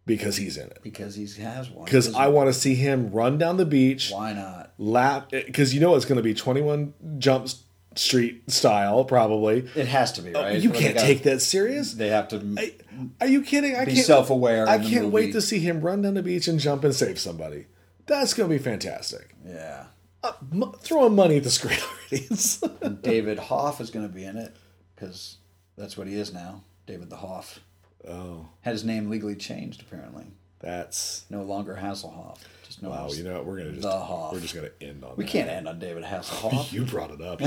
because 0.08 0.36
he's 0.36 0.56
in 0.56 0.66
it. 0.66 0.80
because 0.82 1.14
he 1.14 1.26
has 1.42 1.70
one. 1.70 1.84
Because 1.84 2.14
I 2.14 2.26
want 2.26 2.48
to 2.48 2.52
see 2.52 2.74
him 2.74 3.12
run 3.12 3.38
down 3.38 3.56
the 3.58 3.64
beach, 3.66 4.10
Why 4.10 4.32
not? 4.32 4.72
lap. 4.78 5.30
Because 5.30 5.72
you 5.72 5.80
know 5.80 5.94
it's 5.94 6.04
going 6.04 6.16
to 6.16 6.22
be 6.22 6.34
Twenty 6.34 6.60
One 6.62 6.94
jumps 7.18 7.62
Street 7.94 8.48
style, 8.50 9.04
probably. 9.04 9.66
It 9.74 9.88
has 9.88 10.12
to 10.12 10.22
be 10.22 10.32
right. 10.32 10.46
Oh, 10.46 10.58
you 10.58 10.70
they 10.70 10.78
can't 10.78 10.94
got- 10.96 11.02
take 11.04 11.22
that 11.24 11.40
serious. 11.42 11.94
They 11.94 12.08
have 12.08 12.28
to. 12.28 12.54
I- 12.58 12.74
Are 13.20 13.26
you 13.26 13.42
kidding? 13.42 13.74
I 13.76 13.84
Be 13.84 13.94
can't 13.94 14.06
self-aware 14.06 14.68
I 14.68 14.78
can't 14.78 15.08
wait 15.10 15.32
to 15.32 15.40
see 15.40 15.58
him 15.58 15.80
run 15.80 16.02
down 16.02 16.14
the 16.14 16.22
beach 16.22 16.46
and 16.48 16.58
jump 16.60 16.84
and 16.84 16.94
save 16.94 17.18
somebody. 17.18 17.66
That's 18.06 18.34
going 18.34 18.48
to 18.48 18.54
be 18.56 18.62
fantastic. 18.62 19.34
yeah. 19.46 19.86
Uh, 20.22 20.32
m- 20.52 20.72
throwing 20.80 21.14
money 21.14 21.36
at 21.36 21.44
the 21.44 21.50
screen 21.50 21.78
already. 22.12 22.96
David 23.02 23.38
Hoff 23.38 23.80
is 23.80 23.90
going 23.90 24.06
to 24.06 24.12
be 24.12 24.24
in 24.24 24.36
it 24.36 24.56
because 24.94 25.36
that's 25.76 25.96
what 25.96 26.06
he 26.08 26.14
is 26.14 26.32
now. 26.32 26.62
David 26.86 27.08
the 27.10 27.16
Hoff 27.16 27.60
oh, 28.08 28.48
had 28.62 28.72
his 28.72 28.84
name 28.84 29.10
legally 29.10 29.34
changed. 29.36 29.80
Apparently, 29.82 30.24
that's 30.60 31.24
no 31.30 31.42
longer 31.42 31.78
Hasselhoff. 31.80 32.38
Just 32.66 32.82
no. 32.82 32.90
wow. 32.90 33.08
You 33.10 33.24
know 33.24 33.34
what? 33.34 33.46
We're 33.46 33.58
gonna 33.58 33.70
just 33.70 33.82
The 33.82 33.90
Hoff. 33.90 34.32
we're 34.32 34.40
just 34.40 34.54
gonna 34.54 34.70
end 34.80 35.04
on. 35.04 35.14
we 35.16 35.24
that. 35.24 35.30
can't 35.30 35.48
end 35.48 35.68
on 35.68 35.78
David 35.78 36.04
Hasselhoff. 36.04 36.72
You 36.72 36.84
brought 36.84 37.10
it 37.10 37.20
up. 37.22 37.40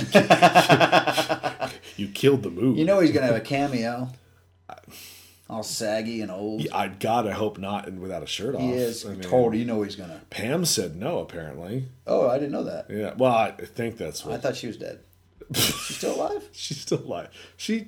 You, 1.98 2.08
killed 2.10 2.44
the 2.44 2.50
move. 2.50 2.78
you 2.78 2.86
know 2.86 3.00
he's 3.00 3.12
going 3.12 3.22
to 3.28 3.34
have 3.34 3.42
a 3.42 3.46
cameo. 3.46 4.10
All 5.50 5.64
saggy 5.64 6.22
and 6.22 6.32
old. 6.32 6.66
I 6.74 6.88
God, 6.88 7.28
I 7.28 7.32
hope 7.32 7.58
not, 7.58 7.86
and 7.88 8.00
without 8.00 8.24
a 8.24 8.28
shirt 8.28 8.56
off. 8.56 8.62
he 8.62 8.72
is 8.72 9.06
I 9.06 9.10
mean, 9.10 9.20
totally. 9.22 9.58
You 9.60 9.66
know 9.66 9.82
he's 9.82 9.98
going 9.98 10.10
to. 10.12 10.22
Pam 10.30 10.64
said 10.64 10.96
no. 10.96 11.20
Apparently, 11.20 11.90
Oh, 12.08 12.30
I 12.30 12.36
didn't 12.40 12.54
know 12.54 12.64
that. 12.64 12.86
yeah. 12.90 13.14
Well, 13.18 13.34
I 13.34 13.52
think 13.52 13.98
that's 13.98 14.26
I 14.26 14.38
thought 14.38 14.56
she 14.56 14.68
was 14.68 14.78
dead. 14.78 15.00
She's 15.54 15.98
still 15.98 16.16
alive. 16.16 16.48
she's 16.54 16.80
still 16.80 17.00
alive. 17.00 17.28
She 17.58 17.88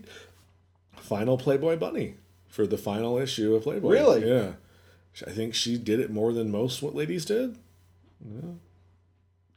final 0.98 1.38
Playboy 1.38 1.78
bunny 1.78 2.16
for 2.54 2.68
the 2.68 2.78
final 2.78 3.18
issue 3.18 3.56
of 3.56 3.64
Playboy. 3.64 3.90
Really? 3.92 4.30
Yeah. 4.30 4.52
I 5.26 5.32
think 5.32 5.56
she 5.56 5.76
did 5.76 6.00
it 6.00 6.12
more 6.12 6.32
than 6.34 6.52
most 6.52 6.84
what 6.84 6.94
ladies 6.94 7.26
did. 7.26 7.58
Yeah. 8.24 8.52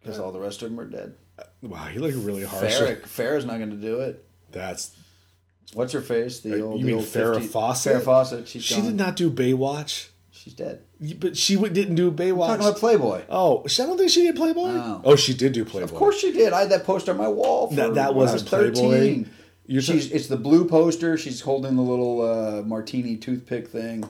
Because 0.01 0.19
all 0.19 0.33
the 0.33 0.41
rest 0.41 0.63
of 0.63 0.71
them 0.71 0.81
are 0.81 0.87
dead. 0.87 1.15
Wow, 1.61 1.89
you 1.89 2.01
look 2.01 2.15
really 2.17 2.45
harsh. 2.45 2.73
Farrah, 2.75 3.01
Farrah's 3.03 3.45
not 3.45 3.59
going 3.59 3.69
to 3.71 3.77
do 3.77 4.01
it. 4.01 4.25
That's 4.51 4.97
What's 5.75 5.93
her 5.93 6.01
face? 6.01 6.41
The 6.41 6.63
old, 6.63 6.75
Uh, 6.75 6.77
you 6.77 6.81
the 6.81 6.87
mean 6.87 6.97
old 6.97 7.05
Farrah 7.05 7.35
50 7.35 7.49
Fawcett? 7.49 7.97
Farrah 7.97 8.05
Fawcett. 8.05 8.49
She's 8.49 8.63
she 8.65 8.77
gone. 8.77 8.85
did 8.87 8.95
not 8.95 9.17
do 9.17 9.31
Baywatch, 9.31 10.09
She's 10.31 10.55
dead. 10.55 10.81
but 11.19 11.37
she 11.37 11.57
didn't 11.57 11.97
do 11.97 12.11
Baywatch. 12.11 12.47
Talking 12.47 12.67
about 12.67 12.77
Playboy. 12.79 13.23
oh, 13.29 13.65
I 13.67 13.69
don't 13.87 13.99
think 13.99 14.11
she 14.11 14.23
did 14.23 14.37
Playboy. 14.37 14.73
No. 14.73 15.03
Oh, 15.05 15.17
she 15.17 15.35
did 15.35 15.53
do 15.53 15.65
Playboy. 15.67 15.85
Of 15.93 15.95
course 15.95 16.19
she 16.19 16.33
did. 16.33 16.53
I 16.55 16.61
had 16.61 16.71
that 16.71 16.85
poster 16.85 17.11
on 17.11 17.19
my 17.19 17.29
wall. 17.29 17.69
For 17.69 17.75
That- 17.77 17.95
that 17.95 18.15
when 18.15 18.27
wasn't 18.27 18.43
was 18.51 18.73
Playboy. 18.75 19.25
You're 19.67 19.83
She's 19.83 20.11
it's 20.13 20.29
the 20.29 20.37
blue 20.37 20.67
poster. 20.69 21.17
She's 21.19 21.41
holding 21.41 21.77
the 21.77 21.83
little 21.83 22.23
uh, 22.23 22.63
martini 22.63 23.17
toothpick 23.17 23.69
thing. 23.69 24.09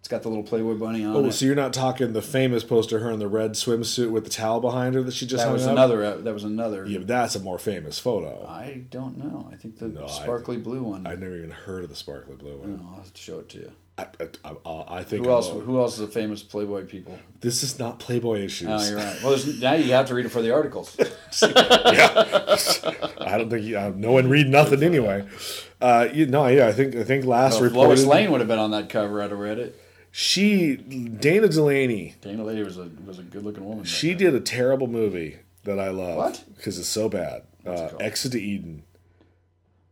It's 0.00 0.06
got 0.08 0.22
the 0.22 0.28
little 0.28 0.44
Playboy 0.44 0.74
bunny 0.74 1.04
on 1.04 1.16
Oh, 1.16 1.24
it. 1.26 1.32
so 1.32 1.44
you're 1.44 1.56
not 1.56 1.72
talking 1.72 2.12
the 2.12 2.22
famous 2.22 2.62
poster, 2.62 3.00
her 3.00 3.10
in 3.10 3.18
the 3.18 3.26
red 3.26 3.52
swimsuit 3.52 4.10
with 4.10 4.22
the 4.24 4.30
towel 4.30 4.60
behind 4.60 4.94
her 4.94 5.02
that 5.02 5.12
she 5.12 5.26
just 5.26 5.44
that 5.44 5.52
was 5.52 5.66
up? 5.66 5.72
another. 5.72 6.04
Uh, 6.04 6.16
that 6.18 6.32
was 6.32 6.44
another. 6.44 6.86
Yeah, 6.86 6.98
but 6.98 7.08
that's 7.08 7.34
a 7.34 7.40
more 7.40 7.58
famous 7.58 7.98
photo. 7.98 8.46
I 8.48 8.84
don't 8.90 9.18
know. 9.18 9.48
I 9.52 9.56
think 9.56 9.78
the 9.78 9.88
No, 9.88 10.04
I- 10.04 10.08
sparkly 10.08 10.56
blue 10.56 10.82
one. 10.84 11.04
I've 11.06 11.18
never 11.18 11.36
even 11.36 11.50
heard 11.50 11.82
of 11.82 11.90
the 11.90 11.96
sparkly 11.96 12.36
blue 12.36 12.58
one. 12.58 12.76
No, 12.76 12.88
I'll 12.90 12.96
have 13.02 13.12
to 13.12 13.20
show 13.20 13.40
it 13.40 13.48
to 13.50 13.58
you. 13.58 13.72
I, 13.98 14.06
I, 14.44 14.54
I, 14.64 14.84
I 14.98 15.02
think 15.02 15.24
Who 15.24 15.30
else? 15.32 15.48
Who 15.50 15.80
else 15.80 15.94
is 15.94 16.00
a 16.00 16.08
famous 16.08 16.42
Playboy 16.42 16.86
people? 16.86 17.18
this 17.40 17.62
is 17.62 17.78
not 17.78 17.98
Playboy 17.98 18.40
issues. 18.40 18.68
Oh, 18.68 18.88
you're 18.88 18.96
right. 18.96 19.18
Well, 19.22 19.30
there's, 19.30 19.60
now 19.60 19.72
you 19.74 19.92
have 19.92 20.06
to 20.06 20.14
read 20.14 20.26
it 20.26 20.30
for 20.30 20.40
the 20.40 20.52
articles. 20.52 20.96
yeah, 21.42 22.56
I 23.20 23.38
don't 23.38 23.50
think 23.50 23.64
you, 23.64 23.76
uh, 23.78 23.92
no 23.94 24.12
one 24.12 24.28
read 24.28 24.48
nothing 24.48 24.82
anyway. 24.82 25.26
Uh, 25.80 26.08
you 26.12 26.26
no, 26.26 26.46
yeah, 26.46 26.68
I 26.68 26.72
think 26.72 26.94
I 26.94 27.04
think 27.04 27.24
last 27.24 27.54
Well, 27.54 27.64
reported 27.64 27.88
Lois 27.88 28.04
Lane 28.04 28.30
would 28.30 28.40
have 28.40 28.48
been 28.48 28.58
on 28.58 28.70
that 28.70 28.88
cover. 28.88 29.20
I'd 29.22 29.30
have 29.30 29.38
read 29.38 29.58
it. 29.58 29.80
she 30.10 30.76
Dana 30.76 31.48
Delany 31.48 32.14
Dana 32.20 32.44
Lady 32.44 32.62
was 32.62 32.78
a 32.78 32.88
was 33.04 33.18
a 33.18 33.22
good 33.22 33.44
looking 33.44 33.64
woman. 33.64 33.84
she 33.84 34.14
did 34.14 34.34
a 34.34 34.40
terrible 34.40 34.86
movie 34.86 35.38
that 35.64 35.78
I 35.78 35.90
love. 35.90 36.16
What? 36.16 36.44
Because 36.56 36.78
it's 36.78 36.88
so 36.88 37.08
bad. 37.08 37.42
Uh, 37.66 37.72
it? 37.72 37.96
Exit 38.00 38.32
to 38.32 38.40
Eden. 38.40 38.84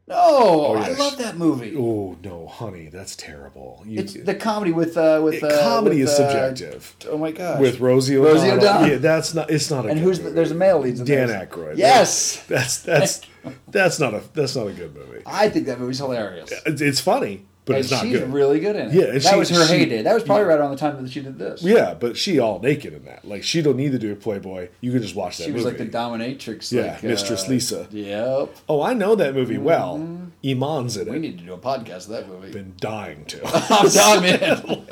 No, 0.09 0.75
I 0.77 0.89
yes. 0.91 0.99
love 1.01 1.19
that 1.19 1.37
movie. 1.37 1.75
Oh 1.77 2.17
no, 2.23 2.47
honey, 2.47 2.89
that's 2.89 3.17
terrible. 3.17 3.83
You, 3.85 4.01
It's 4.01 4.13
the 4.15 4.37
comedy 4.37 4.71
with 4.71 4.97
uh, 4.97 5.21
with 5.25 5.43
uh, 5.43 5.61
comedy 5.63 6.01
with, 6.01 6.11
is 6.11 6.21
uh, 6.21 6.31
subjective. 6.31 6.95
oh 7.11 7.19
my 7.19 7.33
gosh, 7.33 7.61
With 7.61 7.81
Rosie 7.81 8.17
Rosie 8.17 8.51
O'Donnell. 8.53 8.89
Yeah, 8.89 8.97
that's 8.99 9.35
not. 9.35 9.51
It's 9.51 9.69
not 9.69 9.85
a. 9.85 9.89
and 9.89 9.99
who's 9.99 10.21
the, 10.21 10.31
there's 10.31 10.53
a 10.53 10.55
male 10.55 10.79
lead. 10.79 10.99
in 11.01 11.05
Dan 11.05 11.27
there. 11.29 11.45
Aykroyd. 11.45 11.77
Yes, 11.77 12.45
That's 12.47 12.79
that's 12.83 13.21
that's 13.69 13.99
not 13.99 14.15
a 14.15 14.23
that's 14.33 14.55
not 14.55 14.69
a 14.69 14.73
good 14.73 14.95
movie. 14.95 15.23
I 15.27 15.49
think 15.49 15.67
that 15.67 15.81
movie's 15.81 15.99
hilarious. 15.99 16.53
It's 16.67 17.01
funny, 17.01 17.45
but 17.67 17.75
and 17.77 17.81
it's 17.85 17.91
not 17.91 18.03
she's 18.05 18.21
good. 18.21 18.33
really 18.33 18.61
good 18.61 18.77
in 18.77 18.89
it. 18.89 18.95
Yeah, 18.95 19.07
that 19.13 19.23
she- 19.23 19.37
was 19.37 19.51
her 19.51 19.67
she- 19.67 19.79
heyday. 19.81 20.03
That 20.03 20.15
was 20.15 20.23
probably 20.23 20.45
right 20.45 20.59
around 20.59 20.71
the 20.71 20.77
time 20.77 21.03
that 21.03 21.11
she 21.11 21.21
did 21.21 21.37
this. 21.39 21.63
yeah, 21.63 21.95
but 21.95 22.17
she 22.17 22.39
all 22.39 22.61
naked 22.61 22.95
in 22.95 23.05
that. 23.05 23.25
Like 23.25 23.43
she 23.43 23.61
don't 23.61 23.77
need 23.77 23.91
to 23.93 23.99
do 23.99 24.13
a 24.13 24.17
Playboy. 24.17 24.69
You 24.81 24.93
can 24.93 25.03
just 25.03 25.15
watch 25.17 25.37
that 25.39 25.45
she 25.45 25.51
movie. 25.51 25.65
was 25.65 25.73
like 25.73 25.79
the 25.79 25.87
dominatrix. 25.87 26.71
Yeah, 26.73 26.93
like, 26.93 27.03
Mistress 27.03 27.45
uh, 27.45 27.51
Lisa. 27.51 27.89
Yep. 27.91 28.57
oh, 28.69 28.81
I 28.83 28.95
know 28.95 29.15
that 29.17 29.35
movie 29.35 29.59
well. 29.59 29.97
Iman's 30.45 30.97
in 30.97 31.07
Mm-hmm. 31.07 31.13
We 31.13 31.19
need 31.19 31.39
to 31.39 31.45
do 31.45 31.55
a 31.55 31.59
podcast 31.59 32.05
of 32.05 32.09
that 32.11 32.29
movie. 32.29 32.53
Been 32.53 32.75
dying 32.79 33.25
to. 33.27 33.41
I'm 33.71 33.91
telling 33.91 34.25
you, 34.25 34.83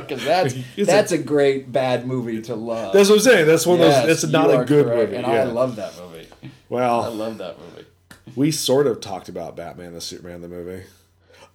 because 0.00 0.24
that's 0.24 0.54
that's 0.76 1.12
a, 1.12 1.18
great 1.18 1.72
bad 1.72 2.06
movie 2.06 2.40
to 2.42 2.54
love. 2.54 2.92
That's 2.92 3.08
what 3.08 3.16
I'm 3.16 3.20
saying. 3.22 3.46
That's 3.46 3.66
one 3.66 3.80
of 3.80 3.86
those. 3.86 4.06
That's 4.22 4.32
not 4.32 4.50
a 4.50 4.64
good 4.64 4.86
correct, 4.86 5.10
movie. 5.10 5.16
and 5.16 5.26
yeah. 5.26 5.40
I 5.40 5.44
love 5.44 5.76
that 5.76 5.94
movie. 5.98 6.28
Well, 6.68 7.02
I 7.02 7.08
love 7.08 7.38
that 7.38 7.56
movie. 7.58 7.86
we 8.36 8.50
sort 8.52 8.86
of 8.86 9.00
talked 9.00 9.28
about 9.28 9.56
Batman 9.56 9.94
the 9.94 10.00
Superman 10.00 10.42
the 10.42 10.48
movie. 10.48 10.84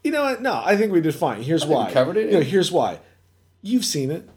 You 0.03 0.11
know 0.11 0.23
what? 0.23 0.41
No, 0.41 0.61
I 0.63 0.75
think 0.75 0.91
we 0.91 1.01
did 1.01 1.15
fine. 1.15 1.41
Here's 1.43 1.65
why. 1.65 1.91
covered 1.91 2.17
it. 2.17 2.27
You 2.31 2.37
know, 2.39 2.41
here's 2.43 2.71
why. 2.71 2.99
You've 3.61 3.85
seen 3.85 4.11
it. 4.11 4.29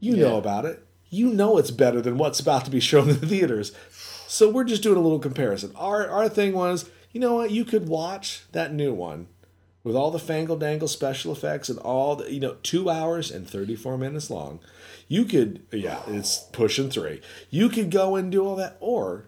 You 0.00 0.16
know 0.16 0.36
about 0.36 0.64
it. 0.64 0.84
You 1.10 1.28
know 1.28 1.58
it's 1.58 1.70
better 1.70 2.00
than 2.00 2.18
what's 2.18 2.40
about 2.40 2.64
to 2.64 2.70
be 2.70 2.80
shown 2.80 3.08
in 3.08 3.20
the 3.20 3.26
theaters. 3.26 3.72
So 4.26 4.48
we're 4.50 4.64
just 4.64 4.82
doing 4.82 4.96
a 4.96 5.00
little 5.00 5.18
comparison. 5.20 5.72
Our 5.76 6.08
our 6.08 6.28
thing 6.28 6.54
was, 6.54 6.88
you 7.12 7.20
know 7.20 7.34
what? 7.34 7.50
You 7.50 7.64
could 7.64 7.86
watch 7.86 8.44
that 8.52 8.72
new 8.72 8.92
one 8.92 9.28
with 9.84 9.94
all 9.94 10.10
the 10.10 10.18
fangle 10.18 10.58
dangle 10.58 10.88
special 10.88 11.32
effects 11.32 11.68
and 11.68 11.78
all 11.80 12.16
the 12.16 12.32
you 12.32 12.40
know 12.40 12.56
two 12.62 12.88
hours 12.88 13.30
and 13.30 13.48
34 13.48 13.98
minutes 13.98 14.30
long 14.30 14.60
you 15.08 15.24
could 15.24 15.60
yeah 15.72 16.00
it's 16.06 16.38
pushing 16.52 16.88
three 16.88 17.20
you 17.50 17.68
could 17.68 17.90
go 17.90 18.14
and 18.14 18.30
do 18.30 18.46
all 18.46 18.54
that 18.54 18.76
or 18.78 19.26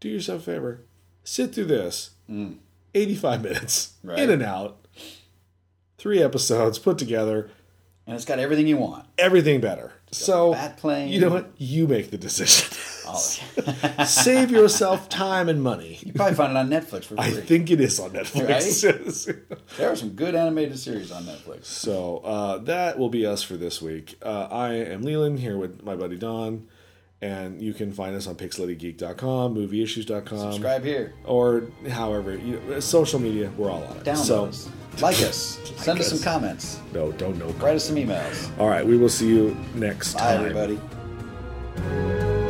do 0.00 0.08
yourself 0.10 0.42
a 0.42 0.44
favor 0.44 0.84
sit 1.24 1.54
through 1.54 1.64
this 1.64 2.10
mm. 2.30 2.56
85 2.94 3.42
minutes 3.42 3.94
Right. 4.02 4.18
in 4.18 4.28
and 4.30 4.42
out 4.42 4.83
three 5.98 6.22
episodes 6.22 6.78
put 6.78 6.98
together 6.98 7.50
And 8.06 8.14
it's 8.16 8.24
got 8.24 8.38
everything 8.38 8.66
you 8.66 8.76
want. 8.76 9.06
everything 9.18 9.60
better. 9.60 9.92
So 10.10 10.52
bat 10.52 10.76
plane. 10.76 11.08
you 11.08 11.20
know 11.20 11.30
what? 11.30 11.50
You 11.58 11.86
make 11.88 12.10
the 12.10 12.18
decision. 12.18 12.76
Oh, 13.06 13.18
save 14.06 14.50
yourself 14.50 15.10
time 15.10 15.50
and 15.50 15.62
money. 15.62 15.98
You 16.02 16.14
probably 16.14 16.34
find 16.36 16.52
it 16.52 16.56
on 16.56 16.70
Netflix 16.70 17.04
for 17.04 17.20
i 17.20 17.30
think 17.30 17.70
it 17.70 17.78
is 17.78 18.00
on 18.00 18.12
netflix. 18.12 19.26
There 19.76 19.90
are 19.90 19.94
some 19.94 20.10
good 20.14 20.34
animated 20.34 20.78
series 20.78 21.12
on 21.12 21.24
Netflix. 21.24 21.66
So 21.66 22.18
uh, 22.24 22.58
that 22.58 22.98
will 22.98 23.10
be 23.10 23.26
us 23.26 23.42
for 23.42 23.58
this 23.58 23.82
week. 23.82 24.16
Uh, 24.22 24.48
I 24.50 24.72
am 24.72 25.02
Leland 25.02 25.38
here 25.40 25.58
with 25.58 25.82
my 25.84 25.94
buddy 25.96 26.16
Don, 26.16 26.66
and 27.24 27.62
you 27.62 27.72
can 27.72 27.90
find 27.90 28.14
us 28.14 28.26
on 28.26 28.34
pixelatedgeek.com, 28.34 29.54
movieissues.com, 29.54 30.52
Subscribe 30.52 30.84
here. 30.84 31.14
or 31.24 31.68
however, 31.88 32.36
you 32.36 32.60
know, 32.60 32.74
uh, 32.74 32.80
social 32.82 33.18
media, 33.18 33.50
we're 33.56 33.70
all 33.70 33.82
on 33.84 33.96
it. 33.96 34.04
Download 34.04 34.16
so, 34.16 34.44
us. 34.44 34.68
Like 35.00 35.16
us. 35.22 35.58
Send 35.78 35.98
us 35.98 36.12
us. 36.12 36.20
some 36.20 36.32
comments. 36.32 36.80
no, 36.92 37.12
don't 37.12 37.38
know. 37.38 37.48
Write 37.64 37.76
us 37.76 37.84
some 37.84 37.96
emails. 37.96 38.50
All 38.58 38.68
right, 38.68 38.86
we 38.86 38.98
will 38.98 39.08
see 39.08 39.28
you 39.28 39.56
next 39.74 40.14
Bye, 40.14 40.36
time. 40.36 40.44
everybody. 40.44 42.43